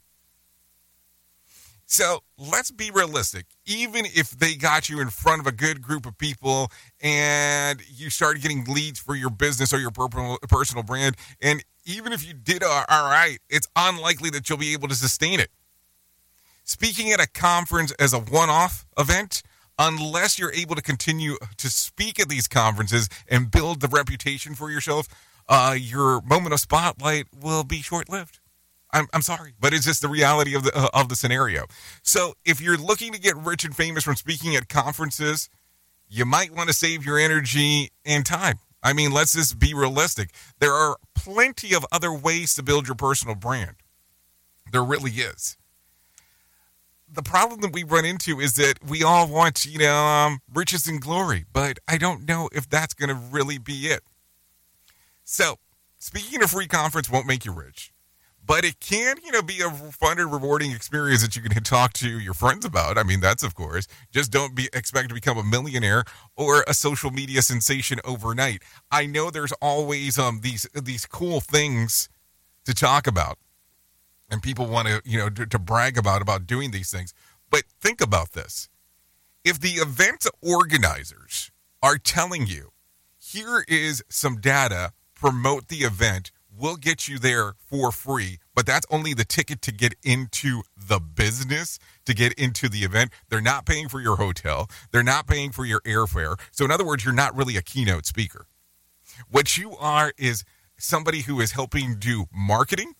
So 1.86 2.20
let's 2.38 2.70
be 2.70 2.90
realistic. 2.90 3.44
Even 3.66 4.06
if 4.06 4.30
they 4.30 4.54
got 4.54 4.88
you 4.88 5.00
in 5.00 5.10
front 5.10 5.40
of 5.40 5.46
a 5.46 5.52
good 5.52 5.82
group 5.82 6.06
of 6.06 6.16
people 6.16 6.70
and 7.00 7.82
you 7.86 8.08
started 8.08 8.40
getting 8.40 8.64
leads 8.64 8.98
for 8.98 9.14
your 9.14 9.28
business 9.28 9.74
or 9.74 9.78
your 9.78 9.90
personal 9.90 10.82
brand, 10.82 11.16
and 11.42 11.62
even 11.84 12.14
if 12.14 12.26
you 12.26 12.32
did 12.32 12.62
all 12.62 12.84
right, 12.88 13.38
it's 13.50 13.68
unlikely 13.76 14.30
that 14.30 14.48
you'll 14.48 14.56
be 14.58 14.72
able 14.72 14.88
to 14.88 14.94
sustain 14.94 15.38
it. 15.38 15.50
Speaking 16.72 17.12
at 17.12 17.20
a 17.20 17.28
conference 17.28 17.92
as 18.00 18.14
a 18.14 18.18
one 18.18 18.48
off 18.48 18.86
event, 18.98 19.42
unless 19.78 20.38
you're 20.38 20.54
able 20.54 20.74
to 20.74 20.80
continue 20.80 21.36
to 21.58 21.68
speak 21.68 22.18
at 22.18 22.30
these 22.30 22.48
conferences 22.48 23.10
and 23.28 23.50
build 23.50 23.82
the 23.82 23.88
reputation 23.88 24.54
for 24.54 24.70
yourself, 24.70 25.06
uh, 25.50 25.76
your 25.78 26.22
moment 26.22 26.54
of 26.54 26.60
spotlight 26.60 27.26
will 27.38 27.62
be 27.62 27.82
short 27.82 28.08
lived. 28.08 28.40
I'm, 28.90 29.06
I'm 29.12 29.20
sorry, 29.20 29.52
but 29.60 29.74
it's 29.74 29.84
just 29.84 30.00
the 30.00 30.08
reality 30.08 30.54
of 30.54 30.64
the 30.64 30.74
uh, 30.74 30.88
of 30.94 31.10
the 31.10 31.14
scenario. 31.14 31.66
So 32.02 32.32
if 32.46 32.58
you're 32.58 32.78
looking 32.78 33.12
to 33.12 33.20
get 33.20 33.36
rich 33.36 33.66
and 33.66 33.76
famous 33.76 34.02
from 34.02 34.16
speaking 34.16 34.56
at 34.56 34.70
conferences, 34.70 35.50
you 36.08 36.24
might 36.24 36.56
want 36.56 36.70
to 36.70 36.74
save 36.74 37.04
your 37.04 37.18
energy 37.18 37.90
and 38.06 38.24
time. 38.24 38.60
I 38.82 38.94
mean, 38.94 39.12
let's 39.12 39.34
just 39.34 39.58
be 39.58 39.74
realistic. 39.74 40.30
There 40.58 40.72
are 40.72 40.96
plenty 41.14 41.74
of 41.74 41.84
other 41.92 42.14
ways 42.14 42.54
to 42.54 42.62
build 42.62 42.88
your 42.88 42.96
personal 42.96 43.34
brand. 43.34 43.76
There 44.72 44.82
really 44.82 45.10
is 45.10 45.58
the 47.12 47.22
problem 47.22 47.60
that 47.60 47.72
we 47.72 47.84
run 47.84 48.04
into 48.04 48.40
is 48.40 48.54
that 48.54 48.74
we 48.88 49.02
all 49.02 49.28
want, 49.28 49.66
you 49.66 49.78
know, 49.78 49.94
um, 49.94 50.40
riches 50.52 50.86
and 50.86 51.00
glory, 51.00 51.44
but 51.52 51.78
I 51.86 51.98
don't 51.98 52.26
know 52.26 52.48
if 52.52 52.68
that's 52.68 52.94
going 52.94 53.10
to 53.10 53.14
really 53.14 53.58
be 53.58 53.86
it. 53.86 54.00
So, 55.24 55.56
speaking 55.98 56.42
of 56.42 56.50
free 56.50 56.66
conference 56.66 57.10
won't 57.10 57.26
make 57.26 57.44
you 57.44 57.52
rich, 57.52 57.92
but 58.44 58.64
it 58.64 58.80
can, 58.80 59.16
you 59.24 59.30
know, 59.30 59.42
be 59.42 59.60
a 59.60 59.70
fun 59.70 60.18
and 60.18 60.32
rewarding 60.32 60.72
experience 60.72 61.22
that 61.22 61.36
you 61.36 61.42
can 61.42 61.62
talk 61.62 61.92
to 61.94 62.18
your 62.18 62.34
friends 62.34 62.64
about. 62.64 62.98
I 62.98 63.02
mean, 63.02 63.20
that's 63.20 63.42
of 63.42 63.54
course. 63.54 63.86
Just 64.10 64.32
don't 64.32 64.54
be 64.54 64.68
expect 64.72 65.10
to 65.10 65.14
become 65.14 65.38
a 65.38 65.44
millionaire 65.44 66.04
or 66.36 66.64
a 66.66 66.74
social 66.74 67.10
media 67.10 67.42
sensation 67.42 68.00
overnight. 68.04 68.62
I 68.90 69.06
know 69.06 69.30
there's 69.30 69.52
always 69.60 70.18
um 70.18 70.40
these 70.42 70.66
these 70.74 71.06
cool 71.06 71.40
things 71.40 72.08
to 72.64 72.74
talk 72.74 73.06
about 73.06 73.38
and 74.32 74.42
people 74.42 74.66
want 74.66 74.88
to 74.88 75.00
you 75.04 75.18
know 75.18 75.28
to, 75.28 75.46
to, 75.46 75.58
brag 75.58 75.96
about 75.96 76.22
about 76.22 76.46
doing 76.46 76.72
these 76.72 76.90
things. 76.90 77.14
But 77.50 77.64
think 77.80 78.00
about 78.00 78.32
this. 78.32 78.68
If 79.44 79.60
the 79.60 79.72
event 79.72 80.26
organizers 80.40 81.52
are 81.82 81.98
telling 81.98 82.46
you 82.46 82.72
here 83.18 83.64
is 83.68 84.02
some 84.08 84.40
data 84.40 84.92
promote 85.14 85.68
the 85.68 85.78
event 85.78 86.32
we'll 86.54 86.76
get 86.76 87.08
you 87.08 87.18
there 87.18 87.54
for 87.58 87.92
free 87.92 88.38
but 88.54 88.66
that's 88.66 88.86
only 88.90 89.14
the 89.14 89.24
ticket 89.24 89.62
to 89.62 89.72
get 89.72 89.94
into 90.02 90.62
the 90.76 91.00
business 91.00 91.78
to 92.04 92.14
get 92.14 92.32
into 92.34 92.68
the 92.68 92.80
event 92.80 93.10
they're 93.28 93.40
not 93.40 93.64
paying 93.64 93.88
for 93.88 94.00
your 94.00 94.16
hotel 94.16 94.68
they're 94.90 95.02
not 95.02 95.26
paying 95.26 95.52
for 95.52 95.64
your 95.64 95.80
airfare. 95.80 96.38
So 96.50 96.64
in 96.64 96.70
other 96.70 96.84
words 96.84 97.04
you're 97.04 97.14
not 97.14 97.36
really 97.36 97.56
a 97.56 97.62
keynote 97.62 98.06
speaker. 98.06 98.46
What 99.30 99.56
you 99.56 99.76
are 99.76 100.12
is 100.16 100.44
somebody 100.78 101.22
who 101.22 101.40
is 101.40 101.52
helping 101.52 101.96
do 101.98 102.26
marketing 102.32 102.94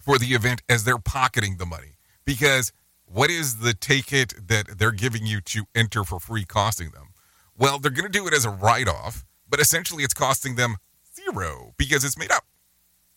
for 0.00 0.18
the 0.18 0.28
event 0.28 0.62
as 0.68 0.84
they're 0.84 0.98
pocketing 0.98 1.56
the 1.58 1.66
money. 1.66 1.96
Because 2.24 2.72
what 3.04 3.30
is 3.30 3.58
the 3.58 3.74
ticket 3.74 4.34
that 4.48 4.78
they're 4.78 4.92
giving 4.92 5.26
you 5.26 5.40
to 5.42 5.64
enter 5.74 6.04
for 6.04 6.18
free 6.18 6.44
costing 6.44 6.90
them? 6.90 7.08
Well, 7.56 7.78
they're 7.78 7.90
going 7.90 8.10
to 8.10 8.18
do 8.18 8.26
it 8.26 8.34
as 8.34 8.44
a 8.44 8.50
write 8.50 8.88
off, 8.88 9.24
but 9.48 9.60
essentially 9.60 10.04
it's 10.04 10.14
costing 10.14 10.56
them 10.56 10.76
zero 11.14 11.74
because 11.76 12.04
it's 12.04 12.18
made 12.18 12.30
up. 12.30 12.44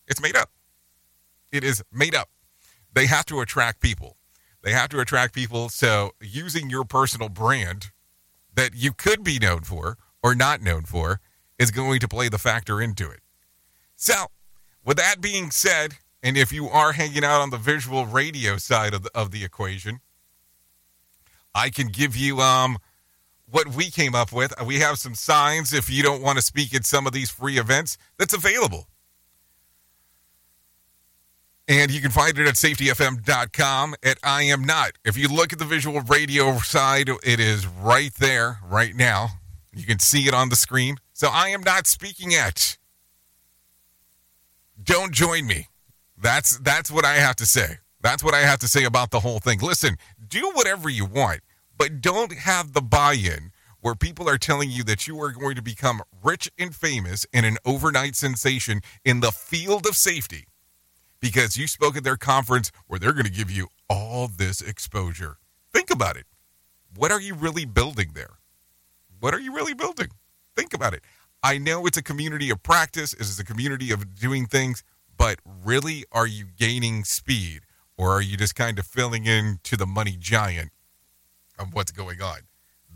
It's 0.06 0.20
made 0.20 0.36
up. 0.36 0.50
It 1.52 1.64
is 1.64 1.82
made 1.92 2.14
up. 2.14 2.28
They 2.92 3.06
have 3.06 3.24
to 3.26 3.40
attract 3.40 3.80
people. 3.80 4.16
They 4.62 4.72
have 4.72 4.88
to 4.90 5.00
attract 5.00 5.34
people. 5.34 5.68
So 5.68 6.12
using 6.20 6.70
your 6.70 6.84
personal 6.84 7.28
brand 7.28 7.90
that 8.54 8.74
you 8.74 8.92
could 8.92 9.24
be 9.24 9.38
known 9.38 9.60
for 9.60 9.96
or 10.22 10.34
not 10.34 10.62
known 10.62 10.82
for 10.82 11.20
is 11.58 11.70
going 11.70 12.00
to 12.00 12.08
play 12.08 12.28
the 12.28 12.38
factor 12.38 12.80
into 12.80 13.10
it. 13.10 13.20
So, 13.96 14.26
with 14.84 14.96
that 14.96 15.20
being 15.20 15.50
said, 15.50 15.98
and 16.24 16.38
if 16.38 16.52
you 16.52 16.68
are 16.68 16.92
hanging 16.92 17.22
out 17.22 17.42
on 17.42 17.50
the 17.50 17.58
visual 17.58 18.06
radio 18.06 18.56
side 18.56 18.94
of 18.94 19.02
the, 19.02 19.10
of 19.14 19.30
the 19.30 19.44
equation, 19.44 20.00
I 21.54 21.68
can 21.68 21.88
give 21.88 22.16
you 22.16 22.40
um, 22.40 22.78
what 23.50 23.68
we 23.68 23.90
came 23.90 24.14
up 24.14 24.32
with. 24.32 24.54
We 24.64 24.80
have 24.80 24.98
some 24.98 25.14
signs 25.14 25.74
if 25.74 25.90
you 25.90 26.02
don't 26.02 26.22
want 26.22 26.38
to 26.38 26.42
speak 26.42 26.74
at 26.74 26.86
some 26.86 27.06
of 27.06 27.12
these 27.12 27.30
free 27.30 27.58
events 27.58 27.98
that's 28.18 28.32
available. 28.32 28.88
And 31.68 31.90
you 31.90 32.00
can 32.00 32.10
find 32.10 32.38
it 32.38 32.48
at 32.48 32.54
safetyfm.com 32.54 33.94
at 34.02 34.18
I 34.22 34.44
am 34.44 34.64
not. 34.64 34.92
If 35.04 35.18
you 35.18 35.28
look 35.28 35.52
at 35.52 35.58
the 35.58 35.64
visual 35.66 36.00
radio 36.00 36.56
side, 36.58 37.10
it 37.22 37.38
is 37.38 37.66
right 37.66 38.12
there, 38.14 38.60
right 38.64 38.94
now. 38.94 39.28
You 39.74 39.84
can 39.84 39.98
see 39.98 40.26
it 40.26 40.32
on 40.32 40.48
the 40.48 40.56
screen. 40.56 40.96
So 41.12 41.28
I 41.30 41.48
am 41.48 41.62
not 41.62 41.86
speaking 41.86 42.34
at. 42.34 42.78
Don't 44.82 45.12
join 45.12 45.46
me. 45.46 45.68
That's 46.24 46.56
that's 46.60 46.90
what 46.90 47.04
I 47.04 47.16
have 47.16 47.36
to 47.36 47.44
say. 47.44 47.80
That's 48.00 48.24
what 48.24 48.32
I 48.32 48.38
have 48.38 48.58
to 48.60 48.66
say 48.66 48.84
about 48.84 49.10
the 49.10 49.20
whole 49.20 49.40
thing. 49.40 49.58
Listen, 49.60 49.98
do 50.26 50.50
whatever 50.54 50.88
you 50.88 51.04
want, 51.04 51.40
but 51.76 52.00
don't 52.00 52.32
have 52.32 52.72
the 52.72 52.80
buy-in 52.80 53.50
where 53.82 53.94
people 53.94 54.26
are 54.26 54.38
telling 54.38 54.70
you 54.70 54.82
that 54.84 55.06
you 55.06 55.20
are 55.20 55.32
going 55.32 55.54
to 55.54 55.60
become 55.60 56.00
rich 56.22 56.50
and 56.58 56.74
famous 56.74 57.26
and 57.34 57.44
an 57.44 57.58
overnight 57.66 58.16
sensation 58.16 58.80
in 59.04 59.20
the 59.20 59.32
field 59.32 59.86
of 59.86 59.96
safety 59.96 60.46
because 61.20 61.58
you 61.58 61.66
spoke 61.66 61.94
at 61.94 62.04
their 62.04 62.16
conference 62.16 62.72
where 62.86 62.98
they're 62.98 63.12
going 63.12 63.26
to 63.26 63.30
give 63.30 63.50
you 63.50 63.68
all 63.90 64.26
this 64.26 64.62
exposure. 64.62 65.36
Think 65.74 65.90
about 65.90 66.16
it. 66.16 66.24
What 66.96 67.12
are 67.12 67.20
you 67.20 67.34
really 67.34 67.66
building 67.66 68.12
there? 68.14 68.38
What 69.20 69.34
are 69.34 69.40
you 69.40 69.54
really 69.54 69.74
building? 69.74 70.08
Think 70.56 70.72
about 70.72 70.94
it. 70.94 71.02
I 71.42 71.58
know 71.58 71.84
it's 71.84 71.98
a 71.98 72.02
community 72.02 72.48
of 72.48 72.62
practice, 72.62 73.12
it's 73.12 73.38
a 73.38 73.44
community 73.44 73.90
of 73.90 74.14
doing 74.14 74.46
things, 74.46 74.82
but 75.16 75.38
really, 75.64 76.04
are 76.12 76.26
you 76.26 76.46
gaining 76.56 77.04
speed 77.04 77.62
or 77.96 78.10
are 78.10 78.22
you 78.22 78.36
just 78.36 78.54
kind 78.54 78.78
of 78.78 78.86
filling 78.86 79.26
in 79.26 79.60
to 79.64 79.76
the 79.76 79.86
money 79.86 80.16
giant 80.18 80.70
of 81.58 81.72
what's 81.74 81.92
going 81.92 82.20
on? 82.20 82.38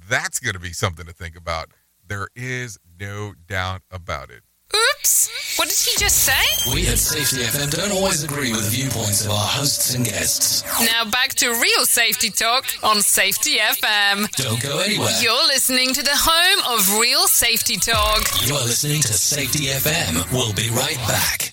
That's 0.09 0.41
going 0.41 0.55
to 0.55 0.61
be 0.61 0.73
something 0.73 1.07
to 1.07 1.13
think 1.13 1.37
about. 1.37 1.69
There 2.07 2.29
is 2.35 2.79
no 2.99 3.35
doubt 3.47 3.83
about 3.91 4.31
it. 4.31 4.43
Oops! 4.75 5.59
What 5.59 5.69
did 5.69 5.79
he 5.79 5.97
just 5.99 6.25
say? 6.25 6.73
We 6.73 6.87
at 6.89 6.99
Safety 6.99 7.43
FM 7.43 7.71
don't 7.71 7.93
always 7.93 8.23
agree 8.23 8.51
with 8.53 8.65
the 8.65 8.71
viewpoints 8.71 9.25
of 9.25 9.31
our 9.31 9.47
hosts 9.47 9.95
and 9.95 10.05
guests. 10.05 10.63
Now 10.81 11.11
back 11.11 11.31
to 11.37 11.49
real 11.49 11.85
safety 11.85 12.31
talk 12.31 12.67
on 12.83 13.01
Safety 13.01 13.57
FM. 13.57 14.31
Don't 14.37 14.63
go 14.63 14.79
anywhere. 14.79 15.11
You're 15.23 15.47
listening 15.47 15.95
to 15.95 16.03
the 16.03 16.15
home 16.15 16.79
of 16.79 16.99
real 16.99 17.27
safety 17.29 17.77
talk. 17.77 18.23
You 18.47 18.55
are 18.57 18.65
listening 18.65 19.01
to 19.03 19.13
Safety 19.13 19.67
FM. 19.67 20.31
We'll 20.33 20.53
be 20.53 20.69
right 20.71 20.99
back. 21.09 21.53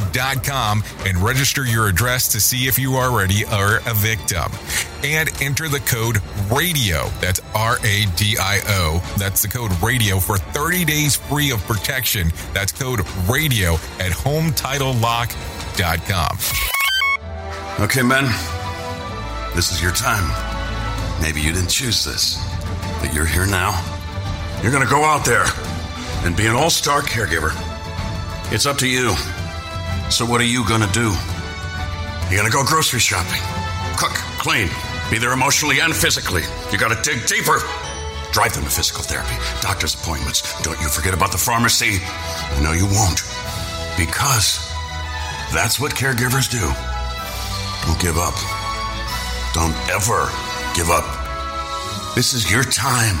HometitleLock.com 0.01 0.83
and 1.05 1.17
register 1.17 1.65
your 1.65 1.87
address 1.87 2.31
to 2.31 2.39
see 2.39 2.67
if 2.67 2.79
you 2.79 2.95
already 2.95 3.45
are 3.45 3.77
a 3.87 3.93
victim. 3.93 4.51
And 5.03 5.29
enter 5.41 5.67
the 5.67 5.79
code 5.79 6.17
RADIO. 6.51 7.09
That's 7.19 7.41
R 7.55 7.77
A 7.83 8.05
D 8.15 8.37
I 8.39 8.61
O. 8.67 9.01
That's 9.17 9.41
the 9.41 9.47
code 9.47 9.71
RADIO 9.81 10.19
for 10.19 10.37
30 10.37 10.85
days 10.85 11.15
free 11.15 11.49
of 11.51 11.59
protection. 11.65 12.31
That's 12.53 12.71
code 12.71 12.99
RADIO 13.27 13.79
at 13.99 14.11
HometitleLock.com. 14.11 16.37
Okay, 17.83 18.03
men. 18.03 18.25
This 19.55 19.71
is 19.71 19.81
your 19.81 19.93
time. 19.93 20.29
Maybe 21.21 21.41
you 21.41 21.51
didn't 21.51 21.69
choose 21.69 22.05
this, 22.05 22.39
but 22.99 23.13
you're 23.13 23.25
here 23.25 23.45
now. 23.45 23.71
You're 24.61 24.71
gonna 24.71 24.85
go 24.85 25.03
out 25.03 25.25
there 25.25 25.45
and 26.23 26.37
be 26.37 26.45
an 26.45 26.55
all 26.55 26.69
star 26.69 27.01
caregiver. 27.01 27.51
It's 28.53 28.65
up 28.65 28.77
to 28.79 28.87
you. 28.87 29.15
So, 30.11 30.25
what 30.25 30.41
are 30.41 30.45
you 30.45 30.67
gonna 30.67 30.91
do? 30.91 31.15
You're 32.29 32.37
gonna 32.37 32.51
go 32.51 32.65
grocery 32.65 32.99
shopping, 32.99 33.41
cook, 33.95 34.11
clean, 34.43 34.67
be 35.09 35.17
there 35.17 35.31
emotionally 35.31 35.79
and 35.79 35.95
physically. 35.95 36.43
You 36.69 36.77
gotta 36.77 37.01
dig 37.01 37.25
deeper. 37.25 37.59
Drive 38.33 38.53
them 38.53 38.65
to 38.65 38.69
physical 38.69 39.03
therapy, 39.03 39.35
doctor's 39.61 39.95
appointments. 39.95 40.43
Don't 40.63 40.79
you 40.81 40.89
forget 40.89 41.13
about 41.13 41.31
the 41.31 41.37
pharmacy. 41.37 41.99
Know 42.61 42.73
you 42.73 42.87
won't. 42.87 43.23
Because 43.97 44.59
that's 45.53 45.79
what 45.79 45.93
caregivers 45.93 46.51
do. 46.51 46.67
Don't 47.87 47.99
give 48.01 48.17
up. 48.17 48.35
Don't 49.53 49.75
ever 49.89 50.27
give 50.75 50.89
up. 50.91 51.07
This 52.15 52.33
is 52.33 52.51
your 52.51 52.63
time 52.65 53.17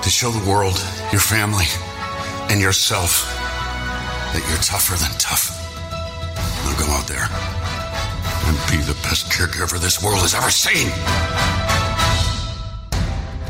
to 0.00 0.10
show 0.10 0.30
the 0.30 0.48
world, 0.48 0.78
your 1.10 1.20
family, 1.20 1.66
and 2.50 2.60
yourself 2.60 3.26
that 4.32 4.44
you're 4.48 4.62
tougher 4.62 4.94
than 4.96 5.10
tough. 5.18 5.53
Out 7.04 7.08
there 7.08 7.28
and 8.46 8.56
be 8.70 8.78
the 8.84 8.96
best 9.02 9.26
caregiver 9.26 9.78
this 9.78 10.02
world 10.02 10.20
has 10.20 10.34
ever 10.34 10.50
seen. 10.50 10.88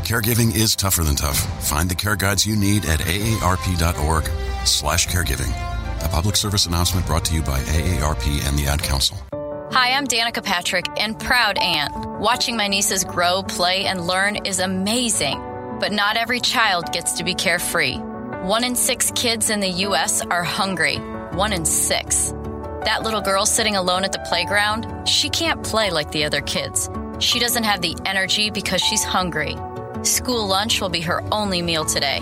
Caregiving 0.03 0.53
is 0.53 0.75
tougher 0.75 1.03
than 1.03 1.15
tough. 1.15 1.37
Find 1.65 1.89
the 1.89 1.95
care 1.95 2.17
guides 2.17 2.45
you 2.45 2.55
need 2.57 2.85
at 2.85 2.99
aarp.org 2.99 4.25
slash 4.65 5.07
caregiving. 5.07 5.51
A 6.03 6.09
public 6.09 6.35
service 6.35 6.65
announcement 6.65 7.05
brought 7.05 7.23
to 7.25 7.33
you 7.33 7.41
by 7.43 7.59
AARP 7.61 8.47
and 8.47 8.59
the 8.59 8.67
Ad 8.67 8.83
Council. 8.83 9.17
Hi, 9.71 9.91
I'm 9.91 10.07
Danica 10.07 10.43
Patrick 10.43 10.87
and 10.97 11.17
proud 11.17 11.57
aunt. 11.57 11.93
Watching 12.19 12.57
my 12.57 12.67
nieces 12.67 13.05
grow, 13.05 13.41
play, 13.43 13.85
and 13.85 14.05
learn 14.05 14.45
is 14.45 14.59
amazing. 14.59 15.39
But 15.79 15.93
not 15.93 16.17
every 16.17 16.41
child 16.41 16.91
gets 16.91 17.13
to 17.13 17.23
be 17.23 17.33
carefree. 17.33 17.95
One 18.43 18.65
in 18.65 18.75
six 18.75 19.11
kids 19.15 19.49
in 19.49 19.61
the 19.61 19.69
U.S. 19.69 20.21
are 20.23 20.43
hungry. 20.43 20.97
One 20.97 21.53
in 21.53 21.65
six. 21.65 22.33
That 22.85 23.01
little 23.01 23.21
girl 23.21 23.47
sitting 23.47 23.75
alone 23.75 24.03
at 24.03 24.11
the 24.11 24.19
playground, 24.19 25.09
she 25.09 25.27
can't 25.29 25.63
play 25.63 25.89
like 25.89 26.11
the 26.11 26.23
other 26.23 26.41
kids. 26.41 26.87
She 27.17 27.39
doesn't 27.39 27.63
have 27.63 27.81
the 27.81 27.97
energy 28.05 28.51
because 28.51 28.79
she's 28.79 29.03
hungry. 29.03 29.57
School 30.03 30.45
lunch 30.45 30.81
will 30.81 30.89
be 30.89 31.01
her 31.01 31.23
only 31.31 31.63
meal 31.63 31.83
today. 31.83 32.19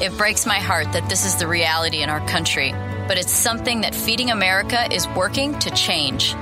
It 0.00 0.16
breaks 0.16 0.46
my 0.46 0.58
heart 0.58 0.90
that 0.92 1.10
this 1.10 1.26
is 1.26 1.36
the 1.36 1.46
reality 1.46 2.00
in 2.00 2.08
our 2.08 2.26
country, 2.26 2.72
but 3.08 3.18
it's 3.18 3.30
something 3.30 3.82
that 3.82 3.94
Feeding 3.94 4.30
America 4.30 4.90
is 4.90 5.06
working 5.08 5.58
to 5.58 5.70
change. 5.72 6.34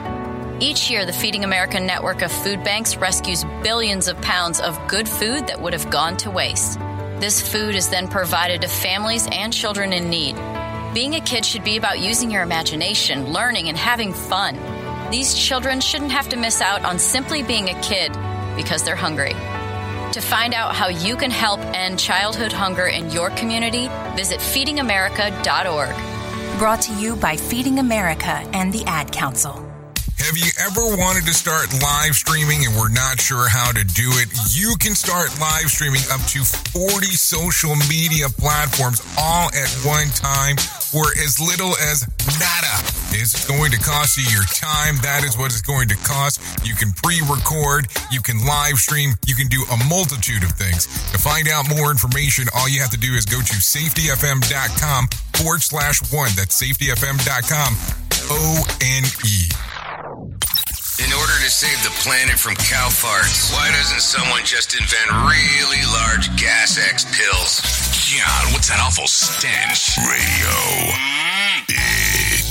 Each 0.60 0.88
year, 0.88 1.04
the 1.04 1.12
Feeding 1.12 1.42
America 1.42 1.80
network 1.80 2.22
of 2.22 2.30
food 2.30 2.62
banks 2.62 2.96
rescues 2.96 3.42
billions 3.64 4.06
of 4.06 4.20
pounds 4.22 4.60
of 4.60 4.78
good 4.86 5.08
food 5.08 5.48
that 5.48 5.60
would 5.60 5.72
have 5.72 5.90
gone 5.90 6.16
to 6.18 6.30
waste. 6.30 6.78
This 7.18 7.40
food 7.40 7.74
is 7.74 7.88
then 7.88 8.06
provided 8.06 8.60
to 8.60 8.68
families 8.68 9.26
and 9.32 9.52
children 9.52 9.92
in 9.92 10.08
need. 10.08 10.36
Being 10.94 11.16
a 11.16 11.20
kid 11.20 11.44
should 11.44 11.64
be 11.64 11.76
about 11.76 11.98
using 11.98 12.30
your 12.30 12.42
imagination, 12.42 13.30
learning, 13.30 13.68
and 13.68 13.76
having 13.76 14.14
fun. 14.14 14.58
These 15.10 15.34
children 15.34 15.82
shouldn't 15.82 16.12
have 16.12 16.30
to 16.30 16.36
miss 16.36 16.62
out 16.62 16.82
on 16.82 16.98
simply 16.98 17.42
being 17.42 17.68
a 17.68 17.78
kid 17.82 18.10
because 18.56 18.82
they're 18.82 18.96
hungry. 18.96 19.34
To 20.12 20.22
find 20.22 20.54
out 20.54 20.74
how 20.74 20.88
you 20.88 21.14
can 21.16 21.30
help 21.30 21.60
end 21.60 21.98
childhood 21.98 22.52
hunger 22.52 22.86
in 22.86 23.10
your 23.10 23.28
community, 23.30 23.88
visit 24.16 24.40
feedingamerica.org. 24.40 26.58
Brought 26.58 26.80
to 26.82 26.94
you 26.94 27.16
by 27.16 27.36
Feeding 27.36 27.80
America 27.80 28.42
and 28.54 28.72
the 28.72 28.84
Ad 28.86 29.12
Council. 29.12 29.62
Have 30.18 30.36
you 30.36 30.50
ever 30.58 30.96
wanted 30.96 31.26
to 31.26 31.34
start 31.34 31.72
live 31.80 32.14
streaming 32.14 32.66
and 32.66 32.74
were 32.74 32.88
not 32.88 33.20
sure 33.20 33.48
how 33.48 33.70
to 33.72 33.84
do 33.84 34.10
it? 34.14 34.28
You 34.50 34.74
can 34.80 34.94
start 34.94 35.38
live 35.38 35.66
streaming 35.66 36.00
up 36.10 36.22
to 36.28 36.42
40 36.42 37.06
social 37.12 37.76
media 37.88 38.28
platforms 38.30 39.00
all 39.16 39.48
at 39.54 39.68
one 39.84 40.08
time 40.08 40.56
for 40.90 41.12
as 41.20 41.40
little 41.40 41.76
as 41.76 42.08
nada. 42.40 42.74
It's 43.12 43.44
going 43.46 43.70
to 43.72 43.78
cost 43.78 44.16
you 44.16 44.24
your 44.32 44.44
time. 44.48 44.96
That 45.04 45.24
is 45.24 45.36
what 45.36 45.52
it's 45.52 45.60
going 45.60 45.88
to 45.88 45.96
cost. 46.00 46.40
You 46.66 46.74
can 46.74 46.92
pre-record, 46.92 47.88
you 48.10 48.20
can 48.20 48.40
live 48.44 48.80
stream, 48.80 49.12
you 49.26 49.34
can 49.34 49.48
do 49.48 49.64
a 49.68 49.76
multitude 49.88 50.42
of 50.44 50.52
things. 50.52 50.86
To 51.12 51.18
find 51.18 51.48
out 51.48 51.68
more 51.68 51.90
information, 51.90 52.48
all 52.56 52.68
you 52.68 52.80
have 52.80 52.90
to 52.90 53.00
do 53.00 53.12
is 53.12 53.24
go 53.24 53.38
to 53.38 53.56
safetyfm.com 53.60 55.08
forward 55.36 55.62
slash 55.62 56.00
one. 56.12 56.30
That's 56.36 56.56
safetyfm.com 56.56 57.70
O-N-E. 58.30 59.38
In 60.98 61.12
order 61.14 61.36
to 61.44 61.50
save 61.50 61.80
the 61.84 61.94
planet 62.02 62.38
from 62.38 62.56
cow 62.56 62.88
farts, 62.88 63.52
why 63.52 63.70
doesn't 63.70 64.00
someone 64.00 64.44
just 64.44 64.74
invent 64.74 65.08
really 65.30 65.80
large 65.94 66.34
gas 66.36 66.76
X 66.76 67.06
pills? 67.16 67.87
God, 68.16 68.52
what's 68.54 68.68
that 68.70 68.80
awful 68.80 69.06
stench? 69.06 69.98
Radio. 69.98 70.48
Mm. 70.96 71.66
Big. 71.66 72.47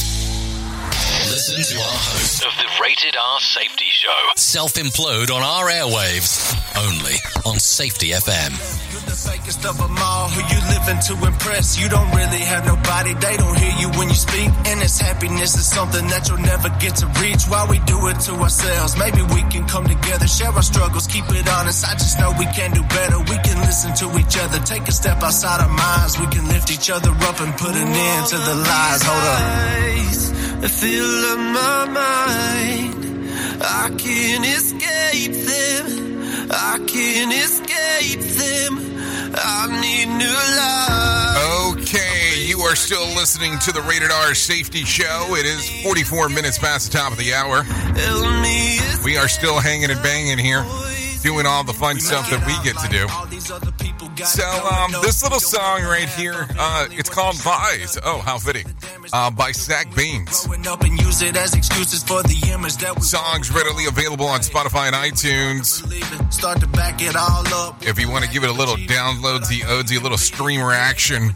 Listen 1.47 1.77
to 1.77 1.81
our 1.81 1.99
host 2.11 2.43
of 2.43 2.51
the 2.59 2.67
Rated 2.83 3.15
R 3.15 3.39
Safety 3.39 3.87
Show. 3.87 4.19
self 4.35 4.73
implode 4.73 5.31
on 5.31 5.39
our 5.39 5.71
airwaves 5.71 6.43
only 6.75 7.15
on 7.45 7.55
Safety 7.57 8.11
FM. 8.11 8.51
the 9.07 9.15
fakest 9.15 9.63
of 9.63 9.77
them 9.77 9.95
all. 9.95 10.27
Who 10.27 10.43
you 10.43 10.59
living 10.75 10.99
to 11.07 11.13
impress? 11.23 11.79
You 11.79 11.87
don't 11.87 12.11
really 12.11 12.43
have 12.43 12.67
nobody. 12.67 13.13
They 13.13 13.37
don't 13.37 13.55
hear 13.55 13.71
you 13.79 13.87
when 13.95 14.09
you 14.09 14.19
speak. 14.19 14.51
And 14.67 14.81
this 14.81 14.99
happiness 14.99 15.55
is 15.55 15.65
something 15.65 16.05
that 16.07 16.27
you'll 16.27 16.43
never 16.43 16.67
get 16.83 16.99
to 16.99 17.07
reach. 17.23 17.47
While 17.47 17.69
we 17.71 17.79
do 17.87 17.95
it 18.11 18.19
to 18.27 18.33
ourselves, 18.43 18.97
maybe 18.99 19.21
we 19.31 19.39
can 19.47 19.63
come 19.71 19.87
together, 19.87 20.27
share 20.27 20.51
our 20.51 20.61
struggles, 20.67 21.07
keep 21.07 21.23
it 21.31 21.47
honest. 21.47 21.87
I 21.87 21.93
just 21.95 22.19
know 22.19 22.35
we 22.37 22.47
can 22.51 22.75
do 22.75 22.83
better. 22.91 23.19
We 23.23 23.39
can 23.39 23.55
listen 23.63 23.95
to 24.03 24.19
each 24.19 24.35
other, 24.35 24.59
take 24.67 24.83
a 24.89 24.91
step 24.91 25.23
outside 25.23 25.63
our 25.63 25.71
minds. 25.71 26.19
We 26.19 26.27
can 26.27 26.43
lift 26.51 26.67
each 26.75 26.89
other 26.89 27.11
up 27.23 27.39
and 27.39 27.55
put 27.55 27.71
an 27.71 27.87
end 27.87 28.25
to 28.35 28.37
the 28.37 28.55
lies. 28.67 29.01
Hold 29.07 29.23
on. 29.31 29.87
I 30.59 30.67
feel 30.67 31.05
on 31.05 31.53
my 31.53 31.85
mind. 31.85 33.29
I 33.61 33.89
can't 33.97 34.45
escape 34.45 35.33
them. 35.33 36.49
I 36.49 36.79
can't 36.87 37.33
escape 37.33 38.21
them. 38.21 38.79
I 39.35 39.67
need 39.81 40.07
new 40.17 40.25
life. 40.57 41.77
Okay, 41.77 42.43
you 42.47 42.59
are 42.61 42.75
still 42.75 43.05
listening 43.15 43.59
to 43.59 43.71
the 43.71 43.81
Rated 43.83 44.09
R 44.09 44.33
Safety 44.33 44.83
Show. 44.83 45.35
It 45.35 45.45
is 45.45 45.69
44 45.83 46.29
minutes 46.29 46.57
past 46.57 46.91
the 46.91 46.97
top 46.97 47.11
of 47.11 47.19
the 47.19 47.33
hour. 47.33 47.63
We 49.03 49.17
are 49.17 49.27
still 49.27 49.59
hanging 49.59 49.91
and 49.91 50.01
banging 50.01 50.39
here, 50.39 50.65
doing 51.21 51.45
all 51.45 51.63
the 51.63 51.73
fun 51.73 51.99
stuff 51.99 52.29
that 52.29 52.45
we 52.45 52.53
get 52.63 52.77
to 52.79 52.89
do. 52.89 53.07
So, 54.25 54.43
um, 54.43 54.91
this 55.03 55.23
little 55.23 55.39
song 55.39 55.83
right 55.83 56.09
here, 56.09 56.47
uh, 56.57 56.87
it's 56.91 57.09
called 57.09 57.35
Lies. 57.45 57.97
Oh, 58.03 58.19
how 58.19 58.37
fitting. 58.37 58.65
Uh, 59.13 59.31
by 59.31 59.51
Zach 59.51 59.93
the 62.23 62.35
we 62.47 62.69
Songs 63.01 63.51
readily 63.51 63.85
available 63.85 64.25
on 64.25 64.41
Spotify 64.41 64.87
and 64.87 64.95
iTunes. 64.95 65.83
If 67.81 67.99
you 67.99 68.09
want 68.09 68.25
to 68.25 68.31
give 68.31 68.43
it 68.43 68.49
a 68.49 68.53
little 68.53 68.75
downloadsy, 68.75 69.61
odesy, 69.61 69.99
a 69.99 70.03
little 70.03 70.17
streamer 70.17 70.71
action, 70.71 71.35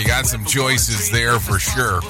you 0.00 0.06
got 0.06 0.26
some 0.26 0.44
choices 0.44 1.10
there 1.10 1.38
for 1.38 1.58
sure. 1.58 2.00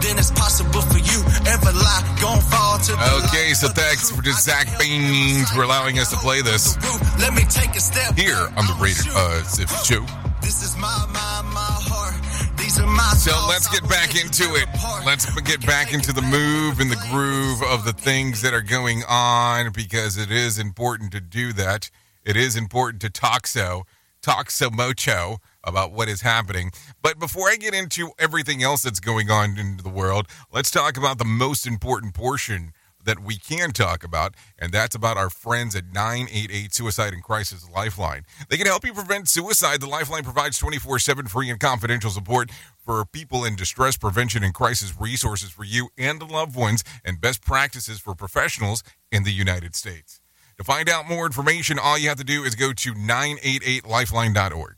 Then 0.00 0.18
it's 0.18 0.30
possible 0.30 0.82
for 0.82 0.98
you. 0.98 1.20
Ever 1.46 1.72
lie, 1.72 2.16
gon' 2.20 2.40
fall 2.40 2.78
to 2.78 2.92
the 2.92 3.24
Okay, 3.24 3.54
so 3.54 3.68
thanks 3.68 4.10
for 4.10 4.22
just 4.22 4.44
Zach 4.44 4.66
Baines 4.78 5.50
for 5.50 5.62
allowing 5.62 5.98
us 5.98 6.10
to 6.10 6.16
play 6.16 6.42
this 6.42 6.76
Let 7.18 7.34
me 7.34 7.42
take 7.48 7.74
a 7.76 7.80
step. 7.80 8.16
here 8.16 8.48
on 8.56 8.66
the 8.66 8.76
Rated 8.80 9.06
uh, 9.14 9.42
Safety 9.44 9.94
Show. 9.94 10.06
This 10.40 10.62
is 10.62 10.76
my, 10.76 11.06
my, 11.08 11.42
my 11.52 11.72
heart. 11.88 12.14
These 12.58 12.78
are 12.78 12.86
my 12.86 13.14
So 13.14 13.32
let's 13.48 13.68
get 13.68 13.88
back 13.88 14.14
into 14.14 14.44
it. 14.54 14.68
Let's 15.06 15.24
get 15.42 15.64
back 15.66 15.92
into 15.94 16.12
the 16.12 16.22
move 16.22 16.80
and 16.80 16.90
the 16.90 17.02
groove 17.10 17.62
of 17.62 17.84
the 17.84 17.92
things 17.92 18.42
that 18.42 18.52
are 18.52 18.62
going 18.62 19.02
on 19.08 19.72
because 19.72 20.18
it 20.18 20.30
is 20.30 20.58
important 20.58 21.12
to 21.12 21.20
do 21.20 21.52
that. 21.54 21.90
It 22.24 22.36
is 22.36 22.56
important 22.56 23.02
to 23.02 23.10
talk 23.10 23.46
so, 23.46 23.84
talk 24.22 24.50
so 24.50 24.70
mucho 24.70 25.38
about 25.66 25.92
what 25.92 26.08
is 26.08 26.20
happening. 26.20 26.70
But 27.02 27.18
before 27.18 27.48
I 27.48 27.56
get 27.56 27.74
into 27.74 28.12
everything 28.18 28.62
else 28.62 28.82
that's 28.82 29.00
going 29.00 29.30
on 29.30 29.58
in 29.58 29.78
the 29.78 29.88
world, 29.88 30.26
let's 30.52 30.70
talk 30.70 30.96
about 30.96 31.18
the 31.18 31.24
most 31.24 31.66
important 31.66 32.14
portion 32.14 32.72
that 33.04 33.20
we 33.20 33.36
can 33.36 33.70
talk 33.70 34.02
about, 34.02 34.34
and 34.58 34.72
that's 34.72 34.94
about 34.94 35.16
our 35.16 35.30
friends 35.30 35.74
at 35.76 35.92
988 35.92 36.74
Suicide 36.74 37.12
and 37.12 37.22
Crisis 37.22 37.68
Lifeline. 37.70 38.22
They 38.48 38.56
can 38.56 38.66
help 38.66 38.84
you 38.84 38.92
prevent 38.92 39.28
suicide. 39.28 39.80
The 39.80 39.86
Lifeline 39.86 40.24
provides 40.24 40.58
24 40.58 40.98
7 40.98 41.26
free 41.26 41.50
and 41.50 41.60
confidential 41.60 42.10
support 42.10 42.50
for 42.84 43.04
people 43.04 43.44
in 43.44 43.56
distress, 43.56 43.96
prevention, 43.96 44.42
and 44.42 44.54
crisis 44.54 44.94
resources 44.98 45.50
for 45.50 45.64
you 45.64 45.88
and 45.96 46.20
the 46.20 46.26
loved 46.26 46.56
ones, 46.56 46.84
and 47.04 47.20
best 47.20 47.42
practices 47.42 48.00
for 48.00 48.14
professionals 48.14 48.82
in 49.10 49.24
the 49.24 49.32
United 49.32 49.74
States. 49.74 50.20
To 50.58 50.64
find 50.64 50.88
out 50.88 51.08
more 51.08 51.26
information, 51.26 51.78
all 51.78 51.98
you 51.98 52.08
have 52.08 52.18
to 52.18 52.24
do 52.24 52.44
is 52.44 52.54
go 52.54 52.72
to 52.72 52.94
988lifeline.org. 52.94 54.76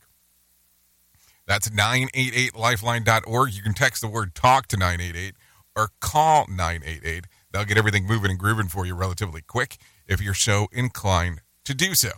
That's 1.47 1.69
988lifeline.org. 1.69 3.53
You 3.53 3.61
can 3.61 3.73
text 3.73 4.01
the 4.01 4.07
word 4.07 4.35
talk 4.35 4.67
to 4.67 4.77
988 4.77 5.35
or 5.75 5.91
call 6.01 6.45
988. 6.49 7.25
They'll 7.51 7.65
get 7.65 7.77
everything 7.77 8.05
moving 8.05 8.29
and 8.29 8.39
grooving 8.39 8.67
for 8.67 8.85
you 8.85 8.93
relatively 8.93 9.41
quick 9.41 9.77
if 10.07 10.21
you're 10.21 10.33
so 10.33 10.67
inclined 10.73 11.41
to 11.63 11.73
do 11.73 11.95
so. 11.95 12.11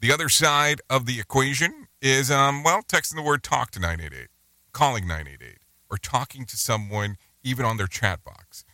The 0.00 0.10
other 0.10 0.28
side 0.28 0.80
of 0.88 1.06
the 1.06 1.20
equation 1.20 1.86
is, 2.00 2.30
um, 2.30 2.64
well, 2.64 2.82
texting 2.82 3.16
the 3.16 3.22
word 3.22 3.42
talk 3.42 3.70
to 3.72 3.80
988, 3.80 4.28
calling 4.72 5.06
988, 5.06 5.58
or 5.90 5.98
talking 5.98 6.44
to 6.46 6.56
someone 6.56 7.16
even 7.44 7.64
on 7.64 7.76
their 7.76 7.86
chat 7.86 8.24
box. 8.24 8.64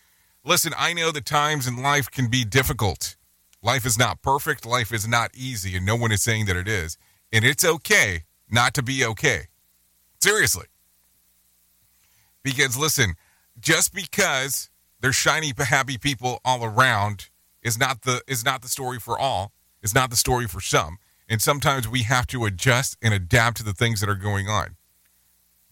Listen, 0.44 0.72
I 0.78 0.94
know 0.94 1.10
the 1.10 1.20
times 1.20 1.66
in 1.66 1.82
life 1.82 2.10
can 2.10 2.28
be 2.28 2.44
difficult. 2.44 3.16
Life 3.62 3.84
is 3.84 3.98
not 3.98 4.22
perfect, 4.22 4.64
life 4.64 4.92
is 4.92 5.06
not 5.06 5.32
easy, 5.34 5.76
and 5.76 5.84
no 5.84 5.96
one 5.96 6.12
is 6.12 6.22
saying 6.22 6.46
that 6.46 6.56
it 6.56 6.68
is. 6.68 6.96
And 7.30 7.44
it's 7.44 7.64
okay 7.64 8.22
not 8.50 8.74
to 8.74 8.82
be 8.82 9.04
okay. 9.04 9.48
Seriously. 10.20 10.66
Because 12.42 12.76
listen, 12.76 13.14
just 13.60 13.94
because 13.94 14.70
there's 15.00 15.16
shiny 15.16 15.52
happy 15.56 15.98
people 15.98 16.40
all 16.44 16.64
around 16.64 17.28
is 17.62 17.78
not 17.78 18.02
the 18.02 18.22
is 18.26 18.44
not 18.44 18.62
the 18.62 18.68
story 18.68 18.98
for 18.98 19.18
all. 19.18 19.52
It's 19.82 19.94
not 19.94 20.10
the 20.10 20.16
story 20.16 20.46
for 20.46 20.60
some. 20.60 20.98
And 21.28 21.42
sometimes 21.42 21.86
we 21.86 22.02
have 22.02 22.26
to 22.28 22.44
adjust 22.46 22.96
and 23.02 23.12
adapt 23.12 23.58
to 23.58 23.62
the 23.62 23.74
things 23.74 24.00
that 24.00 24.08
are 24.08 24.14
going 24.14 24.48
on. 24.48 24.76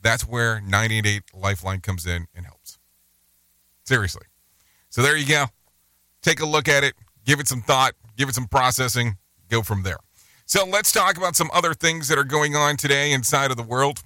That's 0.02 0.22
where 0.22 0.60
988 0.60 1.22
Lifeline 1.34 1.80
comes 1.80 2.06
in 2.06 2.26
and 2.34 2.44
helps. 2.44 2.78
Seriously. 3.84 4.26
So 4.90 5.02
there 5.02 5.16
you 5.16 5.26
go. 5.26 5.46
Take 6.22 6.40
a 6.40 6.46
look 6.46 6.68
at 6.68 6.84
it, 6.84 6.94
give 7.24 7.40
it 7.40 7.48
some 7.48 7.62
thought, 7.62 7.94
give 8.16 8.28
it 8.28 8.34
some 8.34 8.46
processing, 8.46 9.16
go 9.48 9.62
from 9.62 9.82
there. 9.82 9.98
So 10.48 10.64
let's 10.64 10.92
talk 10.92 11.16
about 11.16 11.34
some 11.34 11.50
other 11.52 11.74
things 11.74 12.06
that 12.06 12.16
are 12.16 12.24
going 12.24 12.54
on 12.54 12.76
today 12.76 13.10
inside 13.10 13.50
of 13.50 13.56
the 13.56 13.64
world 13.64 14.04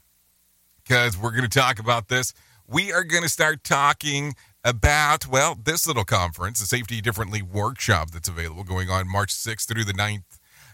because 0.82 1.18
we're 1.18 1.32
going 1.32 1.42
to 1.42 1.50
talk 1.50 1.78
about 1.78 2.08
this. 2.08 2.32
We 2.66 2.90
are 2.90 3.04
going 3.04 3.22
to 3.22 3.28
start 3.28 3.62
talking 3.62 4.34
about, 4.64 5.26
well, 5.26 5.54
this 5.62 5.86
little 5.86 6.04
conference, 6.04 6.58
the 6.58 6.64
Safety 6.64 7.02
Differently 7.02 7.42
workshop 7.42 8.12
that's 8.12 8.26
available 8.26 8.64
going 8.64 8.88
on 8.88 9.06
March 9.06 9.34
6th 9.34 9.68
through 9.68 9.84
the 9.84 9.92
9th 9.92 10.22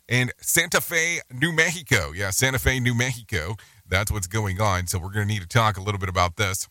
in 0.07 0.31
Santa 0.41 0.81
Fe, 0.81 1.19
New 1.33 1.51
Mexico. 1.51 2.13
Yeah, 2.13 2.31
Santa 2.31 2.61
Fe, 2.61 2.79
New 2.79 2.95
Mexico. 2.95 3.57
That's 3.89 4.13
what's 4.13 4.29
going 4.29 4.61
on. 4.61 4.87
So 4.87 5.01
we're 5.01 5.11
going 5.11 5.27
to 5.27 5.35
need 5.35 5.43
to 5.43 5.49
talk 5.49 5.77
a 5.77 5.83
little 5.83 5.99
bit 5.99 6.09
about 6.09 6.37
this. 6.37 6.69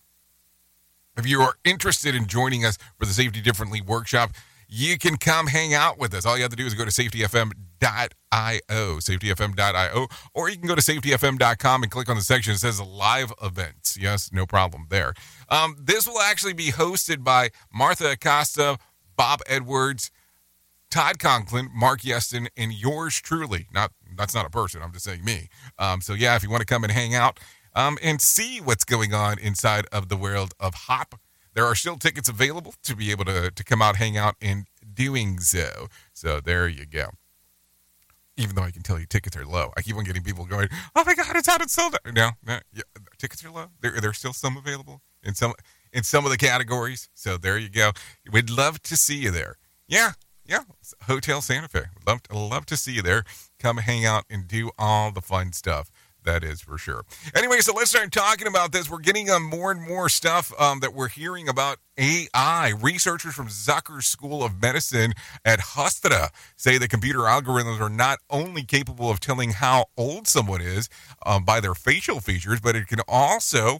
If 1.18 1.28
you 1.28 1.41
are 1.41 1.56
interested 1.66 2.16
in 2.16 2.28
joining 2.28 2.64
us 2.64 2.78
for 2.98 3.06
the 3.06 3.12
Safety 3.12 3.41
Differently 3.41 3.82
workshop, 3.82 4.32
you 4.70 4.98
can 4.98 5.18
come 5.18 5.48
hang 5.48 5.74
out 5.74 5.98
with 5.98 6.14
us. 6.14 6.26
All 6.26 6.38
you 6.38 6.43
have 6.43 6.52
to 6.52 6.58
do 6.58 6.66
is 6.66 6.74
go 6.74 6.86
to 6.86 6.91
safetyfm.io, 7.86 8.98
safetyfm.io, 8.98 10.08
or 10.34 10.50
you 10.50 10.58
can 10.58 10.68
go 10.68 10.76
to 10.76 10.82
safetyfm.com 10.82 11.84
and 11.84 11.92
click 11.92 12.10
on 12.10 12.16
the 12.16 12.22
section 12.22 12.54
that 12.54 12.60
says 12.60 12.82
live 12.82 13.34
events. 13.42 13.98
Yes, 14.00 14.32
no 14.32 14.46
problem 14.46 14.88
there. 14.90 15.14
Um, 15.50 15.76
this 15.82 16.08
will 16.08 16.20
actually 16.20 16.54
be 16.54 16.72
hosted 16.72 17.24
by 17.24 17.50
Martha 17.74 18.12
Acosta, 18.12 18.78
Bob 19.16 19.42
Edwards, 19.48 20.12
Todd 20.90 21.20
Conklin, 21.20 21.70
Mark 21.74 22.02
Yeston, 22.02 22.48
and 22.58 22.74
yours 22.74 23.20
truly. 23.22 23.68
Not 23.74 23.92
that's 24.18 24.34
not 24.34 24.46
a 24.46 24.50
person. 24.50 24.82
I'm 24.82 24.94
just 24.94 25.06
saying 25.06 25.24
me. 25.24 25.50
Um, 25.78 26.02
so 26.02 26.14
yeah, 26.14 26.36
if 26.36 26.44
you 26.44 26.50
want 26.50 26.62
to 26.62 26.66
come 26.66 26.84
and 26.84 26.92
hang 26.92 27.16
out 27.16 27.40
um, 27.76 27.98
and 28.02 28.22
see 28.22 28.60
what's 28.60 28.86
going 28.86 29.14
on 29.14 29.38
inside 29.40 29.86
of 29.92 30.10
the 30.10 30.16
world 30.16 30.54
of 30.60 30.74
HOP, 30.74 31.20
there 31.54 31.66
are 31.66 31.76
still 31.76 31.98
tickets 31.98 32.30
available 32.30 32.76
to 32.84 32.96
be 32.96 33.12
able 33.12 33.26
to 33.26 33.52
to 33.52 33.64
come 33.64 33.82
out, 33.82 33.98
hang 33.98 34.18
out, 34.18 34.36
and 34.42 34.68
doing 34.94 35.40
so. 35.40 35.88
So 36.14 36.40
there 36.40 36.68
you 36.68 36.86
go. 36.86 37.10
Even 38.38 38.56
though 38.56 38.64
I 38.64 38.72
can 38.72 38.82
tell 38.82 39.00
you 39.00 39.06
tickets 39.06 39.38
are 39.38 39.46
low, 39.46 39.72
I 39.78 39.82
keep 39.82 39.96
on 39.96 40.04
getting 40.04 40.24
people 40.24 40.46
going, 40.46 40.68
"Oh 40.96 41.04
my 41.06 41.16
God, 41.16 41.36
it's 41.36 41.48
out! 41.48 41.62
It's 41.62 41.74
sold 41.74 41.96
out!" 41.96 42.14
No, 42.14 42.32
no, 42.46 42.60
yeah, 42.74 42.84
tickets 43.18 43.44
are 43.46 43.52
low. 43.52 43.68
There, 43.82 44.00
there's 44.02 44.18
still 44.18 44.34
some 44.34 44.58
available 44.58 45.02
in 45.24 45.36
some 45.36 45.54
in 45.94 46.04
some 46.04 46.26
of 46.26 46.32
the 46.32 46.38
categories. 46.38 47.10
So 47.14 47.38
there 47.38 47.58
you 47.58 47.70
go. 47.70 47.92
We'd 48.32 48.50
love 48.50 48.82
to 48.84 48.98
see 48.98 49.16
you 49.18 49.32
there. 49.32 49.58
Yeah, 49.88 50.14
yeah. 50.46 50.62
Hotel 51.04 51.42
Santa 51.42 51.68
Fe. 51.68 51.84
Love 52.06 52.24
to, 52.24 52.38
love 52.38 52.66
to 52.68 52.78
see 52.78 52.94
you 52.94 53.02
there. 53.02 53.24
Come 53.60 53.78
hang 53.78 54.06
out 54.06 54.26
and 54.30 54.48
do 54.48 54.72
all 54.78 55.12
the 55.12 55.22
fun 55.22 55.54
stuff. 55.54 55.90
That 56.26 56.43
is 56.43 56.59
for 56.61 56.78
sure. 56.78 57.05
Anyway, 57.36 57.59
so 57.59 57.73
let's 57.73 57.91
start 57.91 58.11
talking 58.11 58.47
about 58.47 58.71
this. 58.71 58.89
We're 58.89 58.99
getting 58.99 59.30
um, 59.30 59.43
more 59.43 59.71
and 59.71 59.82
more 59.82 60.09
stuff 60.09 60.51
um, 60.59 60.80
that 60.80 60.93
we're 60.93 61.07
hearing 61.07 61.47
about 61.47 61.78
AI. 61.97 62.73
Researchers 62.82 63.36
from 63.36 63.47
Zucker 63.47 64.03
School 64.03 64.43
of 64.43 64.61
Medicine 64.61 65.13
at 65.45 65.59
Hofstra 65.59 66.30
say 66.55 66.78
that 66.80 66.89
computer 66.89 67.19
algorithms 67.19 67.80
are 67.80 67.89
not 67.89 68.19
only 68.30 68.63
capable 68.63 69.09
of 69.09 69.19
telling 69.19 69.51
how 69.51 69.86
old 69.97 70.28
someone 70.28 70.61
is 70.61 70.89
um, 71.26 71.45
by 71.45 71.59
their 71.59 71.76
facial 71.76 72.19
features, 72.19 72.59
but 72.59 72.76
it 72.76 72.88
can 72.88 72.99
also 73.07 73.80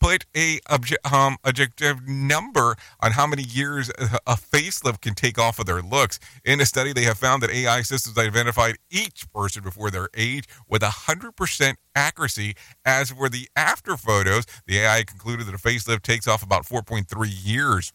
put 0.00 0.24
a 0.34 0.58
obje- 0.60 1.12
um, 1.12 1.36
objective 1.44 2.08
number 2.08 2.76
on 3.00 3.12
how 3.12 3.26
many 3.26 3.42
years 3.42 3.90
a 4.26 4.36
facelift 4.36 5.02
can 5.02 5.14
take 5.14 5.38
off 5.38 5.58
of 5.58 5.66
their 5.66 5.82
looks. 5.82 6.18
In 6.44 6.60
a 6.60 6.66
study, 6.66 6.92
they 6.92 7.04
have 7.04 7.18
found 7.18 7.42
that 7.42 7.50
AI 7.50 7.82
systems 7.82 8.18
identified 8.18 8.76
each 8.90 9.30
person 9.32 9.62
before 9.62 9.90
their 9.90 10.08
age 10.16 10.46
with 10.66 10.82
100% 10.82 11.74
accuracy. 11.94 12.54
As 12.84 13.10
for 13.10 13.28
the 13.28 13.48
after 13.54 13.96
photos, 13.96 14.46
the 14.66 14.78
AI 14.78 15.04
concluded 15.04 15.46
that 15.46 15.54
a 15.54 15.58
facelift 15.58 16.02
takes 16.02 16.26
off 16.26 16.42
about 16.42 16.64
4.3 16.64 17.06
years 17.30 17.92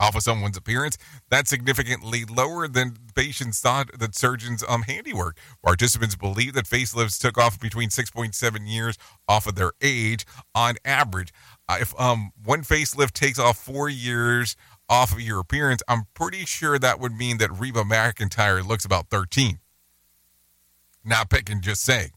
off 0.00 0.14
of 0.14 0.22
someone's 0.22 0.56
appearance. 0.56 0.96
That's 1.30 1.50
significantly 1.50 2.24
lower 2.24 2.68
than 2.68 2.96
patients 3.14 3.60
thought 3.60 3.90
that 3.98 4.14
surgeons' 4.14 4.64
um, 4.68 4.82
handiwork. 4.82 5.36
Participants 5.62 6.16
believe 6.16 6.54
that 6.54 6.66
facelifts 6.66 7.20
took 7.20 7.38
off 7.38 7.58
between 7.60 7.88
6.7 7.88 8.68
years 8.68 8.96
off 9.28 9.46
of 9.46 9.54
their 9.54 9.72
age 9.82 10.24
on 10.54 10.76
average. 10.84 11.32
Uh, 11.68 11.78
if 11.80 11.98
um, 12.00 12.30
one 12.44 12.62
facelift 12.62 13.12
takes 13.12 13.38
off 13.38 13.58
four 13.58 13.88
years 13.88 14.56
off 14.88 15.12
of 15.12 15.20
your 15.20 15.40
appearance, 15.40 15.82
I'm 15.88 16.06
pretty 16.14 16.44
sure 16.44 16.78
that 16.78 17.00
would 17.00 17.12
mean 17.12 17.38
that 17.38 17.52
Reba 17.58 17.82
McEntire 17.82 18.66
looks 18.66 18.84
about 18.84 19.10
13. 19.10 19.58
Not 21.04 21.30
picking, 21.30 21.60
just 21.60 21.82
saying. 21.82 22.10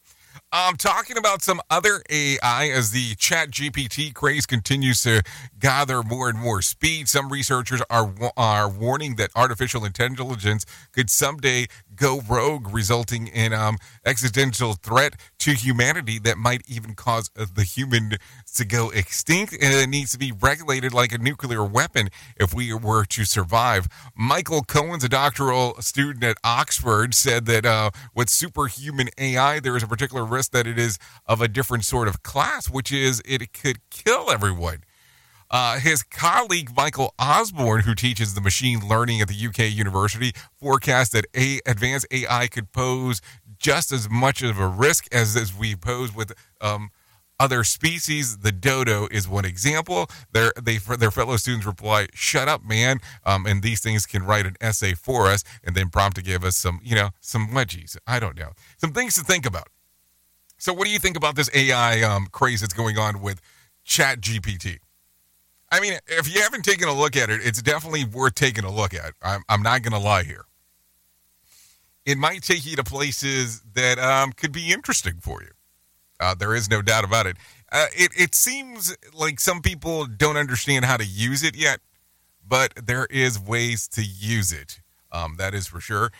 I'm 0.54 0.76
talking 0.76 1.18
about 1.18 1.42
some 1.42 1.62
other 1.70 2.04
AI 2.10 2.68
as 2.68 2.92
the 2.92 3.16
Chat 3.16 3.52
GPT 3.52 4.14
craze 4.14 4.46
continues 4.46 5.02
to 5.04 5.24
gather 5.58 6.04
more 6.04 6.28
and 6.28 6.38
more 6.38 6.62
speed. 6.62 7.08
Some 7.08 7.32
researchers 7.32 7.82
are 7.90 8.14
are 8.36 8.70
warning 8.70 9.16
that 9.16 9.32
artificial 9.34 9.86
intelligence 9.86 10.66
could 10.92 11.10
someday 11.10 11.68
go 12.02 12.22
rogue, 12.28 12.74
resulting 12.74 13.28
in 13.28 13.54
um 13.54 13.78
existential 14.06 14.74
threat 14.74 15.14
to 15.40 15.52
humanity 15.52 16.18
that 16.20 16.38
might 16.38 16.64
even 16.68 16.96
cause 16.96 17.30
uh, 17.38 17.46
the 17.54 17.64
human 17.64 18.18
to 18.56 18.66
go 18.66 18.90
extinct, 18.90 19.54
and 19.54 19.74
it 19.74 19.88
needs 19.88 20.12
to 20.12 20.18
be 20.18 20.32
regulated 20.32 20.94
like 20.94 21.12
a 21.12 21.20
nuclear 21.20 21.64
weapon 21.64 22.10
if 22.38 22.54
we 22.54 22.74
were 22.74 23.06
to 23.06 23.24
survive. 23.24 23.88
Michael 24.16 24.64
Cohen's 24.64 25.04
a 25.04 25.10
doctoral 25.10 25.76
student 25.80 26.24
at 26.24 26.38
Oxford 26.44 27.14
said 27.14 27.46
that 27.46 27.66
uh, 27.66 27.92
with 28.16 28.30
superhuman 28.30 29.10
AI, 29.20 29.60
there 29.60 29.78
is 29.78 29.84
a 29.84 29.88
particular 29.88 30.26
risk 30.26 30.52
that 30.52 30.66
it 30.66 30.80
is 30.80 30.98
of 31.28 31.40
a 31.40 31.48
different 31.48 31.86
sort 31.86 32.08
of 32.08 32.24
class, 32.24 32.70
which 32.70 32.92
is 32.92 33.22
it 33.26 33.54
could 33.54 33.78
kill 33.90 34.32
everyone. 34.32 34.80
Uh, 35.52 35.80
his 35.80 36.02
colleague 36.02 36.72
Michael 36.76 37.14
Osborne, 37.20 37.82
who 37.82 37.94
teaches 37.94 38.34
the 38.34 38.42
machine 38.42 38.88
learning 38.88 39.20
at 39.20 39.28
the 39.28 39.48
UK 39.48 39.70
university, 39.70 40.32
forecast 40.56 41.12
that 41.12 41.26
a 41.36 41.60
advanced 41.66 42.08
AI 42.10 42.48
could 42.48 42.72
pose 42.72 43.22
just 43.60 43.92
as 43.92 44.10
much 44.10 44.42
of 44.42 44.58
a 44.58 44.68
risk 44.68 45.14
as, 45.14 45.36
as 45.36 45.54
we 45.54 45.76
pose 45.76 46.16
with 46.16 46.32
um, 46.62 46.90
other 47.38 47.66
species. 47.66 48.38
The 48.38 48.54
dodo 48.54 49.08
is 49.12 49.28
one 49.28 49.44
example. 49.44 50.10
Their 50.32 50.54
they 50.62 50.78
their 50.78 51.12
fellow 51.12 51.36
students 51.36 51.66
reply, 51.66 52.08
"Shut 52.14 52.48
up, 52.48 52.64
man!" 52.64 53.00
Um, 53.26 53.46
and 53.46 53.62
these 53.62 53.82
things 53.82 54.06
can 54.06 54.24
write 54.24 54.46
an 54.46 54.56
essay 54.62 54.94
for 54.94 55.28
us 55.28 55.44
and 55.64 55.76
then 55.76 55.90
prompt 55.90 56.16
to 56.16 56.24
give 56.24 56.46
us 56.46 56.56
some, 56.56 56.80
you 56.84 56.96
know, 56.96 57.10
some 57.20 57.50
wedgies. 57.50 57.98
I 58.08 58.20
don't 58.20 58.38
know, 58.38 58.52
some 58.78 58.94
things 58.94 59.16
to 59.16 59.22
think 59.22 59.46
about. 59.46 59.68
So, 60.58 60.72
what 60.72 60.86
do 60.86 60.92
you 60.92 61.00
think 61.00 61.18
about 61.18 61.36
this 61.36 61.50
AI 61.54 62.02
um, 62.04 62.28
craze 62.32 62.62
that's 62.62 62.74
going 62.74 62.98
on 62.98 63.22
with 63.22 63.42
Chat 63.84 64.22
GPT? 64.22 64.78
I 65.72 65.80
mean, 65.80 65.94
if 66.08 66.34
you 66.34 66.42
haven't 66.42 66.64
taken 66.64 66.90
a 66.90 66.94
look 66.94 67.16
at 67.16 67.30
it, 67.30 67.42
it's 67.44 67.62
definitely 67.62 68.04
worth 68.04 68.36
taking 68.36 68.66
a 68.66 68.72
look 68.72 68.94
at. 68.94 69.14
I'm, 69.22 69.42
I'm 69.48 69.64
not 69.64 69.82
going 69.84 69.94
to 69.94 70.00
lie 70.00 70.24
here. 70.24 70.46
It 72.06 72.18
might 72.18 72.44
take 72.44 72.66
you 72.66 72.76
to 72.76 72.84
places 72.84 73.62
that 73.74 73.98
um, 73.98 74.34
could 74.34 74.52
be 74.52 74.72
interesting 74.72 75.20
for 75.22 75.42
you. 75.42 75.52
Uh, 76.20 76.36
there 76.36 76.54
is 76.54 76.70
no 76.70 76.82
doubt 76.82 77.04
about 77.04 77.26
it. 77.26 77.38
Uh, 77.72 77.86
it. 77.94 78.12
It 78.18 78.36
seems 78.36 78.96
like 79.14 79.40
some 79.40 79.62
people 79.62 80.06
don't 80.06 80.38
understand 80.38 80.86
how 80.86 80.98
to 80.98 81.06
use 81.06 81.42
it 81.42 81.56
yet, 81.56 81.80
but 82.46 82.74
there 82.76 83.08
is 83.10 83.40
ways 83.40 83.88
to 83.90 84.04
use 84.04 84.52
it. 84.52 84.82
Um, 85.12 85.36
that 85.38 85.54
is 85.54 85.68
for 85.68 85.80
sure. 85.80 86.12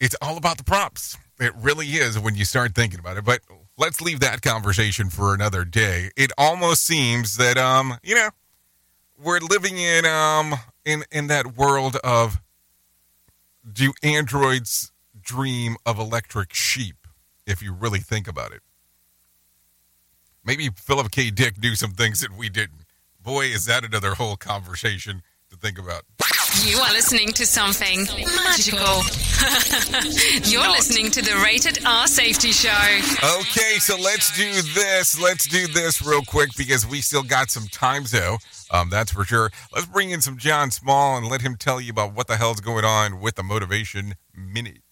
It's 0.00 0.16
all 0.22 0.36
about 0.36 0.56
the 0.56 0.64
props. 0.64 1.18
It 1.40 1.52
really 1.56 1.88
is 1.88 2.18
when 2.18 2.36
you 2.36 2.44
start 2.44 2.74
thinking 2.74 3.00
about 3.00 3.16
it. 3.16 3.24
But 3.24 3.40
let's 3.78 4.00
leave 4.00 4.20
that 4.20 4.42
conversation 4.42 5.08
for 5.08 5.32
another 5.32 5.64
day. 5.64 6.10
It 6.16 6.32
almost 6.36 6.84
seems 6.84 7.36
that 7.38 7.56
um, 7.56 7.94
you 8.02 8.14
know, 8.14 8.28
we're 9.22 9.40
living 9.40 9.78
in 9.78 10.04
um 10.04 10.54
in 10.84 11.04
in 11.10 11.28
that 11.28 11.56
world 11.56 11.96
of 12.04 12.40
do 13.70 13.92
androids 14.02 14.92
dream 15.20 15.76
of 15.86 15.98
electric 15.98 16.52
sheep 16.52 17.06
if 17.46 17.62
you 17.62 17.72
really 17.72 18.00
think 18.00 18.28
about 18.28 18.52
it. 18.52 18.60
Maybe 20.44 20.70
Philip 20.74 21.10
K. 21.10 21.30
Dick 21.30 21.60
knew 21.60 21.74
some 21.74 21.90
things 21.92 22.20
that 22.20 22.36
we 22.36 22.48
didn't. 22.48 22.84
Boy, 23.20 23.46
is 23.46 23.66
that 23.66 23.84
another 23.84 24.14
whole 24.14 24.36
conversation 24.36 25.22
to 25.50 25.56
think 25.56 25.78
about. 25.78 26.02
You 26.64 26.78
are 26.78 26.92
listening 26.92 27.28
to 27.32 27.46
something 27.46 28.04
magical. 28.04 29.02
You're 30.50 30.62
Not. 30.62 30.76
listening 30.76 31.10
to 31.12 31.22
the 31.22 31.40
Rated 31.44 31.84
R 31.84 32.06
Safety 32.06 32.52
Show. 32.52 32.70
Okay, 33.40 33.78
so 33.78 33.96
let's 33.96 34.36
do 34.36 34.50
this. 34.74 35.20
Let's 35.20 35.46
do 35.46 35.66
this 35.68 36.02
real 36.04 36.22
quick 36.22 36.50
because 36.56 36.86
we 36.86 37.00
still 37.00 37.22
got 37.22 37.50
some 37.50 37.66
time, 37.68 38.04
though. 38.10 38.38
Um, 38.70 38.88
that's 38.90 39.12
for 39.12 39.24
sure. 39.24 39.50
Let's 39.74 39.86
bring 39.86 40.10
in 40.10 40.20
some 40.20 40.36
John 40.38 40.70
Small 40.70 41.16
and 41.16 41.28
let 41.28 41.42
him 41.42 41.56
tell 41.56 41.80
you 41.80 41.90
about 41.90 42.14
what 42.14 42.26
the 42.26 42.36
hell's 42.36 42.60
going 42.60 42.84
on 42.84 43.20
with 43.20 43.36
the 43.36 43.42
Motivation 43.42 44.14
Minute. 44.34 44.82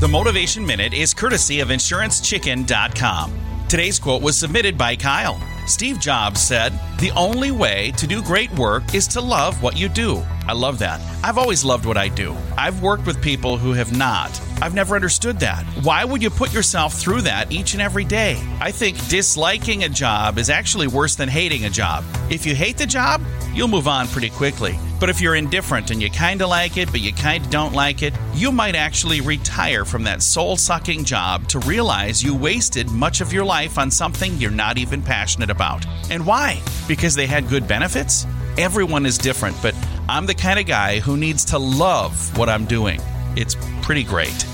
The 0.00 0.08
Motivation 0.08 0.66
Minute 0.66 0.92
is 0.92 1.14
courtesy 1.14 1.60
of 1.60 1.68
InsuranceChicken.com. 1.68 3.32
Today's 3.68 3.98
quote 3.98 4.20
was 4.20 4.36
submitted 4.36 4.76
by 4.76 4.96
Kyle. 4.96 5.40
Steve 5.66 6.00
Jobs 6.00 6.40
said, 6.40 6.72
The 6.98 7.12
only 7.12 7.50
way 7.50 7.92
to 7.96 8.06
do 8.06 8.20
great 8.22 8.50
work 8.52 8.94
is 8.94 9.06
to 9.08 9.20
love 9.20 9.62
what 9.62 9.78
you 9.78 9.88
do. 9.88 10.22
I 10.46 10.54
love 10.54 10.80
that. 10.80 11.00
I've 11.22 11.38
always 11.38 11.64
loved 11.64 11.86
what 11.86 11.96
I 11.96 12.08
do. 12.08 12.36
I've 12.58 12.82
worked 12.82 13.06
with 13.06 13.22
people 13.22 13.56
who 13.56 13.72
have 13.72 13.96
not. 13.96 14.40
I've 14.60 14.74
never 14.74 14.96
understood 14.96 15.38
that. 15.40 15.64
Why 15.82 16.04
would 16.04 16.22
you 16.22 16.30
put 16.30 16.52
yourself 16.52 16.94
through 16.94 17.22
that 17.22 17.52
each 17.52 17.74
and 17.74 17.82
every 17.82 18.04
day? 18.04 18.42
I 18.60 18.72
think 18.72 18.96
disliking 19.08 19.84
a 19.84 19.88
job 19.88 20.38
is 20.38 20.50
actually 20.50 20.88
worse 20.88 21.14
than 21.14 21.28
hating 21.28 21.64
a 21.64 21.70
job. 21.70 22.04
If 22.30 22.44
you 22.44 22.54
hate 22.54 22.76
the 22.76 22.86
job, 22.86 23.22
you'll 23.54 23.68
move 23.68 23.88
on 23.88 24.08
pretty 24.08 24.30
quickly. 24.30 24.78
But 24.98 25.10
if 25.10 25.20
you're 25.20 25.34
indifferent 25.34 25.90
and 25.90 26.00
you 26.00 26.10
kind 26.10 26.40
of 26.42 26.48
like 26.48 26.76
it, 26.76 26.90
but 26.92 27.00
you 27.00 27.12
kind 27.12 27.44
of 27.44 27.50
don't 27.50 27.72
like 27.72 28.02
it, 28.02 28.14
you 28.34 28.52
might 28.52 28.76
actually 28.76 29.20
retire 29.20 29.84
from 29.84 30.04
that 30.04 30.22
soul 30.22 30.56
sucking 30.56 31.04
job 31.04 31.48
to 31.48 31.58
realize 31.60 32.22
you 32.22 32.36
wasted 32.36 32.88
much 32.88 33.20
of 33.20 33.32
your 33.32 33.44
life 33.44 33.78
on 33.78 33.90
something 33.90 34.32
you're 34.36 34.52
not 34.52 34.78
even 34.78 35.02
passionate 35.02 35.50
about. 35.52 35.86
And 36.10 36.26
why? 36.26 36.60
Because 36.88 37.14
they 37.14 37.28
had 37.28 37.48
good 37.48 37.68
benefits? 37.68 38.26
Everyone 38.58 39.06
is 39.06 39.16
different, 39.16 39.56
but 39.62 39.76
I'm 40.08 40.26
the 40.26 40.34
kind 40.34 40.58
of 40.58 40.66
guy 40.66 40.98
who 40.98 41.16
needs 41.16 41.44
to 41.46 41.58
love 41.58 42.36
what 42.36 42.48
I'm 42.48 42.64
doing. 42.64 43.00
It's 43.36 43.56
pretty 43.82 44.02
great. 44.02 44.46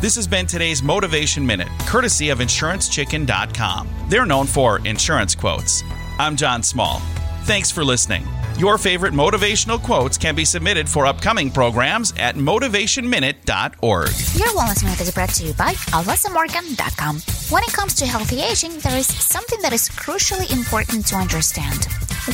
This 0.00 0.16
has 0.16 0.26
been 0.26 0.46
today's 0.46 0.82
Motivation 0.82 1.46
Minute, 1.46 1.68
courtesy 1.80 2.30
of 2.30 2.38
InsuranceChicken.com. 2.38 3.88
They're 4.08 4.26
known 4.26 4.46
for 4.46 4.80
insurance 4.86 5.34
quotes. 5.34 5.82
I'm 6.18 6.36
John 6.36 6.62
Small. 6.62 7.02
Thanks 7.44 7.70
for 7.70 7.84
listening. 7.84 8.26
Your 8.56 8.78
favorite 8.78 9.12
motivational 9.12 9.78
quotes 9.82 10.16
can 10.16 10.34
be 10.34 10.46
submitted 10.46 10.88
for 10.88 11.04
upcoming 11.04 11.50
programs 11.50 12.14
at 12.16 12.36
motivationminute.org. 12.36 14.08
Your 14.38 14.48
Wellness 14.48 14.82
Minute 14.82 15.00
is 15.02 15.10
brought 15.10 15.28
to 15.28 15.44
you 15.44 15.52
by 15.52 15.74
AlysaMorgan.com. 15.92 17.20
When 17.50 17.62
it 17.62 17.72
comes 17.74 17.92
to 17.96 18.06
healthy 18.06 18.40
aging, 18.40 18.78
there 18.78 18.96
is 18.96 19.08
something 19.08 19.60
that 19.60 19.74
is 19.74 19.90
crucially 19.90 20.50
important 20.50 21.04
to 21.08 21.16
understand. 21.16 21.84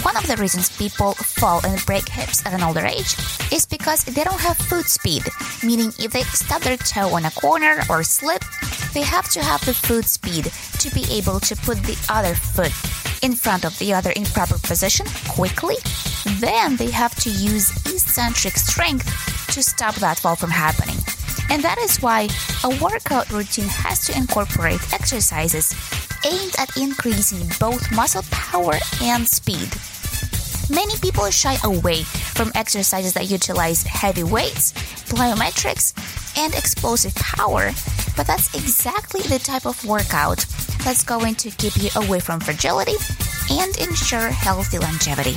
One 0.04 0.16
of 0.16 0.28
the 0.28 0.36
reasons 0.36 0.70
people 0.76 1.14
fall 1.14 1.60
and 1.66 1.84
break 1.86 2.08
hips 2.08 2.46
at 2.46 2.54
an 2.54 2.62
older 2.62 2.86
age 2.86 3.16
is 3.50 3.66
because 3.66 4.04
they 4.04 4.22
don't 4.22 4.40
have 4.40 4.58
foot 4.58 4.86
speed, 4.86 5.24
meaning 5.64 5.92
if 5.98 6.12
they 6.12 6.22
stub 6.22 6.62
their 6.62 6.76
toe 6.76 7.12
on 7.16 7.24
a 7.24 7.32
corner 7.32 7.82
or 7.90 8.04
slip, 8.04 8.44
they 8.94 9.02
have 9.02 9.28
to 9.30 9.42
have 9.42 9.66
the 9.66 9.74
foot 9.74 10.04
speed 10.04 10.52
to 10.78 10.94
be 10.94 11.04
able 11.10 11.40
to 11.40 11.56
put 11.56 11.78
the 11.78 11.98
other 12.08 12.36
foot 12.36 12.70
in 13.22 13.34
front 13.34 13.64
of 13.64 13.78
the 13.78 13.92
other 13.92 14.10
in 14.10 14.24
proper 14.24 14.58
position 14.58 15.06
quickly. 15.28 15.76
Then 16.38 16.76
they 16.76 16.90
have 16.90 17.14
to 17.16 17.30
use 17.30 17.70
eccentric 17.86 18.56
strength 18.56 19.06
to 19.54 19.62
stop 19.62 19.94
that 19.96 20.18
fall 20.18 20.36
from 20.36 20.50
happening. 20.50 20.96
And 21.50 21.62
that 21.62 21.78
is 21.78 22.00
why 22.00 22.28
a 22.64 22.68
workout 22.82 23.30
routine 23.30 23.68
has 23.68 24.06
to 24.06 24.16
incorporate 24.16 24.92
exercises 24.92 25.74
aimed 26.24 26.54
at 26.58 26.76
increasing 26.76 27.48
both 27.58 27.90
muscle 27.92 28.24
power 28.30 28.74
and 29.02 29.26
speed. 29.26 29.68
Many 30.70 30.96
people 30.98 31.28
shy 31.30 31.56
away 31.64 32.04
from 32.04 32.52
exercises 32.54 33.14
that 33.14 33.28
utilize 33.28 33.82
heavy 33.82 34.22
weights, 34.22 34.72
plyometrics, 35.10 35.92
and 36.38 36.54
explosive 36.54 37.12
power, 37.16 37.72
but 38.16 38.28
that's 38.28 38.54
exactly 38.54 39.22
the 39.22 39.40
type 39.40 39.66
of 39.66 39.84
workout 39.84 40.46
that's 40.84 41.02
going 41.02 41.34
to 41.36 41.50
keep 41.50 41.76
you 41.76 41.90
away 41.96 42.20
from 42.20 42.38
fragility 42.38 42.94
and 43.50 43.76
ensure 43.78 44.30
healthy 44.30 44.78
longevity. 44.78 45.34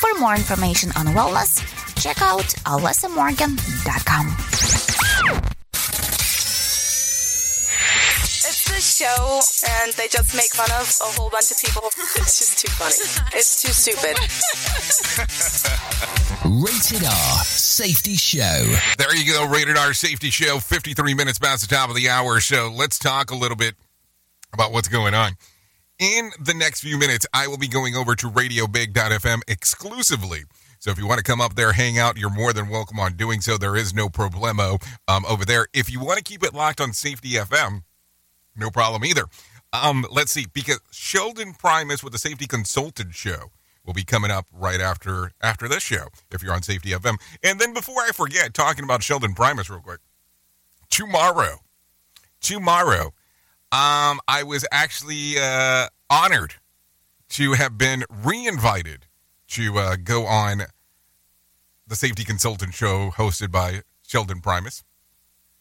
For 0.00 0.18
more 0.18 0.34
information 0.34 0.92
on 0.96 1.08
wellness, 1.08 1.60
check 2.00 2.22
out 2.22 2.46
alessamorgan.com. 2.64 5.60
show 8.84 9.40
and 9.80 9.92
they 9.94 10.08
just 10.08 10.36
make 10.36 10.52
fun 10.52 10.70
of 10.72 10.86
a 11.00 11.10
whole 11.18 11.30
bunch 11.30 11.50
of 11.50 11.58
people. 11.58 11.82
It's 12.16 12.38
just 12.38 12.58
too 12.58 12.70
funny. 12.72 12.94
It's 13.34 13.62
too 13.62 13.72
stupid. 13.72 14.16
Rated 16.44 17.04
R 17.04 17.44
Safety 17.44 18.14
Show. 18.14 18.74
There 18.98 19.16
you 19.16 19.32
go, 19.32 19.46
Rated 19.48 19.76
R 19.76 19.92
Safety 19.94 20.30
Show, 20.30 20.58
53 20.58 21.14
minutes 21.14 21.38
past 21.38 21.68
the 21.68 21.74
top 21.74 21.88
of 21.88 21.96
the 21.96 22.08
hour. 22.08 22.40
So 22.40 22.70
let's 22.74 22.98
talk 22.98 23.30
a 23.30 23.34
little 23.34 23.56
bit 23.56 23.74
about 24.52 24.72
what's 24.72 24.88
going 24.88 25.14
on. 25.14 25.32
In 25.98 26.30
the 26.40 26.54
next 26.54 26.80
few 26.80 26.98
minutes, 26.98 27.26
I 27.32 27.46
will 27.46 27.58
be 27.58 27.68
going 27.68 27.94
over 27.94 28.14
to 28.16 28.30
RadioBig.fm 28.30 29.40
exclusively. 29.48 30.42
So 30.78 30.90
if 30.90 30.98
you 30.98 31.06
want 31.06 31.18
to 31.18 31.24
come 31.24 31.40
up 31.40 31.54
there, 31.54 31.72
hang 31.72 31.98
out, 31.98 32.18
you're 32.18 32.30
more 32.30 32.52
than 32.52 32.68
welcome 32.68 32.98
on 33.00 33.14
doing 33.14 33.40
so. 33.40 33.56
There 33.56 33.76
is 33.76 33.94
no 33.94 34.08
problemo 34.08 34.84
um, 35.08 35.24
over 35.26 35.44
there. 35.44 35.66
If 35.72 35.90
you 35.90 36.00
want 36.00 36.18
to 36.18 36.24
keep 36.24 36.42
it 36.42 36.52
locked 36.52 36.80
on 36.80 36.92
Safety 36.92 37.30
FM, 37.32 37.82
no 38.56 38.70
problem 38.70 39.04
either. 39.04 39.24
Um, 39.72 40.06
let's 40.10 40.32
see, 40.32 40.46
because 40.52 40.80
Sheldon 40.92 41.54
Primus 41.54 42.02
with 42.02 42.12
the 42.12 42.18
Safety 42.18 42.46
Consultant 42.46 43.14
Show 43.14 43.50
will 43.84 43.94
be 43.94 44.04
coming 44.04 44.30
up 44.30 44.46
right 44.52 44.80
after 44.80 45.32
after 45.42 45.68
this 45.68 45.82
show. 45.82 46.06
If 46.30 46.42
you're 46.42 46.54
on 46.54 46.62
Safety 46.62 46.90
FM, 46.90 47.16
and 47.42 47.60
then 47.60 47.74
before 47.74 48.00
I 48.00 48.10
forget, 48.12 48.54
talking 48.54 48.84
about 48.84 49.02
Sheldon 49.02 49.34
Primus 49.34 49.68
real 49.68 49.80
quick. 49.80 50.00
Tomorrow, 50.90 51.58
tomorrow, 52.40 53.06
um, 53.72 54.20
I 54.28 54.44
was 54.46 54.64
actually 54.70 55.34
uh, 55.40 55.88
honored 56.08 56.54
to 57.30 57.54
have 57.54 57.76
been 57.76 58.04
re-invited 58.08 59.06
to 59.48 59.76
uh, 59.78 59.96
go 59.96 60.24
on 60.26 60.62
the 61.86 61.96
Safety 61.96 62.24
Consultant 62.24 62.74
Show 62.74 63.10
hosted 63.10 63.50
by 63.50 63.82
Sheldon 64.06 64.40
Primus. 64.40 64.84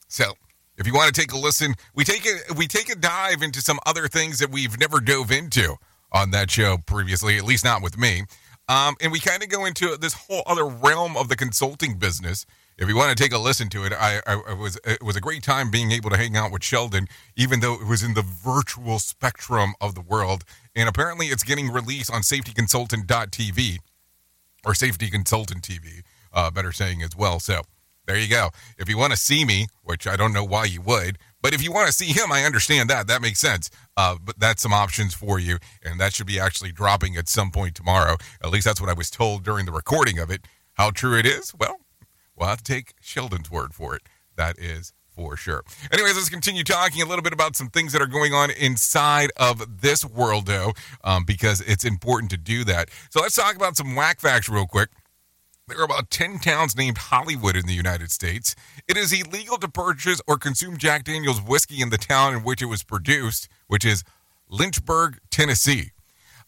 So 0.07 0.33
if 0.77 0.87
you 0.87 0.93
want 0.93 1.13
to 1.13 1.19
take 1.19 1.31
a 1.31 1.37
listen, 1.37 1.75
we 1.93 2.03
take 2.03 2.25
a 2.25 2.53
we 2.53 2.67
take 2.67 2.89
a 2.89 2.95
dive 2.95 3.41
into 3.41 3.61
some 3.61 3.79
other 3.85 4.07
things 4.07 4.39
that 4.39 4.51
we've 4.51 4.79
never 4.79 4.99
dove 4.99 5.31
into 5.31 5.75
on 6.11 6.31
that 6.31 6.49
show 6.51 6.77
previously, 6.85 7.37
at 7.37 7.43
least 7.43 7.63
not 7.63 7.81
with 7.81 7.97
me. 7.97 8.23
Um, 8.69 8.95
and 9.01 9.11
we 9.11 9.19
kind 9.19 9.43
of 9.43 9.49
go 9.49 9.65
into 9.65 9.97
this 9.97 10.13
whole 10.13 10.43
other 10.45 10.65
realm 10.65 11.17
of 11.17 11.27
the 11.27 11.35
consulting 11.35 11.97
business. 11.97 12.45
If 12.77 12.87
you 12.87 12.95
want 12.95 13.15
to 13.15 13.21
take 13.21 13.33
a 13.33 13.37
listen 13.37 13.69
to 13.69 13.83
it, 13.85 13.93
I, 13.93 14.19
I, 14.25 14.41
I 14.49 14.53
was 14.53 14.79
it 14.85 15.03
was 15.03 15.15
a 15.15 15.21
great 15.21 15.43
time 15.43 15.69
being 15.69 15.91
able 15.91 16.09
to 16.09 16.17
hang 16.17 16.35
out 16.35 16.51
with 16.51 16.63
Sheldon, 16.63 17.07
even 17.35 17.59
though 17.59 17.75
it 17.75 17.87
was 17.87 18.01
in 18.01 18.13
the 18.15 18.23
virtual 18.23 18.99
spectrum 18.99 19.73
of 19.79 19.93
the 19.95 20.01
world. 20.01 20.43
And 20.75 20.89
apparently, 20.89 21.27
it's 21.27 21.43
getting 21.43 21.69
released 21.69 22.11
on 22.11 22.21
SafetyConsultant.tv 22.21 23.77
or 24.65 24.73
Safety 24.73 25.09
Consultant 25.09 25.61
TV, 25.61 26.01
uh, 26.33 26.49
better 26.49 26.71
saying 26.71 27.03
as 27.03 27.15
well. 27.15 27.39
So 27.39 27.61
there 28.05 28.17
you 28.17 28.27
go. 28.27 28.49
If 28.77 28.89
you 28.89 28.97
want 28.97 29.11
to 29.11 29.17
see 29.17 29.45
me, 29.45 29.67
which 29.83 30.07
I 30.07 30.15
don't 30.15 30.33
know 30.33 30.43
why 30.43 30.65
you 30.65 30.81
would, 30.81 31.17
but 31.41 31.53
if 31.53 31.63
you 31.63 31.71
want 31.71 31.87
to 31.87 31.93
see 31.93 32.07
him, 32.07 32.31
I 32.31 32.43
understand 32.43 32.89
that. 32.89 33.07
That 33.07 33.21
makes 33.21 33.39
sense. 33.39 33.69
Uh, 33.97 34.15
but 34.23 34.39
that's 34.39 34.61
some 34.61 34.73
options 34.73 35.13
for 35.13 35.39
you, 35.39 35.57
and 35.83 35.99
that 35.99 36.13
should 36.13 36.27
be 36.27 36.39
actually 36.39 36.71
dropping 36.71 37.15
at 37.17 37.27
some 37.27 37.51
point 37.51 37.75
tomorrow. 37.75 38.15
At 38.43 38.49
least 38.49 38.65
that's 38.65 38.79
what 38.79 38.89
I 38.89 38.93
was 38.93 39.09
told 39.09 39.43
during 39.43 39.65
the 39.65 39.71
recording 39.71 40.19
of 40.19 40.29
it. 40.29 40.45
How 40.73 40.89
true 40.91 41.17
it 41.17 41.25
is? 41.25 41.53
Well, 41.53 41.77
we'll 42.35 42.49
have 42.49 42.63
to 42.63 42.73
take 42.73 42.93
Sheldon's 43.01 43.51
word 43.51 43.73
for 43.73 43.95
it. 43.95 44.03
That 44.35 44.57
is 44.57 44.93
for 45.15 45.37
sure. 45.37 45.63
Anyways, 45.91 46.15
let's 46.15 46.29
continue 46.29 46.63
talking 46.63 47.01
a 47.01 47.05
little 47.05 47.21
bit 47.21 47.33
about 47.33 47.55
some 47.55 47.69
things 47.69 47.93
that 47.93 48.01
are 48.01 48.07
going 48.07 48.33
on 48.33 48.49
inside 48.51 49.31
of 49.37 49.81
this 49.81 50.03
world, 50.03 50.47
though, 50.47 50.73
um, 51.03 51.23
because 51.23 51.61
it's 51.61 51.85
important 51.85 52.31
to 52.31 52.37
do 52.37 52.63
that. 52.63 52.89
So 53.11 53.21
let's 53.21 53.35
talk 53.35 53.55
about 53.55 53.77
some 53.77 53.95
whack 53.95 54.19
facts 54.19 54.49
real 54.49 54.65
quick. 54.65 54.89
There 55.69 55.79
are 55.79 55.85
about 55.85 56.09
10 56.09 56.39
towns 56.39 56.75
named 56.75 56.97
Hollywood 56.97 57.55
in 57.55 57.65
the 57.65 57.73
United 57.73 58.11
States. 58.11 58.53
It 58.85 58.97
is 58.97 59.13
illegal 59.13 59.57
to 59.59 59.69
purchase 59.69 60.19
or 60.27 60.37
consume 60.37 60.75
Jack 60.75 61.05
Daniels 61.05 61.41
whiskey 61.41 61.81
in 61.81 61.89
the 61.89 61.97
town 61.97 62.33
in 62.35 62.43
which 62.43 62.61
it 62.61 62.65
was 62.65 62.83
produced, 62.83 63.47
which 63.67 63.85
is 63.85 64.03
Lynchburg, 64.49 65.19
Tennessee. 65.31 65.91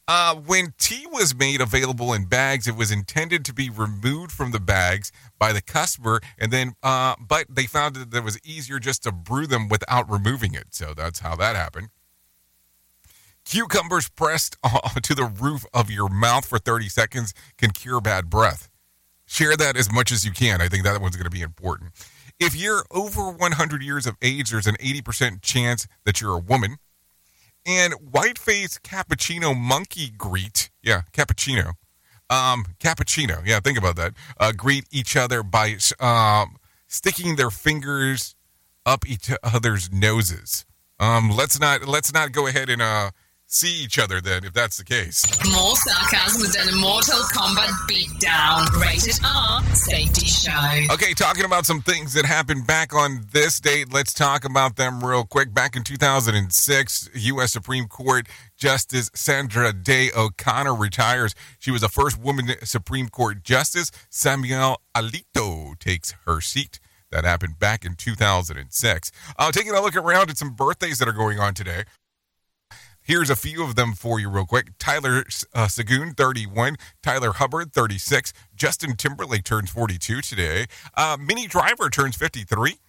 Uh, 0.06 0.36
when 0.36 0.74
tea 0.78 1.08
was 1.14 1.34
made 1.34 1.62
available 1.62 2.12
in 2.12 2.26
bags, 2.26 2.68
it 2.68 2.76
was 2.76 2.92
intended 2.92 3.46
to 3.46 3.54
be 3.54 3.70
removed 3.70 4.34
from 4.34 4.52
the 4.52 4.60
bags 4.60 5.14
by 5.40 5.54
the 5.54 5.62
customer, 5.62 6.20
and 6.38 6.52
then, 6.52 6.74
uh, 6.84 7.16
but 7.26 7.46
they 7.50 7.66
found 7.66 7.96
that 7.96 8.14
it 8.14 8.24
was 8.24 8.38
easier 8.44 8.80
just 8.80 9.04
to 9.04 9.14
brew 9.14 9.48
them 9.48 9.70
without 9.70 10.12
removing 10.12 10.54
it. 10.54 10.76
So 10.76 10.94
that's 10.94 11.20
how 11.20 11.38
that 11.38 11.56
happened. 11.56 11.88
Cucumbers 13.46 14.10
pressed 14.10 14.58
to 15.04 15.16
the 15.16 15.26
roof 15.26 15.66
of 15.74 15.90
your 15.90 16.10
mouth 16.10 16.46
for 16.46 16.60
30 16.60 16.90
seconds 16.90 17.34
can 17.58 17.72
cure 17.72 18.02
bad 18.02 18.30
breath. 18.30 18.70
Share 19.36 19.58
that 19.58 19.76
as 19.76 19.92
much 19.92 20.14
as 20.14 20.24
you 20.24 20.32
can. 20.32 20.62
I 20.62 20.70
think 20.70 20.86
that 20.86 21.02
one's 21.02 21.18
going 21.18 21.26
to 21.26 21.30
be 21.30 21.42
important. 21.42 21.92
If 22.40 22.56
you're 22.56 22.86
over 22.90 23.30
100 23.32 23.82
years 23.82 24.08
of 24.08 24.16
age, 24.22 24.52
there's 24.52 24.66
an 24.66 24.76
80% 24.76 25.42
chance 25.42 25.90
that 26.06 26.22
you're 26.22 26.36
a 26.36 26.40
woman. 26.40 26.78
And 27.66 27.96
white-faced 27.96 28.82
cappuccino 28.84 29.54
monkey 29.54 30.10
greet, 30.10 30.70
yeah, 30.82 31.02
cappuccino, 31.12 31.74
um, 32.30 32.64
cappuccino, 32.80 33.46
yeah, 33.46 33.60
think 33.60 33.78
about 33.78 33.98
that. 33.98 34.14
Uh, 34.40 34.54
greet 34.54 34.86
each 34.90 35.18
other 35.18 35.44
by 35.44 35.80
um, 36.00 36.56
sticking 36.88 37.36
their 37.36 37.50
fingers 37.50 38.36
up 38.86 39.06
each 39.06 39.30
other's 39.44 39.92
noses. 39.92 40.66
Um, 40.98 41.30
let's 41.30 41.60
not 41.60 41.86
let's 41.86 42.14
not 42.14 42.32
go 42.32 42.48
ahead 42.48 42.70
and 42.70 42.82
uh, 42.82 43.12
see 43.48 43.84
each 43.84 44.00
other 44.00 44.22
then, 44.22 44.44
if 44.44 44.54
that's 44.54 44.78
the 44.78 44.84
case. 44.84 45.26
More 45.52 45.76
sarcasm 45.76 46.52
than 46.52 46.74
a 46.74 46.78
Mortal 46.78 47.20
Kombat 47.34 47.70
beatdown. 47.90 48.82
Rated 48.82 49.20
R 49.26 49.64
Safety 49.74 50.26
Show. 50.26 50.94
Okay, 50.94 51.14
talking 51.14 51.46
about 51.46 51.66
some 51.66 51.82
things 51.82 52.14
that 52.14 52.26
happened 52.26 52.68
back 52.68 52.94
on 52.94 53.26
this 53.32 53.60
date. 53.60 53.94
Let's 53.94 54.14
talk 54.14 54.46
about 54.46 54.76
them 54.76 55.04
real 55.04 55.26
quick. 55.26 55.54
Back 55.54 55.76
in 55.76 55.84
2006, 55.84 57.10
U.S. 57.14 57.52
Supreme 57.52 57.88
Court 57.88 58.28
Justice 58.58 59.12
Sandra 59.14 59.74
Day 59.74 60.10
O'Connor 60.16 60.76
retires. 60.76 61.36
She 61.60 61.72
was 61.72 61.82
the 61.82 61.90
first 61.90 62.20
woman 62.20 62.48
Supreme 62.64 63.10
Court 63.10 63.44
Justice. 63.44 63.92
Samuel 64.10 64.82
Alito 64.96 65.78
takes 65.80 66.14
her 66.26 66.42
seat. 66.42 66.80
That 67.12 67.24
happened 67.24 67.60
back 67.60 67.86
in 67.86 67.96
2006. 67.96 69.12
Uh, 69.38 69.52
taking 69.52 69.72
a 69.72 69.82
look 69.82 69.96
around 69.96 70.30
at 70.30 70.38
some 70.38 70.54
birthdays 70.54 71.00
that 71.00 71.08
are 71.08 71.14
going 71.14 71.40
on 71.40 71.54
today. 71.54 71.84
Here's 73.06 73.30
a 73.30 73.36
few 73.36 73.64
of 73.64 73.76
them 73.76 73.94
for 73.94 74.20
you, 74.20 74.30
real 74.30 74.48
quick. 74.48 74.72
Tyler 74.80 75.24
uh, 75.54 75.68
Seguin, 75.68 76.16
31. 76.16 76.76
Tyler 77.04 77.34
Hubbard, 77.34 77.72
36. 77.72 78.34
Justin 78.56 78.96
Timberlake 78.96 79.44
turns 79.44 79.70
42 79.70 80.22
today. 80.22 80.66
Uh, 80.98 81.16
Driver 81.48 81.92
turns 81.92 82.16
53. 82.16 82.80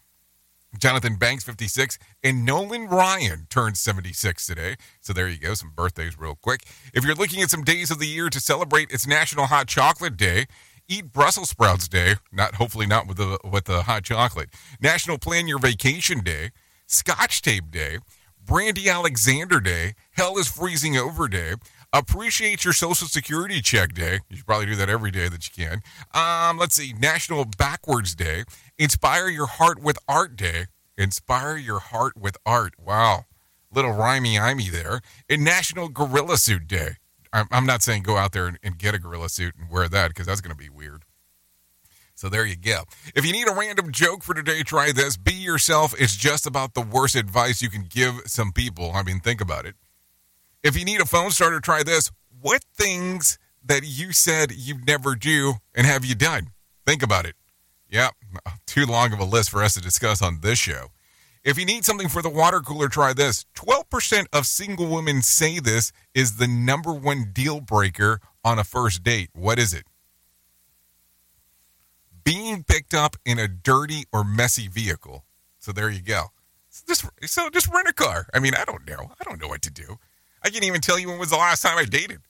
Jonathan 0.78 1.16
Banks, 1.16 1.44
56. 1.44 1.98
And 2.24 2.46
Nolan 2.46 2.88
Ryan 2.88 3.46
turns 3.50 3.78
76 3.80 4.46
today. 4.46 4.76
So 5.02 5.12
there 5.12 5.28
you 5.28 5.38
go, 5.38 5.52
some 5.52 5.72
birthdays, 5.76 6.18
real 6.18 6.34
quick. 6.34 6.62
If 6.94 7.04
you're 7.04 7.14
looking 7.14 7.42
at 7.42 7.50
some 7.50 7.62
days 7.62 7.90
of 7.90 7.98
the 7.98 8.06
year 8.06 8.30
to 8.30 8.40
celebrate, 8.40 8.90
it's 8.90 9.06
National 9.06 9.46
Hot 9.46 9.68
Chocolate 9.68 10.16
Day. 10.16 10.46
Eat 10.88 11.12
Brussels 11.12 11.50
sprouts 11.50 11.88
day, 11.88 12.14
not 12.32 12.54
hopefully 12.54 12.86
not 12.86 13.06
with 13.06 13.16
the 13.16 13.38
with 13.44 13.64
the 13.64 13.82
hot 13.82 14.04
chocolate. 14.04 14.50
National 14.80 15.18
Plan 15.18 15.48
Your 15.48 15.58
Vacation 15.58 16.20
Day, 16.20 16.52
Scotch 16.86 17.42
Tape 17.42 17.72
Day, 17.72 17.98
Brandy 18.46 18.88
Alexander 18.88 19.60
Day, 19.60 19.94
Hell 20.12 20.38
is 20.38 20.46
Freezing 20.46 20.96
Over 20.96 21.26
Day, 21.26 21.54
Appreciate 21.92 22.64
Your 22.64 22.74
Social 22.74 23.08
Security 23.08 23.60
Check 23.60 23.92
Day. 23.92 24.20
You 24.30 24.36
should 24.36 24.46
probably 24.46 24.66
do 24.66 24.76
that 24.76 24.88
every 24.88 25.10
day 25.10 25.28
that 25.28 25.48
you 25.48 25.64
can. 25.64 25.82
Um, 26.14 26.56
let's 26.56 26.76
see, 26.76 26.92
National 26.92 27.44
Backwards 27.44 28.14
Day, 28.14 28.44
Inspire 28.78 29.28
Your 29.28 29.46
Heart 29.46 29.82
with 29.82 29.98
Art 30.06 30.36
Day, 30.36 30.66
Inspire 30.96 31.56
Your 31.56 31.80
Heart 31.80 32.16
with 32.16 32.36
Art. 32.46 32.74
Wow, 32.78 33.24
little 33.74 33.92
rhymey 33.92 34.38
imey 34.38 34.70
there. 34.70 35.00
And 35.28 35.42
National 35.42 35.88
Gorilla 35.88 36.36
Suit 36.38 36.68
Day. 36.68 36.90
I'm, 37.32 37.66
not 37.66 37.82
saying 37.82 38.02
go 38.02 38.16
out 38.16 38.32
there 38.32 38.56
and 38.62 38.78
get 38.78 38.94
a 38.94 38.98
gorilla 38.98 39.28
suit 39.28 39.54
and 39.60 39.68
wear 39.70 39.88
that 39.88 40.08
because 40.08 40.26
that's 40.26 40.40
going 40.40 40.56
to 40.56 40.56
be 40.56 40.70
weird. 40.70 41.04
So 42.16 42.30
there 42.30 42.46
you 42.46 42.56
go. 42.56 42.84
If 43.14 43.26
you 43.26 43.32
need 43.32 43.46
a 43.46 43.52
random 43.52 43.92
joke 43.92 44.22
for 44.22 44.32
today, 44.32 44.62
try 44.62 44.90
this. 44.90 45.18
Be 45.18 45.34
yourself. 45.34 45.94
It's 46.00 46.16
just 46.16 46.46
about 46.46 46.72
the 46.72 46.80
worst 46.80 47.14
advice 47.14 47.60
you 47.60 47.68
can 47.68 47.84
give 47.88 48.22
some 48.24 48.52
people. 48.52 48.92
I 48.94 49.02
mean, 49.02 49.20
think 49.20 49.42
about 49.42 49.66
it. 49.66 49.74
If 50.62 50.78
you 50.78 50.86
need 50.86 51.02
a 51.02 51.04
phone 51.04 51.30
starter, 51.30 51.60
try 51.60 51.82
this. 51.82 52.10
What 52.40 52.64
things 52.74 53.38
that 53.62 53.82
you 53.84 54.12
said 54.12 54.50
you'd 54.50 54.86
never 54.86 55.14
do 55.14 55.54
and 55.74 55.86
have 55.86 56.06
you 56.06 56.14
done? 56.14 56.52
Think 56.86 57.02
about 57.02 57.26
it. 57.26 57.34
Yeah, 57.90 58.08
too 58.66 58.86
long 58.86 59.12
of 59.12 59.18
a 59.18 59.24
list 59.24 59.50
for 59.50 59.62
us 59.62 59.74
to 59.74 59.82
discuss 59.82 60.22
on 60.22 60.40
this 60.40 60.58
show. 60.58 60.88
If 61.44 61.58
you 61.58 61.66
need 61.66 61.84
something 61.84 62.08
for 62.08 62.22
the 62.22 62.30
water 62.30 62.60
cooler, 62.60 62.88
try 62.88 63.12
this. 63.12 63.44
12% 63.56 64.26
of 64.32 64.46
single 64.46 64.86
women 64.86 65.20
say 65.20 65.60
this 65.60 65.92
is 66.14 66.38
the 66.38 66.48
number 66.48 66.92
one 66.92 67.30
deal 67.32 67.60
breaker 67.60 68.20
on 68.42 68.58
a 68.58 68.64
first 68.64 69.04
date. 69.04 69.28
What 69.34 69.58
is 69.58 69.74
it? 69.74 69.84
Being 72.26 72.64
picked 72.64 72.92
up 72.92 73.16
in 73.24 73.38
a 73.38 73.46
dirty 73.46 74.04
or 74.12 74.24
messy 74.24 74.66
vehicle. 74.66 75.24
So 75.60 75.70
there 75.70 75.88
you 75.88 76.02
go. 76.02 76.32
So 76.68 76.84
just, 76.88 77.06
so 77.22 77.48
just 77.50 77.72
rent 77.72 77.88
a 77.88 77.92
car. 77.92 78.26
I 78.34 78.40
mean, 78.40 78.52
I 78.54 78.64
don't 78.64 78.86
know. 78.86 79.12
I 79.18 79.24
don't 79.24 79.40
know 79.40 79.46
what 79.46 79.62
to 79.62 79.70
do. 79.70 79.98
I 80.42 80.50
can't 80.50 80.64
even 80.64 80.80
tell 80.80 80.98
you 80.98 81.08
when 81.08 81.18
was 81.18 81.30
the 81.30 81.36
last 81.36 81.62
time 81.62 81.78
I 81.78 81.84
dated. 81.84 82.20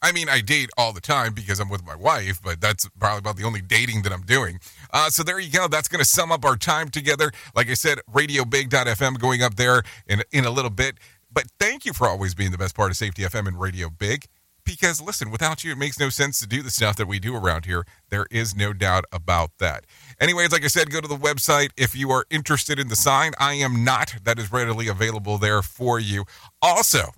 I 0.00 0.12
mean, 0.12 0.28
I 0.28 0.40
date 0.40 0.70
all 0.76 0.92
the 0.92 1.00
time 1.00 1.34
because 1.34 1.60
I'm 1.60 1.68
with 1.68 1.84
my 1.84 1.94
wife, 1.94 2.40
but 2.42 2.60
that's 2.60 2.88
probably 2.98 3.18
about 3.18 3.36
the 3.36 3.44
only 3.44 3.60
dating 3.60 4.02
that 4.02 4.12
I'm 4.12 4.22
doing. 4.22 4.60
Uh, 4.92 5.08
so 5.08 5.22
there 5.22 5.38
you 5.38 5.50
go. 5.50 5.68
That's 5.68 5.88
going 5.88 6.00
to 6.00 6.08
sum 6.08 6.32
up 6.32 6.44
our 6.44 6.56
time 6.56 6.88
together. 6.88 7.30
Like 7.54 7.70
I 7.70 7.74
said, 7.74 8.00
radiobig.fm 8.12 9.18
going 9.18 9.42
up 9.42 9.56
there 9.56 9.82
in, 10.06 10.22
in 10.32 10.44
a 10.44 10.50
little 10.50 10.70
bit. 10.70 10.98
But 11.32 11.44
thank 11.58 11.84
you 11.84 11.92
for 11.92 12.08
always 12.08 12.34
being 12.34 12.50
the 12.50 12.58
best 12.58 12.74
part 12.74 12.90
of 12.90 12.96
Safety 12.96 13.22
FM 13.22 13.46
and 13.48 13.60
Radio 13.60 13.90
Big. 13.90 14.26
Because 14.64 15.00
listen, 15.00 15.30
without 15.30 15.62
you, 15.62 15.72
it 15.72 15.78
makes 15.78 16.00
no 16.00 16.08
sense 16.08 16.38
to 16.40 16.46
do 16.46 16.62
the 16.62 16.70
stuff 16.70 16.96
that 16.96 17.06
we 17.06 17.18
do 17.18 17.36
around 17.36 17.66
here. 17.66 17.84
There 18.08 18.26
is 18.30 18.56
no 18.56 18.72
doubt 18.72 19.04
about 19.12 19.50
that. 19.58 19.84
Anyways, 20.20 20.52
like 20.52 20.64
I 20.64 20.68
said, 20.68 20.90
go 20.90 21.00
to 21.00 21.08
the 21.08 21.16
website 21.16 21.70
if 21.76 21.94
you 21.94 22.10
are 22.10 22.24
interested 22.30 22.78
in 22.78 22.88
the 22.88 22.96
sign. 22.96 23.32
I 23.38 23.54
am 23.54 23.84
not. 23.84 24.14
That 24.24 24.38
is 24.38 24.50
readily 24.50 24.88
available 24.88 25.36
there 25.36 25.60
for 25.60 26.00
you. 26.00 26.24
Also, 26.62 27.10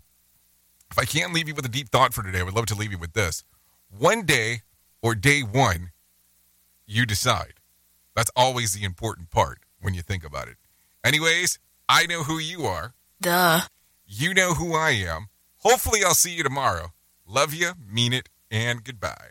if 0.90 0.98
I 0.98 1.04
can't 1.04 1.32
leave 1.32 1.48
you 1.48 1.54
with 1.54 1.66
a 1.66 1.70
deep 1.70 1.90
thought 1.90 2.14
for 2.14 2.22
today, 2.22 2.40
I 2.40 2.42
would 2.42 2.54
love 2.54 2.66
to 2.66 2.74
leave 2.74 2.92
you 2.92 2.98
with 2.98 3.12
this. 3.12 3.44
One 3.96 4.24
day 4.24 4.62
or 5.02 5.14
day 5.14 5.42
one, 5.42 5.90
you 6.86 7.06
decide. 7.06 7.54
That's 8.14 8.30
always 8.34 8.74
the 8.74 8.84
important 8.84 9.30
part 9.30 9.60
when 9.80 9.94
you 9.94 10.02
think 10.02 10.24
about 10.24 10.48
it. 10.48 10.56
Anyways, 11.04 11.58
I 11.88 12.06
know 12.06 12.22
who 12.24 12.38
you 12.38 12.64
are. 12.64 12.94
Duh. 13.20 13.60
You 14.06 14.34
know 14.34 14.54
who 14.54 14.74
I 14.74 14.90
am. 14.90 15.28
Hopefully, 15.58 16.00
I'll 16.04 16.14
see 16.14 16.32
you 16.32 16.42
tomorrow. 16.42 16.92
Love 17.28 17.52
you, 17.52 17.72
mean 17.90 18.12
it, 18.12 18.28
and 18.52 18.84
goodbye. 18.84 19.30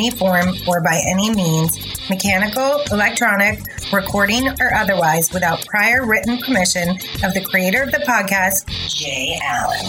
any 0.00 0.10
form 0.10 0.54
or 0.66 0.80
by 0.80 0.98
any 1.06 1.28
means, 1.34 1.76
mechanical, 2.08 2.82
electronic, 2.90 3.60
recording, 3.92 4.48
or 4.48 4.72
otherwise, 4.74 5.30
without 5.30 5.64
prior 5.66 6.06
written 6.06 6.38
permission 6.38 6.88
of 7.22 7.34
the 7.34 7.44
creator 7.44 7.82
of 7.82 7.90
the 7.92 7.98
podcast, 8.08 8.66
Jay 8.88 9.38
Allen. 9.42 9.84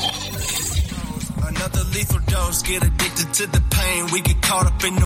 Another 1.55 1.83
lethal 1.93 2.19
dose, 2.27 2.61
get 2.61 2.83
addicted 2.83 3.33
to 3.33 3.47
the 3.47 3.61
pain. 3.69 4.07
We 4.11 4.19
get 4.19 4.41
caught 4.41 4.65
up 4.65 4.83
in 4.83 4.95
the 4.95 4.99